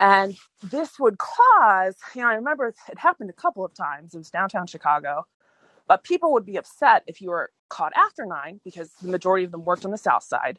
and 0.00 0.36
this 0.62 0.98
would 0.98 1.18
cause, 1.18 1.96
you 2.14 2.22
know, 2.22 2.28
I 2.28 2.34
remember 2.34 2.68
it 2.68 2.98
happened 2.98 3.30
a 3.30 3.34
couple 3.34 3.64
of 3.64 3.74
times. 3.74 4.14
It 4.14 4.18
was 4.18 4.30
downtown 4.30 4.66
Chicago, 4.66 5.26
but 5.86 6.02
people 6.02 6.32
would 6.32 6.44
be 6.44 6.56
upset 6.56 7.04
if 7.06 7.20
you 7.20 7.30
were 7.30 7.50
caught 7.68 7.92
after 7.96 8.26
nine 8.26 8.60
because 8.64 8.90
the 9.02 9.08
majority 9.08 9.44
of 9.44 9.52
them 9.52 9.64
worked 9.64 9.84
on 9.84 9.90
the 9.90 9.98
south 9.98 10.24
side. 10.24 10.58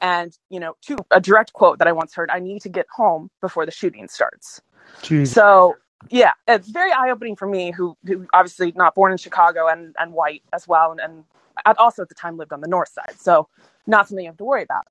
And, 0.00 0.36
you 0.50 0.60
know, 0.60 0.76
to 0.86 0.98
a 1.10 1.20
direct 1.20 1.52
quote 1.52 1.78
that 1.78 1.88
I 1.88 1.92
once 1.92 2.14
heard, 2.14 2.30
I 2.30 2.40
need 2.40 2.62
to 2.62 2.68
get 2.68 2.86
home 2.94 3.30
before 3.40 3.64
the 3.64 3.72
shooting 3.72 4.08
starts. 4.08 4.60
Jeez. 5.02 5.28
So, 5.28 5.76
yeah, 6.10 6.32
it's 6.46 6.68
very 6.68 6.92
eye 6.92 7.10
opening 7.10 7.36
for 7.36 7.46
me, 7.46 7.70
who, 7.70 7.96
who 8.04 8.26
obviously 8.32 8.72
not 8.76 8.94
born 8.94 9.12
in 9.12 9.18
Chicago 9.18 9.68
and, 9.68 9.94
and 9.98 10.12
white 10.12 10.42
as 10.52 10.68
well. 10.68 10.90
And, 10.90 11.00
and 11.00 11.24
I 11.64 11.72
also 11.78 12.02
at 12.02 12.08
the 12.08 12.14
time 12.14 12.36
lived 12.36 12.52
on 12.52 12.60
the 12.60 12.68
north 12.68 12.90
side. 12.90 13.14
So, 13.18 13.48
not 13.86 14.08
something 14.08 14.24
you 14.24 14.30
have 14.30 14.38
to 14.38 14.44
worry 14.44 14.62
about. 14.62 14.84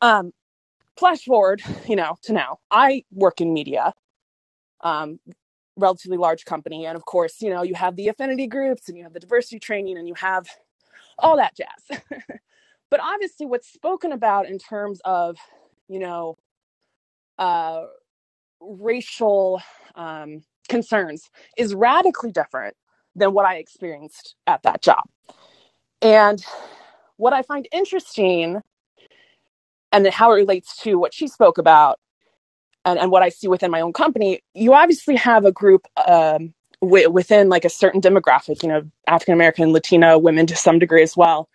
Um, 0.00 0.32
flash 0.96 1.24
forward, 1.24 1.62
you 1.88 1.96
know, 1.96 2.16
to 2.22 2.32
now. 2.32 2.58
I 2.70 3.04
work 3.10 3.40
in 3.40 3.52
media, 3.52 3.92
um, 4.82 5.18
relatively 5.76 6.18
large 6.18 6.44
company, 6.44 6.86
and 6.86 6.96
of 6.96 7.04
course, 7.04 7.40
you 7.40 7.50
know, 7.50 7.62
you 7.62 7.74
have 7.74 7.96
the 7.96 8.08
affinity 8.08 8.46
groups 8.46 8.88
and 8.88 8.96
you 8.98 9.04
have 9.04 9.12
the 9.12 9.20
diversity 9.20 9.58
training 9.58 9.98
and 9.98 10.08
you 10.08 10.14
have 10.14 10.46
all 11.18 11.36
that 11.36 11.56
jazz. 11.56 12.00
but 12.90 13.00
obviously, 13.00 13.46
what's 13.46 13.72
spoken 13.72 14.12
about 14.12 14.48
in 14.48 14.58
terms 14.58 15.00
of, 15.04 15.36
you 15.88 15.98
know, 15.98 16.36
uh, 17.38 17.84
racial 18.60 19.60
um, 19.94 20.42
concerns 20.68 21.30
is 21.56 21.74
radically 21.74 22.32
different 22.32 22.76
than 23.16 23.32
what 23.32 23.46
I 23.46 23.56
experienced 23.56 24.34
at 24.46 24.62
that 24.62 24.82
job. 24.82 25.04
And 26.02 26.44
what 27.16 27.32
I 27.32 27.42
find 27.42 27.68
interesting 27.72 28.60
and 29.94 30.06
how 30.08 30.32
it 30.32 30.36
relates 30.36 30.76
to 30.78 30.96
what 30.98 31.14
she 31.14 31.28
spoke 31.28 31.58
about 31.58 32.00
and, 32.86 32.98
and 32.98 33.12
what 33.12 33.24
I 33.24 33.30
see 33.30 33.48
within 33.48 33.72
my 33.72 33.82
own 33.82 33.94
company, 33.94 34.42
you 34.54 34.74
obviously 34.74 35.16
have 35.16 35.46
a 35.46 35.52
group 35.52 35.86
um, 36.08 36.54
w- 36.82 37.10
within 37.10 37.50
like 37.50 37.66
a 37.66 37.70
certain 37.70 38.02
demographic, 38.02 38.62
you 38.64 38.70
know, 38.70 38.82
African 39.08 39.34
American, 39.34 39.72
Latino 39.72 40.18
women 40.18 40.46
to 40.48 40.56
some 40.56 40.80
degree 40.80 41.04
as 41.04 41.16
well. 41.16 41.48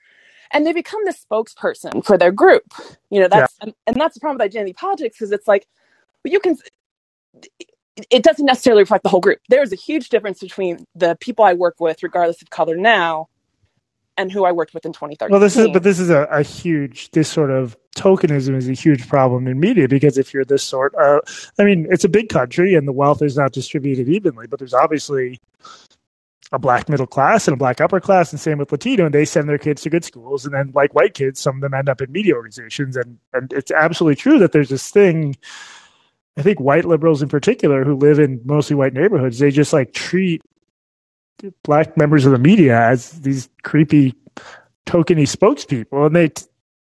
And 0.54 0.66
they 0.68 0.74
become 0.74 1.02
the 1.06 1.14
spokesperson 1.14 2.06
for 2.06 2.18
their 2.18 2.32
group. 2.32 2.64
You 3.12 3.22
know, 3.22 3.30
that's 3.30 3.58
and, 3.62 3.74
and 3.88 3.98
that's 3.98 4.16
the 4.16 4.22
problem 4.22 4.38
with 4.38 4.46
identity 4.46 4.74
politics 4.74 5.18
because 5.18 5.32
it's 5.34 5.48
like 5.48 5.68
you 6.26 6.40
can 6.40 6.58
it 8.12 8.24
doesn't 8.24 8.46
necessarily 8.46 8.84
reflect 8.84 9.04
the 9.04 9.10
whole 9.10 9.22
group. 9.22 9.40
There's 9.50 9.74
a 9.74 9.78
huge 9.78 10.10
difference 10.10 10.40
between 10.40 10.86
the 10.96 11.18
people 11.20 11.46
I 11.46 11.54
work 11.54 11.76
with, 11.80 12.04
regardless 12.04 12.42
of 12.42 12.50
color 12.50 12.78
now, 12.78 13.28
and 14.20 14.32
who 14.32 14.44
I 14.44 14.52
worked 14.52 14.74
with 14.74 14.86
in 14.86 14.92
2013. 14.92 15.32
Well, 15.32 15.40
this 15.40 15.56
is 15.56 15.70
but 15.70 15.84
this 15.84 15.98
is 15.98 16.10
a, 16.10 16.24
a 16.26 16.44
huge 16.44 17.10
this 17.12 17.30
sort 17.30 17.50
of 17.50 17.78
tokenism 17.96 18.56
is 18.56 18.68
a 18.68 18.74
huge 18.74 19.08
problem 19.08 19.48
in 19.48 19.60
media 19.60 19.88
because 19.88 20.18
if 20.18 20.34
you're 20.34 20.46
this 20.46 20.62
sort 20.62 20.94
of, 20.96 21.22
I 21.58 21.64
mean, 21.64 21.88
it's 21.90 22.04
a 22.04 22.10
big 22.10 22.30
country 22.30 22.76
and 22.76 22.88
the 22.88 22.92
wealth 22.92 23.22
is 23.22 23.38
not 23.38 23.54
distributed 23.54 24.10
evenly, 24.10 24.46
but 24.46 24.60
there's 24.60 24.74
obviously 24.74 25.40
a 26.52 26.60
black 26.60 26.90
middle 26.90 27.08
class 27.08 27.48
and 27.48 27.54
a 27.54 27.58
black 27.58 27.80
upper 27.80 28.02
class, 28.02 28.32
and 28.32 28.40
same 28.40 28.58
with 28.58 28.72
Latino, 28.72 29.06
and 29.06 29.14
they 29.14 29.26
send 29.26 29.48
their 29.48 29.58
kids 29.58 29.84
to 29.84 29.90
good 29.90 30.04
schools, 30.04 30.46
and 30.46 30.54
then 30.54 30.72
like 30.76 30.94
white 30.94 31.14
kids, 31.14 31.40
some 31.40 31.56
of 31.56 31.62
them 31.62 31.74
end 31.74 31.88
up 31.88 32.02
in 32.02 32.12
media 32.12 32.36
organizations, 32.36 32.98
and 32.98 33.18
and 33.34 33.54
it's 33.54 33.72
absolutely 33.72 34.16
true 34.16 34.38
that 34.40 34.52
there's 34.52 34.70
this 34.70 34.90
thing. 34.90 35.36
I 36.38 36.42
think 36.42 36.60
white 36.60 36.86
liberals 36.86 37.22
in 37.22 37.30
particular 37.30 37.84
who 37.84 37.96
live 37.96 38.18
in 38.18 38.42
mostly 38.46 38.76
white 38.76 38.94
neighborhoods, 38.94 39.40
they 39.40 39.52
just 39.52 39.74
like 39.74 39.94
treat 39.94 40.42
black 41.64 41.98
members 41.98 42.26
of 42.26 42.32
the 42.32 42.40
media 42.40 42.80
as 42.80 43.12
these 43.22 43.50
creepy 43.64 44.14
tokeny 44.86 45.24
spokespeople 45.24 46.06
and 46.06 46.16
they 46.16 46.32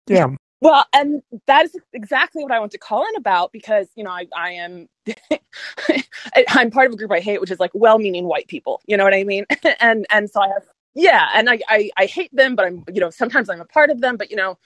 yeah. 0.06 0.26
Well 0.60 0.84
and 0.92 1.22
that 1.46 1.66
is 1.66 1.76
exactly 1.92 2.42
what 2.42 2.52
i 2.52 2.58
want 2.58 2.72
to 2.72 2.78
call 2.78 3.04
in 3.06 3.16
about 3.16 3.52
because 3.52 3.88
you 3.94 4.02
know 4.02 4.10
i, 4.10 4.26
I 4.34 4.50
am 4.52 4.88
i'm 6.48 6.70
part 6.70 6.86
of 6.88 6.94
a 6.94 6.96
group 6.96 7.12
i 7.12 7.20
hate 7.20 7.40
which 7.40 7.50
is 7.50 7.60
like 7.60 7.70
well-meaning 7.74 8.24
white 8.24 8.48
people 8.48 8.80
you 8.86 8.96
know 8.96 9.04
what 9.04 9.14
i 9.14 9.24
mean? 9.24 9.46
And 9.80 10.06
and 10.10 10.28
so 10.28 10.40
i 10.40 10.48
have 10.48 10.64
yeah 10.94 11.28
and 11.34 11.48
I, 11.48 11.60
I 11.68 11.90
i 11.96 12.06
hate 12.06 12.34
them 12.34 12.56
but 12.56 12.66
i'm 12.66 12.84
you 12.92 13.00
know 13.00 13.10
sometimes 13.10 13.48
i'm 13.48 13.60
a 13.60 13.66
part 13.66 13.90
of 13.90 14.00
them 14.00 14.16
but 14.16 14.30
you 14.30 14.36
know 14.36 14.58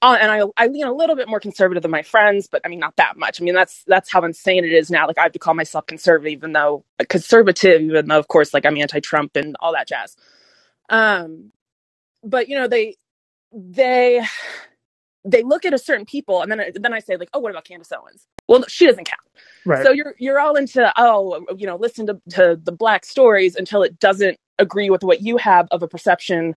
uh, 0.00 0.16
and 0.20 0.30
I, 0.30 0.42
I 0.56 0.68
lean 0.68 0.86
a 0.86 0.92
little 0.92 1.16
bit 1.16 1.28
more 1.28 1.40
conservative 1.40 1.82
than 1.82 1.90
my 1.90 2.02
friends, 2.02 2.48
but 2.50 2.62
I 2.64 2.68
mean 2.68 2.78
not 2.78 2.96
that 2.96 3.16
much. 3.16 3.40
I 3.40 3.44
mean 3.44 3.54
that's 3.54 3.82
that's 3.86 4.10
how 4.10 4.22
insane 4.22 4.64
it 4.64 4.72
is 4.72 4.90
now. 4.90 5.06
Like 5.06 5.18
I 5.18 5.22
have 5.22 5.32
to 5.32 5.38
call 5.38 5.54
myself 5.54 5.86
conservative, 5.86 6.32
even 6.32 6.52
though 6.52 6.84
conservative, 7.08 7.80
even 7.80 8.06
though 8.06 8.18
of 8.18 8.28
course 8.28 8.54
like 8.54 8.64
I'm 8.64 8.76
anti-Trump 8.76 9.36
and 9.36 9.56
all 9.60 9.72
that 9.72 9.88
jazz. 9.88 10.16
Um, 10.88 11.52
but 12.22 12.48
you 12.48 12.56
know 12.56 12.68
they 12.68 12.96
they 13.52 14.24
they 15.24 15.42
look 15.42 15.64
at 15.64 15.74
a 15.74 15.78
certain 15.78 16.06
people, 16.06 16.42
and 16.42 16.50
then 16.50 16.60
then 16.74 16.94
I 16.94 17.00
say 17.00 17.16
like, 17.16 17.30
oh, 17.34 17.40
what 17.40 17.50
about 17.50 17.64
Candace 17.64 17.92
Owens? 17.92 18.26
Well, 18.48 18.64
she 18.68 18.86
doesn't 18.86 19.04
count. 19.04 19.20
Right. 19.66 19.84
So 19.84 19.92
you're 19.92 20.14
you're 20.18 20.40
all 20.40 20.54
into 20.56 20.92
oh, 20.96 21.44
you 21.56 21.66
know, 21.66 21.76
listen 21.76 22.06
to 22.06 22.20
to 22.30 22.58
the 22.62 22.72
black 22.72 23.04
stories 23.04 23.56
until 23.56 23.82
it 23.82 23.98
doesn't 23.98 24.38
agree 24.58 24.90
with 24.90 25.02
what 25.02 25.22
you 25.22 25.36
have 25.36 25.68
of 25.70 25.82
a 25.82 25.88
perception 25.88 26.54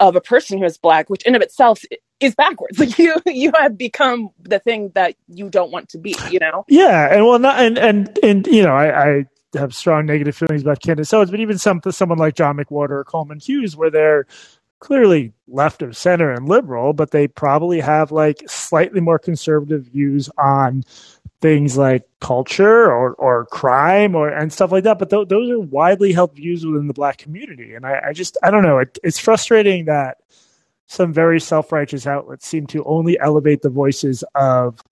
of 0.00 0.16
a 0.16 0.20
person 0.20 0.58
who 0.58 0.64
is 0.64 0.78
black, 0.78 1.10
which 1.10 1.24
in 1.24 1.34
of 1.34 1.42
itself 1.42 1.82
is 2.20 2.34
backwards. 2.34 2.78
Like 2.88 2.98
you, 2.98 3.16
you 3.26 3.52
have 3.58 3.76
become 3.76 4.30
the 4.40 4.58
thing 4.58 4.90
that 4.94 5.16
you 5.28 5.50
don't 5.50 5.70
want 5.70 5.88
to 5.90 5.98
be. 5.98 6.16
You 6.30 6.38
know? 6.38 6.64
Yeah, 6.68 7.12
and 7.12 7.26
well, 7.26 7.38
not 7.38 7.58
and 7.58 7.78
and 7.78 8.18
and 8.22 8.46
you 8.46 8.62
know, 8.62 8.74
I, 8.74 9.18
I 9.18 9.24
have 9.54 9.74
strong 9.74 10.06
negative 10.06 10.36
feelings 10.36 10.62
about 10.62 10.80
Candace 10.80 11.12
Owens, 11.12 11.30
but 11.30 11.40
even 11.40 11.58
some 11.58 11.80
someone 11.90 12.18
like 12.18 12.34
John 12.34 12.56
McWhorter 12.56 12.90
or 12.90 13.04
Coleman 13.04 13.40
Hughes, 13.40 13.76
where 13.76 13.90
they're 13.90 14.26
clearly 14.80 15.32
left 15.48 15.82
of 15.82 15.96
center 15.96 16.30
and 16.30 16.48
liberal, 16.48 16.92
but 16.92 17.10
they 17.10 17.26
probably 17.26 17.80
have 17.80 18.12
like 18.12 18.42
slightly 18.48 19.00
more 19.00 19.18
conservative 19.18 19.84
views 19.84 20.30
on 20.38 20.84
things 21.40 21.78
like 21.78 22.08
culture 22.20 22.90
or, 22.90 23.14
or 23.14 23.46
crime 23.46 24.14
or 24.14 24.28
and 24.28 24.52
stuff 24.52 24.72
like 24.72 24.84
that. 24.84 24.98
But 24.98 25.10
th- 25.10 25.28
those 25.28 25.50
are 25.50 25.60
widely 25.60 26.12
held 26.12 26.34
views 26.34 26.66
within 26.66 26.88
the 26.88 26.94
black 26.94 27.18
community, 27.18 27.74
and 27.74 27.86
I, 27.86 28.00
I 28.08 28.12
just 28.12 28.36
I 28.42 28.50
don't 28.50 28.62
know. 28.62 28.78
It, 28.78 28.98
it's 29.02 29.18
frustrating 29.18 29.86
that 29.86 30.18
some 30.86 31.12
very 31.12 31.40
self 31.40 31.70
righteous 31.72 32.06
outlets 32.06 32.46
seem 32.46 32.66
to 32.68 32.84
only 32.84 33.18
elevate 33.20 33.62
the 33.62 33.70
voices 33.70 34.24
of 34.34 34.82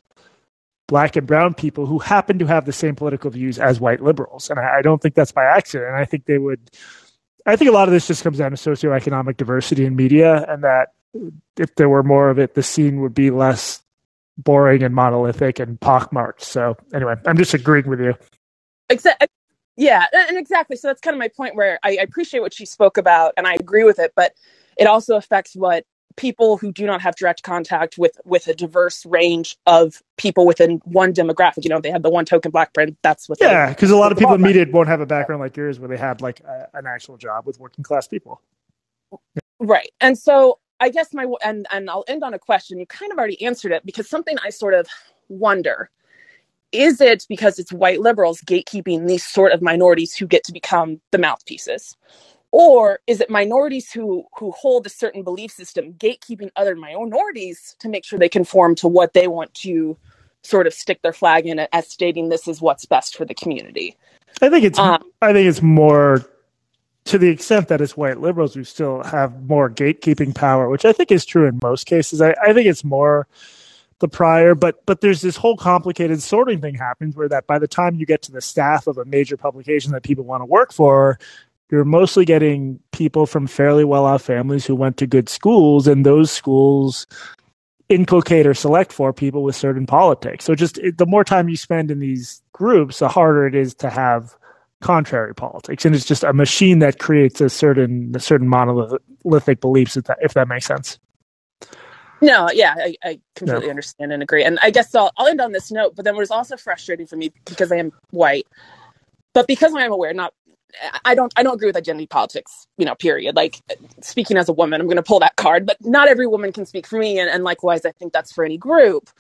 black 0.89 1.17
and 1.17 1.27
brown 1.27 1.53
people 1.53 1.87
who 1.87 1.99
happen 1.99 2.39
to 2.39 2.47
have 2.47 2.65
the 2.65 2.73
same 2.73 2.95
political 2.95 3.31
views 3.31 3.59
as 3.59 3.81
white 3.81 4.03
liberals, 4.03 4.51
and 4.51 4.61
I, 4.61 4.79
I 4.79 4.83
don't 4.83 5.03
think 5.03 5.15
that's 5.15 5.33
by 5.33 5.45
accident. 5.45 5.95
I 5.95 6.05
think 6.05 6.27
they 6.27 6.39
would. 6.39 6.71
I 7.45 7.55
think 7.57 7.71
a 7.71 7.75
lot 7.75 7.89
of 7.89 7.93
this 7.93 8.09
just 8.09 8.25
comes 8.25 8.39
down 8.39 8.51
to 8.51 8.57
socioeconomic 8.57 9.37
diversity 9.37 9.85
in 9.85 9.97
media, 9.97 10.45
and 10.49 10.65
that 10.65 10.89
if 11.57 11.75
there 11.77 11.89
were 11.89 12.03
more 12.03 12.29
of 12.29 12.39
it, 12.39 12.55
the 12.55 12.63
scene 12.63 13.01
would 13.01 13.15
be 13.15 13.31
less 13.31 13.83
boring 14.39 14.83
and 14.83 14.95
monolithic 14.95 15.59
and 15.59 15.81
pockmarked. 15.81 16.43
So 16.43 16.77
anyway, 16.95 17.15
I'm 17.25 17.37
just 17.37 17.55
agreeing 17.55 17.89
with 17.89 18.01
you. 18.01 18.15
Exactly. 18.89 19.29
Yeah, 19.77 20.07
and 20.13 20.39
exactly. 20.39 20.77
So 20.77 20.89
that's 20.89 21.01
kind 21.01 21.15
of 21.15 21.19
my 21.19 21.29
point 21.29 21.55
where 21.55 21.79
I, 21.83 21.91
I 21.91 22.03
appreciate 22.03 22.41
what 22.41 22.55
she 22.55 22.65
spoke 22.65 22.97
about 22.97 23.35
and 23.37 23.47
I 23.47 23.55
agree 23.55 23.85
with 23.85 23.99
it, 23.99 24.13
but 24.17 24.33
it 24.77 24.87
also 24.87 25.17
affects 25.17 25.55
what 25.55 25.85
people 26.17 26.57
who 26.57 26.73
do 26.73 26.87
not 26.87 27.03
have 27.03 27.15
direct 27.17 27.43
contact 27.43 27.99
with 27.99 28.19
with 28.25 28.49
a 28.49 28.55
diverse 28.55 29.05
range 29.07 29.57
of 29.67 30.03
people 30.17 30.47
within 30.47 30.81
one 30.85 31.13
demographic. 31.13 31.65
You 31.65 31.71
know, 31.71 31.81
they 31.81 31.91
have 31.91 32.03
the 32.03 32.11
one 32.11 32.25
token 32.25 32.51
black 32.51 32.73
print. 32.73 32.97
That's 33.03 33.29
what. 33.29 33.39
Yeah, 33.41 33.69
because 33.69 33.91
a 33.91 33.97
lot 33.97 34.13
of 34.13 34.19
people 34.19 34.35
in 34.35 34.43
media 34.43 34.67
won't 34.71 34.89
have 34.89 35.01
a 35.01 35.07
background 35.07 35.41
like 35.41 35.57
yours, 35.57 35.79
where 35.79 35.89
they 35.89 35.97
had 35.97 36.21
like 36.23 36.41
a, 36.41 36.69
an 36.75 36.87
actual 36.87 37.17
job 37.17 37.47
with 37.47 37.61
working 37.61 37.85
class 37.85 38.09
people. 38.09 38.41
Right, 39.59 39.91
and 40.01 40.19
so 40.19 40.59
I 40.81 40.91
guess 40.91 41.15
my 41.15 41.27
and 41.45 41.67
and 41.73 41.89
I'll 41.89 42.05
end 42.09 42.23
on 42.23 42.35
a 42.35 42.39
question. 42.39 42.79
You 42.79 42.87
kind 42.87 43.13
of 43.13 43.19
already 43.19 43.43
answered 43.43 43.73
it 43.73 43.85
because 43.85 44.09
something 44.09 44.37
I 44.45 44.51
sort 44.51 44.75
of 44.75 44.87
wonder 45.29 45.91
is 46.73 47.01
it 47.01 47.25
because 47.29 47.59
it's 47.59 47.73
white 47.73 48.01
liberals 48.01 48.41
gatekeeping 48.43 49.07
these 49.07 49.25
sort 49.25 49.53
of 49.53 49.63
minorities 49.63 50.15
who 50.15 50.27
get 50.27 50.45
to 50.45 50.53
become 50.53 51.01
the 51.13 51.19
mouthpieces 51.19 51.97
or 52.51 53.01
is 53.07 53.21
it 53.21 53.31
minorities 53.31 53.91
who 53.91 54.25
who 54.39 54.51
hold 54.53 54.87
a 54.87 54.91
certain 54.91 55.23
belief 55.23 55.51
system 55.51 55.93
gatekeeping 55.95 56.51
other 56.57 56.75
minorities 56.75 57.77
to 57.79 57.89
make 57.89 58.05
sure 58.05 58.19
they 58.19 58.29
conform 58.29 58.75
to 58.75 58.89
what 58.89 59.13
they 59.15 59.29
want 59.29 59.53
to 59.55 59.97
sort 60.43 60.67
of 60.67 60.75
stick 60.75 61.03
their 61.03 61.13
flag 61.13 61.47
in 61.47 61.59
as 61.73 61.89
stating 61.89 62.29
this 62.29 62.47
is 62.47 62.61
what's 62.61 62.87
best 62.87 63.17
for 63.17 63.25
the 63.25 63.35
community 63.35 63.97
i 64.43 64.49
think 64.49 64.65
it's 64.65 64.79
um, 64.79 65.03
i 65.23 65.33
think 65.33 65.49
it's 65.49 65.63
more 65.63 66.25
to 67.07 67.19
the 67.19 67.29
extent 67.29 67.69
that 67.69 67.81
it's 67.81 67.97
white 67.97 68.21
liberals 68.21 68.55
who 68.55 68.65
still 68.65 69.03
have 69.05 69.49
more 69.49 69.71
gatekeeping 69.71 70.35
power, 70.35 70.69
which 70.69 70.85
I 70.85 70.93
think 70.93 71.11
is 71.11 71.25
true 71.25 71.47
in 71.47 71.59
most 71.63 71.87
cases. 71.87 72.21
I, 72.21 72.35
I 72.43 72.53
think 72.53 72.67
it's 72.67 72.85
more 72.85 73.27
the 74.01 74.09
prior, 74.09 74.55
but 74.55 74.85
but 74.85 75.01
there's 75.01 75.23
this 75.23 75.37
whole 75.37 75.57
complicated 75.57 76.21
sorting 76.21 76.61
thing 76.61 76.75
happens 76.75 77.17
where 77.17 77.29
that 77.29 77.47
by 77.47 77.59
the 77.59 77.69
time 77.69 77.95
you 77.95 78.05
get 78.05 78.23
to 78.23 78.33
the 78.33 78.41
staff 78.41 78.87
of 78.87 78.99
a 78.99 79.05
major 79.05 79.37
publication 79.37 79.93
that 79.93 80.03
people 80.03 80.25
want 80.25 80.43
to 80.43 80.47
work 80.47 80.73
for, 80.73 81.19
you're 81.71 81.85
mostly 81.85 82.25
getting 82.25 82.79
people 82.93 83.25
from 83.25 83.47
fairly 83.47 83.85
well 83.85 84.05
off 84.05 84.23
families 84.23 84.67
who 84.67 84.75
went 84.75 84.97
to 84.99 85.07
good 85.07 85.29
schools, 85.29 85.87
and 85.87 86.05
those 86.05 86.31
schools 86.31 87.07
inculcate 87.89 88.47
or 88.47 88.55
select 88.55 88.93
for 88.93 89.13
people 89.13 89.45
with 89.45 89.55
certain 89.55 89.87
politics. 89.87 90.45
So 90.45 90.57
just 90.57 90.77
it, 90.79 90.99
the 90.99 91.07
more 91.07 91.25
time 91.25 91.49
you 91.49 91.57
spend 91.57 91.91
in 91.91 92.01
these 92.01 92.43
groups, 92.53 92.99
the 92.99 93.09
harder 93.09 93.47
it 93.47 93.55
is 93.55 93.75
to 93.77 93.89
have 93.89 94.37
contrary 94.81 95.35
politics, 95.35 95.85
and 95.85 95.95
it's 95.95 96.05
just 96.05 96.25
a 96.25 96.33
machine 96.33 96.79
that 96.81 96.99
creates 96.99 97.41
a 97.41 97.49
certain 97.49 98.13
a 98.15 98.21
certain 98.21 98.49
monolithic 98.49 99.61
beliefs. 99.61 99.97
If 99.97 100.05
that 100.05 100.19
if 100.21 100.35
that 100.35 100.49
makes 100.49 100.67
sense. 100.67 100.99
No, 102.23 102.49
yeah, 102.53 102.75
I, 102.79 102.97
I 103.05 103.21
completely 103.35 103.69
understand 103.69 104.11
and 104.11 104.23
agree. 104.23 104.43
And 104.43 104.59
I 104.63 104.71
guess 104.71 104.95
I'll, 104.95 105.13
I'll 105.19 105.27
end 105.27 105.41
on 105.41 105.53
this 105.53 105.71
note. 105.71 105.97
But 105.97 106.07
then 106.07 106.15
what 106.15 106.23
is 106.23 106.31
also 106.31 106.57
frustrating 106.57 107.07
for 107.07 107.17
me 107.17 107.31
because 107.45 107.71
I 107.71 107.77
am 107.77 107.93
white, 108.11 108.47
but 109.35 109.47
because 109.47 109.75
I 109.75 109.83
am 109.83 109.93
aware, 109.93 110.15
not 110.15 110.33
I 111.05 111.15
don't 111.15 111.33
I 111.37 111.43
don't 111.43 111.55
agree 111.55 111.69
with 111.69 111.77
identity 111.77 112.07
politics. 112.07 112.67
You 112.79 112.87
know, 112.87 112.95
period. 112.95 113.37
Like 113.37 113.61
speaking 114.01 114.37
as 114.37 114.49
a 114.49 114.53
woman, 114.53 114.81
I'm 114.81 114.87
going 114.87 114.97
to 114.97 115.03
pull 115.03 115.21
that 115.21 115.37
card. 115.37 115.67
But 115.67 115.77
not 115.85 116.09
every 116.09 116.27
woman 116.27 116.53
can 116.53 116.67
speak 116.67 116.87
for 116.87 116.99
me, 116.99 117.19
and, 117.19 117.29
and 117.31 117.45
likewise, 117.45 117.85
I 117.85 117.93
think 117.93 118.13
that's 118.13 118.33
for 118.33 118.45
any 118.45 118.59
group. 118.59 119.11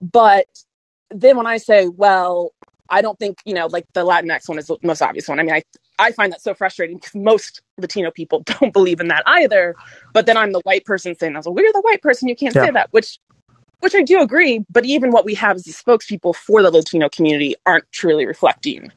But 0.00 0.46
then 1.10 1.36
when 1.36 1.46
I 1.46 1.58
say, 1.58 1.88
well, 1.88 2.52
I 2.90 3.02
don't 3.02 3.18
think, 3.18 3.38
you 3.44 3.54
know, 3.54 3.66
like 3.66 3.86
the 3.92 4.04
Latinx 4.04 4.48
one 4.48 4.58
is 4.58 4.66
the 4.66 4.76
most 4.82 5.00
obvious 5.00 5.28
one. 5.28 5.38
I 5.38 5.42
mean, 5.42 5.54
I, 5.54 5.62
I 5.98 6.12
find 6.12 6.32
that 6.32 6.42
so 6.42 6.54
frustrating 6.54 6.96
because 6.96 7.14
most 7.14 7.62
Latino 7.78 8.10
people 8.10 8.40
don't 8.46 8.72
believe 8.72 9.00
in 9.00 9.08
that 9.08 9.22
either. 9.26 9.74
But 10.12 10.26
then 10.26 10.36
I'm 10.36 10.52
the 10.52 10.60
white 10.60 10.84
person 10.84 11.16
saying, 11.18 11.34
"I 11.34 11.38
was 11.38 11.46
well, 11.46 11.54
we're 11.54 11.72
the 11.72 11.80
white 11.80 12.02
person, 12.02 12.28
you 12.28 12.36
can't 12.36 12.54
yeah. 12.54 12.66
say 12.66 12.70
that, 12.72 12.92
which 12.92 13.18
which 13.80 13.94
I 13.94 14.02
do 14.02 14.20
agree, 14.20 14.64
but 14.70 14.84
even 14.84 15.10
what 15.10 15.24
we 15.24 15.34
have 15.34 15.56
as 15.56 15.64
the 15.64 15.72
spokespeople 15.72 16.36
for 16.36 16.62
the 16.62 16.70
Latino 16.70 17.08
community 17.08 17.54
aren't 17.66 17.90
truly 17.92 18.26
reflecting 18.26 18.92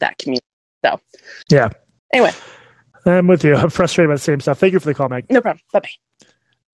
that 0.00 0.18
community. 0.18 0.44
So 0.84 1.00
Yeah. 1.48 1.70
Anyway. 2.12 2.32
I'm 3.06 3.26
with 3.26 3.44
you. 3.44 3.54
I'm 3.56 3.70
frustrated 3.70 4.10
about 4.10 4.16
the 4.16 4.24
same 4.24 4.40
stuff. 4.40 4.58
Thank 4.58 4.72
you 4.72 4.80
for 4.80 4.86
the 4.86 4.94
call, 4.94 5.08
Meg. 5.08 5.26
No 5.30 5.40
problem. 5.40 5.60
Bye 5.72 5.80
bye. 5.80 5.88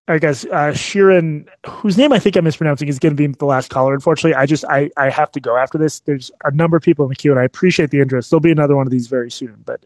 All 0.07 0.15
right, 0.15 0.21
guys. 0.21 0.45
Uh, 0.45 0.73
Sheeran, 0.73 1.47
whose 1.65 1.97
name 1.97 2.11
I 2.11 2.19
think 2.19 2.35
I'm 2.35 2.43
mispronouncing, 2.43 2.87
is 2.87 2.97
going 2.97 3.15
to 3.15 3.27
be 3.27 3.27
the 3.27 3.45
last 3.45 3.69
caller. 3.69 3.93
Unfortunately, 3.93 4.33
I 4.33 4.45
just 4.45 4.65
I 4.65 4.89
I 4.97 5.09
have 5.09 5.31
to 5.33 5.39
go 5.39 5.55
after 5.55 5.77
this. 5.77 5.99
There's 6.01 6.31
a 6.43 6.51
number 6.51 6.75
of 6.75 6.83
people 6.83 7.05
in 7.05 7.09
the 7.09 7.15
queue, 7.15 7.31
and 7.31 7.39
I 7.39 7.43
appreciate 7.43 7.91
the 7.91 7.99
interest. 8.01 8.29
There'll 8.29 8.41
be 8.41 8.51
another 8.51 8.75
one 8.75 8.87
of 8.87 8.91
these 8.91 9.07
very 9.07 9.29
soon. 9.29 9.61
But 9.63 9.85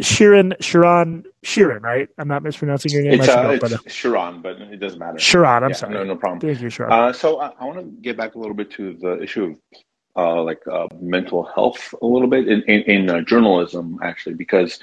Sheeran, 0.00 0.60
Sharon, 0.60 1.24
Sheeran, 1.44 1.82
right? 1.82 2.08
I'm 2.18 2.26
not 2.26 2.42
mispronouncing 2.42 2.90
your 2.90 3.02
name. 3.02 3.20
It's, 3.20 3.28
uh, 3.28 3.42
know, 3.42 3.50
it's 3.50 3.60
but, 3.60 3.72
uh, 3.72 3.78
Sharon, 3.86 4.42
but 4.42 4.60
it 4.60 4.78
doesn't 4.78 4.98
matter. 4.98 5.18
Sharon, 5.18 5.62
I'm 5.62 5.70
yeah, 5.70 5.76
sorry. 5.76 5.94
No, 5.94 6.04
no 6.04 6.16
problem. 6.16 6.40
Thank 6.40 6.60
you, 6.60 6.68
Sharon. 6.68 6.92
Uh, 6.92 7.12
so 7.12 7.40
I, 7.40 7.52
I 7.60 7.64
want 7.64 7.78
to 7.78 7.84
get 7.84 8.16
back 8.16 8.34
a 8.34 8.38
little 8.38 8.54
bit 8.54 8.70
to 8.72 8.94
the 8.94 9.22
issue 9.22 9.44
of 9.44 9.80
uh, 10.16 10.42
like 10.42 10.66
uh, 10.66 10.88
mental 11.00 11.44
health 11.44 11.94
a 12.02 12.06
little 12.06 12.28
bit 12.28 12.48
in 12.48 12.62
in, 12.62 12.82
in 12.82 13.10
uh, 13.10 13.20
journalism 13.22 13.98
actually 14.02 14.34
because 14.34 14.80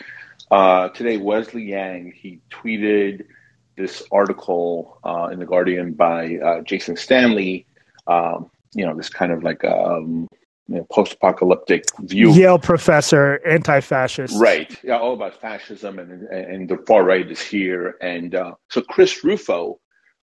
uh, 0.52 0.90
today 0.90 1.18
Wesley 1.18 1.64
Yang 1.64 2.14
he 2.16 2.40
tweeted 2.50 3.26
this 3.78 4.04
article 4.12 5.00
uh, 5.04 5.30
in 5.32 5.40
the 5.40 5.46
Guardian 5.46 5.94
by 5.94 6.38
uh, 6.38 6.62
Jason 6.62 6.98
Stanley. 6.98 7.66
Um, 8.08 8.50
you 8.74 8.86
know, 8.86 8.96
this 8.96 9.10
kind 9.10 9.32
of 9.32 9.44
like 9.44 9.64
um, 9.64 10.28
you 10.68 10.76
know, 10.76 10.88
post-apocalyptic 10.92 11.86
view. 12.02 12.34
Yale 12.34 12.60
professor, 12.60 13.40
anti-fascist. 13.48 14.40
Right. 14.40 14.78
Yeah, 14.84 14.98
all 14.98 15.14
about 15.14 15.40
fascism 15.40 16.00
and 16.00 16.28
and 16.28 16.70
the 16.70 16.78
far 16.86 17.04
right 17.04 17.30
is 17.30 17.42
here. 17.42 17.96
And 18.02 18.36
uh, 18.36 18.56
so 18.70 18.82
Chris 18.82 19.24
Rufo 19.24 19.80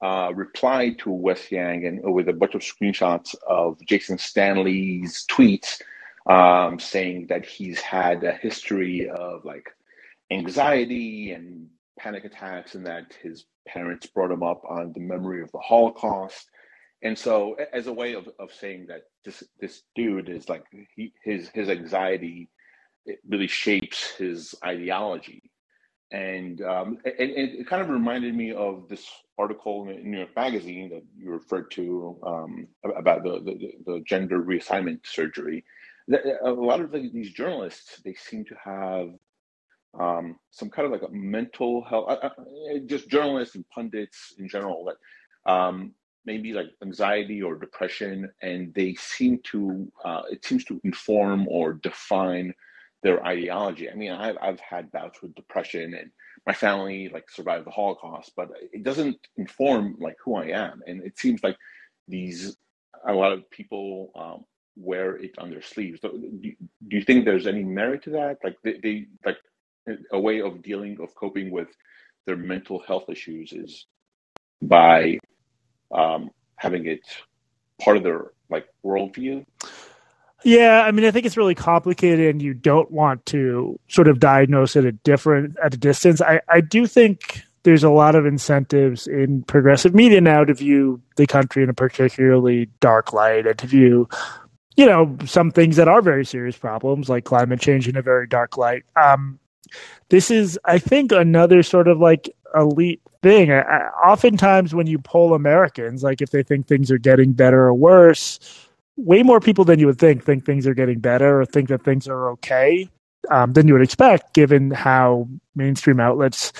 uh, 0.01 0.31
replied 0.33 0.99
to 0.99 1.11
Wes 1.11 1.51
Yang 1.51 1.85
and 1.85 2.13
with 2.13 2.29
a 2.29 2.33
bunch 2.33 2.55
of 2.55 2.61
screenshots 2.61 3.35
of 3.47 3.77
Jason 3.85 4.17
Stanley's 4.17 5.25
tweets, 5.27 5.81
um, 6.25 6.79
saying 6.79 7.27
that 7.27 7.45
he's 7.45 7.81
had 7.81 8.23
a 8.23 8.31
history 8.31 9.09
of 9.09 9.43
like 9.43 9.69
anxiety 10.31 11.31
and 11.31 11.67
panic 11.99 12.25
attacks 12.25 12.75
and 12.75 12.85
that 12.85 13.13
his 13.21 13.45
parents 13.67 14.07
brought 14.07 14.31
him 14.31 14.43
up 14.43 14.61
on 14.67 14.93
the 14.93 14.99
memory 14.99 15.41
of 15.41 15.51
the 15.51 15.59
Holocaust. 15.59 16.49
And 17.03 17.17
so 17.17 17.55
as 17.73 17.87
a 17.87 17.93
way 17.93 18.13
of, 18.13 18.27
of 18.39 18.51
saying 18.51 18.87
that 18.87 19.03
this 19.23 19.43
this 19.59 19.83
dude 19.95 20.29
is 20.29 20.49
like 20.49 20.63
he, 20.95 21.13
his 21.23 21.49
his 21.49 21.69
anxiety 21.69 22.49
it 23.05 23.19
really 23.27 23.47
shapes 23.47 24.11
his 24.17 24.55
ideology. 24.63 25.51
And, 26.11 26.61
um, 26.61 26.97
and, 27.05 27.29
and 27.31 27.59
it 27.59 27.67
kind 27.67 27.81
of 27.81 27.89
reminded 27.89 28.35
me 28.35 28.51
of 28.51 28.87
this 28.89 29.05
article 29.37 29.89
in 29.89 30.09
New 30.09 30.17
York 30.17 30.35
Magazine 30.35 30.89
that 30.89 31.03
you 31.15 31.31
referred 31.31 31.69
to 31.71 32.17
um, 32.23 32.67
about 32.97 33.23
the, 33.23 33.39
the, 33.41 33.71
the 33.85 33.99
gender 34.01 34.41
reassignment 34.41 34.99
surgery. 35.05 35.63
A 36.43 36.49
lot 36.51 36.81
of 36.81 36.91
the, 36.91 37.09
these 37.13 37.31
journalists, 37.31 38.01
they 38.03 38.15
seem 38.15 38.43
to 38.45 38.55
have 38.63 39.09
um, 39.97 40.37
some 40.51 40.69
kind 40.69 40.85
of 40.85 40.91
like 40.91 41.09
a 41.09 41.13
mental 41.13 41.83
health, 41.83 42.07
uh, 42.09 42.29
uh, 42.29 42.79
just 42.85 43.09
journalists 43.09 43.55
and 43.55 43.67
pundits 43.69 44.33
in 44.37 44.47
general 44.47 44.85
that 44.85 45.51
um, 45.51 45.93
maybe 46.25 46.53
like 46.53 46.67
anxiety 46.83 47.41
or 47.41 47.55
depression, 47.55 48.29
and 48.41 48.73
they 48.73 48.93
seem 48.95 49.39
to 49.43 49.91
uh, 50.05 50.23
it 50.29 50.45
seems 50.45 50.63
to 50.65 50.79
inform 50.83 51.47
or 51.47 51.73
define 51.73 52.53
their 53.01 53.25
ideology. 53.25 53.89
I 53.89 53.95
mean, 53.95 54.11
I've 54.11 54.37
I've 54.41 54.59
had 54.59 54.91
bouts 54.91 55.21
with 55.21 55.35
depression, 55.35 55.93
and 55.95 56.11
my 56.45 56.53
family 56.53 57.09
like 57.11 57.29
survived 57.29 57.65
the 57.65 57.71
Holocaust, 57.71 58.33
but 58.35 58.49
it 58.71 58.83
doesn't 58.83 59.17
inform 59.37 59.95
like 59.99 60.17
who 60.23 60.35
I 60.35 60.47
am, 60.47 60.81
and 60.85 61.03
it 61.03 61.17
seems 61.17 61.43
like 61.43 61.57
these 62.07 62.57
a 63.07 63.13
lot 63.13 63.31
of 63.31 63.49
people 63.49 64.11
um, 64.15 64.45
wear 64.75 65.15
it 65.15 65.31
on 65.37 65.49
their 65.49 65.61
sleeves. 65.61 65.99
Do, 66.01 66.09
do 66.11 66.95
you 66.97 67.01
think 67.01 67.25
there's 67.25 67.47
any 67.47 67.63
merit 67.63 68.03
to 68.03 68.09
that? 68.11 68.37
Like 68.43 68.57
they, 68.63 68.79
they 68.81 69.05
like 69.25 69.37
a 70.11 70.19
way 70.19 70.41
of 70.41 70.61
dealing 70.61 70.97
of 71.01 71.13
coping 71.15 71.51
with 71.51 71.67
their 72.25 72.37
mental 72.37 72.79
health 72.79 73.09
issues 73.09 73.53
is 73.53 73.85
by 74.61 75.17
um, 75.95 76.29
having 76.55 76.85
it 76.85 77.01
part 77.81 77.97
of 77.97 78.03
their 78.03 78.31
like 78.49 78.67
worldview. 78.85 79.45
Yeah, 80.43 80.83
I 80.85 80.91
mean, 80.91 81.05
I 81.05 81.11
think 81.11 81.25
it's 81.25 81.35
really 81.35 81.55
complicated, 81.55 82.29
and 82.29 82.41
you 82.41 82.53
don't 82.53 82.89
want 82.91 83.25
to 83.27 83.77
sort 83.89 84.07
of 84.07 84.19
diagnose 84.19 84.75
it 84.75 84.85
at 84.85 85.03
different 85.03 85.57
at 85.63 85.73
a 85.73 85.77
distance. 85.77 86.21
I 86.21 86.41
I 86.47 86.61
do 86.61 86.87
think 86.87 87.43
there's 87.63 87.83
a 87.83 87.89
lot 87.89 88.15
of 88.15 88.25
incentives 88.25 89.05
in 89.07 89.43
progressive 89.43 89.93
media 89.93 90.21
now 90.21 90.43
to 90.43 90.53
view 90.53 91.01
the 91.17 91.27
country 91.27 91.63
in 91.63 91.69
a 91.69 91.73
particularly 91.73 92.69
dark 92.79 93.11
light 93.11 93.45
and 93.45 93.57
to 93.59 93.67
view 93.67 94.07
you 94.75 94.85
know 94.85 95.17
some 95.25 95.51
things 95.51 95.75
that 95.75 95.87
are 95.87 96.01
very 96.01 96.25
serious 96.25 96.57
problems 96.57 97.09
like 97.09 97.25
climate 97.25 97.59
change 97.59 97.87
in 97.87 97.97
a 97.97 98.01
very 98.01 98.27
dark 98.27 98.57
light 98.57 98.83
um, 98.95 99.39
this 100.09 100.31
is 100.31 100.59
i 100.65 100.77
think 100.77 101.11
another 101.11 101.63
sort 101.63 101.87
of 101.87 101.99
like 101.99 102.29
elite 102.55 103.01
thing 103.21 103.51
I, 103.51 103.61
I, 103.61 103.77
oftentimes 104.05 104.73
when 104.73 104.87
you 104.87 104.99
poll 104.99 105.33
americans 105.33 106.03
like 106.03 106.21
if 106.21 106.31
they 106.31 106.43
think 106.43 106.67
things 106.67 106.91
are 106.91 106.97
getting 106.97 107.33
better 107.33 107.63
or 107.67 107.73
worse 107.73 108.39
way 108.97 109.23
more 109.23 109.39
people 109.39 109.65
than 109.65 109.79
you 109.79 109.87
would 109.87 109.99
think 109.99 110.23
think 110.23 110.45
things 110.45 110.67
are 110.67 110.73
getting 110.73 110.99
better 110.99 111.41
or 111.41 111.45
think 111.45 111.69
that 111.69 111.83
things 111.83 112.07
are 112.07 112.29
okay 112.31 112.89
um, 113.29 113.53
than 113.53 113.67
you 113.67 113.73
would 113.73 113.83
expect 113.83 114.33
given 114.33 114.71
how 114.71 115.27
mainstream 115.55 115.99
outlets 115.99 116.53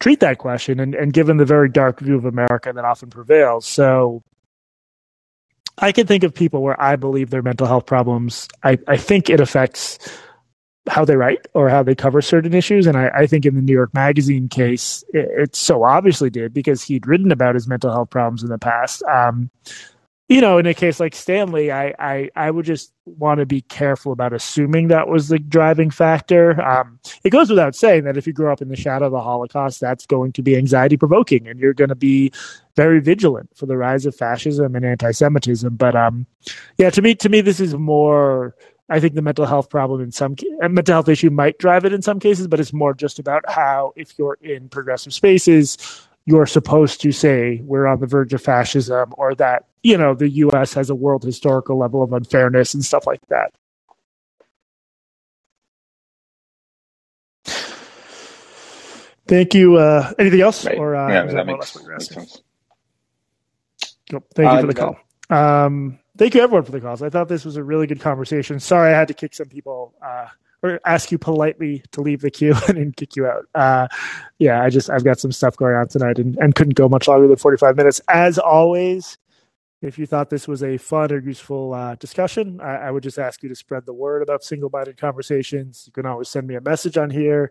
treat 0.00 0.20
that 0.20 0.38
question 0.38 0.80
and, 0.80 0.94
and 0.94 1.12
given 1.12 1.36
the 1.36 1.44
very 1.44 1.68
dark 1.68 2.00
view 2.00 2.16
of 2.16 2.24
America 2.24 2.72
that 2.72 2.84
often 2.84 3.10
prevails. 3.10 3.66
So 3.66 4.22
I 5.78 5.92
can 5.92 6.06
think 6.06 6.24
of 6.24 6.34
people 6.34 6.62
where 6.62 6.80
I 6.80 6.96
believe 6.96 7.30
their 7.30 7.42
mental 7.42 7.66
health 7.66 7.86
problems, 7.86 8.48
I, 8.62 8.78
I 8.88 8.96
think 8.96 9.30
it 9.30 9.40
affects 9.40 9.98
how 10.88 11.04
they 11.04 11.16
write 11.16 11.46
or 11.54 11.68
how 11.68 11.82
they 11.82 11.94
cover 11.94 12.20
certain 12.20 12.54
issues. 12.54 12.86
And 12.86 12.96
I, 12.96 13.08
I 13.14 13.26
think 13.26 13.46
in 13.46 13.54
the 13.54 13.62
New 13.62 13.72
York 13.72 13.94
Magazine 13.94 14.48
case, 14.48 15.04
it, 15.12 15.28
it, 15.30 15.56
so 15.56 15.84
obviously 15.84 16.30
did 16.30 16.52
because 16.52 16.82
he'd 16.82 17.06
written 17.06 17.30
about 17.30 17.54
his 17.54 17.68
mental 17.68 17.92
health 17.92 18.10
problems 18.10 18.42
in 18.42 18.48
the 18.48 18.58
past. 18.58 19.02
Um, 19.04 19.50
you 20.28 20.40
know, 20.40 20.56
in 20.56 20.66
a 20.66 20.72
case 20.72 20.98
like 20.98 21.14
Stanley, 21.14 21.70
I, 21.70 21.94
I, 21.98 22.30
I 22.34 22.50
would 22.50 22.64
just 22.64 22.92
want 23.04 23.40
to 23.40 23.46
be 23.46 23.60
careful 23.60 24.12
about 24.12 24.32
assuming 24.32 24.88
that 24.88 25.06
was 25.06 25.28
the 25.28 25.38
driving 25.38 25.90
factor. 25.90 26.60
Um, 26.62 26.98
it 27.22 27.30
goes 27.30 27.50
without 27.50 27.74
saying 27.74 28.04
that 28.04 28.16
if 28.16 28.26
you 28.26 28.32
grow 28.32 28.50
up 28.50 28.62
in 28.62 28.68
the 28.68 28.76
shadow 28.76 29.06
of 29.06 29.12
the 29.12 29.20
Holocaust, 29.20 29.78
that's 29.78 30.06
going 30.06 30.32
to 30.32 30.42
be 30.42 30.56
anxiety 30.56 30.96
provoking, 30.96 31.46
and 31.48 31.60
you're 31.60 31.74
going 31.74 31.90
to 31.90 31.94
be 31.94 32.32
very 32.76 32.98
vigilant 33.00 33.50
for 33.54 33.66
the 33.66 33.76
rise 33.76 34.06
of 34.06 34.16
fascism 34.16 34.74
and 34.74 34.86
anti-Semitism. 34.86 35.76
But 35.76 35.94
um, 35.94 36.26
yeah, 36.78 36.88
to 36.90 37.02
me, 37.02 37.14
to 37.16 37.28
me, 37.28 37.40
this 37.42 37.60
is 37.60 37.74
more. 37.74 38.54
I 38.92 39.00
think 39.00 39.14
the 39.14 39.22
mental 39.22 39.46
health 39.46 39.70
problem 39.70 40.02
in 40.02 40.12
some 40.12 40.36
a 40.62 40.68
mental 40.70 40.94
health 40.94 41.10
issue 41.10 41.30
might 41.30 41.58
drive 41.58 41.86
it 41.86 41.94
in 41.94 42.02
some 42.02 42.20
cases, 42.20 42.48
but 42.48 42.60
it's 42.60 42.74
more 42.74 42.94
just 42.94 43.18
about 43.20 43.44
how 43.48 43.94
if 43.96 44.18
you're 44.18 44.38
in 44.42 44.68
progressive 44.70 45.14
spaces 45.14 45.78
you're 46.26 46.46
supposed 46.46 47.00
to 47.02 47.12
say 47.12 47.60
we're 47.64 47.86
on 47.86 48.00
the 48.00 48.06
verge 48.06 48.32
of 48.32 48.42
fascism 48.42 49.12
or 49.18 49.34
that 49.34 49.64
you 49.82 49.96
know 49.98 50.14
the 50.14 50.28
US 50.30 50.74
has 50.74 50.90
a 50.90 50.94
world 50.94 51.24
historical 51.24 51.78
level 51.78 52.02
of 52.02 52.12
unfairness 52.12 52.74
and 52.74 52.84
stuff 52.84 53.06
like 53.06 53.20
that. 53.28 53.52
Thank 59.28 59.54
you. 59.54 59.76
Uh, 59.76 60.12
anything 60.18 60.40
else? 60.42 60.66
Right. 60.66 60.78
Or 60.78 60.96
uh, 60.96 61.08
yeah, 61.08 61.26
that 61.26 61.46
that 61.46 61.46
makes, 61.46 61.76
makes 61.88 62.08
sense. 62.08 62.42
Cool. 64.10 64.24
Thank 64.34 64.52
you 64.52 64.58
Uh, 64.58 64.60
for 64.60 64.68
the 64.68 64.74
call. 64.74 64.96
Um, 65.30 66.00
thank 66.22 66.36
you 66.36 66.40
everyone 66.40 66.64
for 66.64 66.70
the 66.70 66.80
calls. 66.80 67.02
I 67.02 67.10
thought 67.10 67.26
this 67.26 67.44
was 67.44 67.56
a 67.56 67.64
really 67.64 67.88
good 67.88 67.98
conversation. 67.98 68.60
Sorry 68.60 68.94
I 68.94 68.96
had 68.96 69.08
to 69.08 69.14
kick 69.14 69.34
some 69.34 69.48
people 69.48 69.92
uh, 70.00 70.28
or 70.62 70.78
ask 70.86 71.10
you 71.10 71.18
politely 71.18 71.82
to 71.90 72.00
leave 72.00 72.20
the 72.20 72.30
queue 72.30 72.54
and 72.68 72.78
then 72.78 72.92
kick 72.92 73.16
you 73.16 73.26
out. 73.26 73.46
Uh, 73.56 73.88
yeah, 74.38 74.62
I 74.62 74.70
just 74.70 74.88
I've 74.88 75.02
got 75.02 75.18
some 75.18 75.32
stuff 75.32 75.56
going 75.56 75.74
on 75.74 75.88
tonight 75.88 76.20
and, 76.20 76.36
and 76.38 76.54
couldn't 76.54 76.74
go 76.74 76.88
much 76.88 77.08
longer 77.08 77.26
than 77.26 77.36
45 77.36 77.76
minutes. 77.76 78.00
As 78.08 78.38
always, 78.38 79.18
if 79.80 79.98
you 79.98 80.06
thought 80.06 80.30
this 80.30 80.46
was 80.46 80.62
a 80.62 80.76
fun 80.76 81.10
or 81.10 81.18
useful 81.18 81.74
uh, 81.74 81.96
discussion, 81.96 82.60
I, 82.60 82.76
I 82.76 82.90
would 82.92 83.02
just 83.02 83.18
ask 83.18 83.42
you 83.42 83.48
to 83.48 83.56
spread 83.56 83.84
the 83.84 83.92
word 83.92 84.22
about 84.22 84.42
Singal-Minded 84.42 84.98
conversations. 84.98 85.82
You 85.86 85.92
can 85.92 86.06
always 86.06 86.28
send 86.28 86.46
me 86.46 86.54
a 86.54 86.60
message 86.60 86.96
on 86.96 87.10
here. 87.10 87.50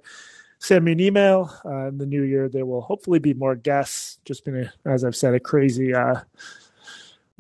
Send 0.60 0.86
me 0.86 0.94
an 0.94 1.02
email. 1.02 1.54
Uh, 1.66 1.90
in 1.90 1.98
the 1.98 2.06
new 2.06 2.24
year, 2.24 2.48
there 2.48 2.66
will 2.66 2.82
hopefully 2.82 3.20
be 3.20 3.34
more 3.34 3.56
guests. 3.56 4.20
Just 4.24 4.46
been, 4.46 4.56
a, 4.56 4.90
as 4.90 5.04
I've 5.04 5.16
said, 5.18 5.34
a 5.34 5.42
crazy 5.42 5.94
uh, 5.94 6.22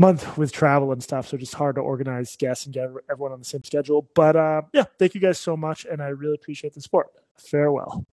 month 0.01 0.37
with 0.37 0.51
travel 0.51 0.91
and 0.91 1.01
stuff. 1.01 1.27
So 1.27 1.37
just 1.37 1.53
hard 1.53 1.75
to 1.75 1.81
organize 1.81 2.35
guests 2.35 2.65
and 2.65 2.73
get 2.73 2.89
everyone 3.09 3.31
on 3.31 3.39
the 3.39 3.45
same 3.45 3.63
schedule. 3.63 4.09
But 4.15 4.35
uh, 4.35 4.63
yeah, 4.73 4.85
thank 4.99 5.15
you 5.15 5.21
guys 5.21 5.37
so 5.37 5.55
much. 5.55 5.85
And 5.85 6.01
I 6.01 6.07
really 6.07 6.35
appreciate 6.35 6.73
the 6.73 6.81
support. 6.81 7.07
Farewell. 7.37 8.05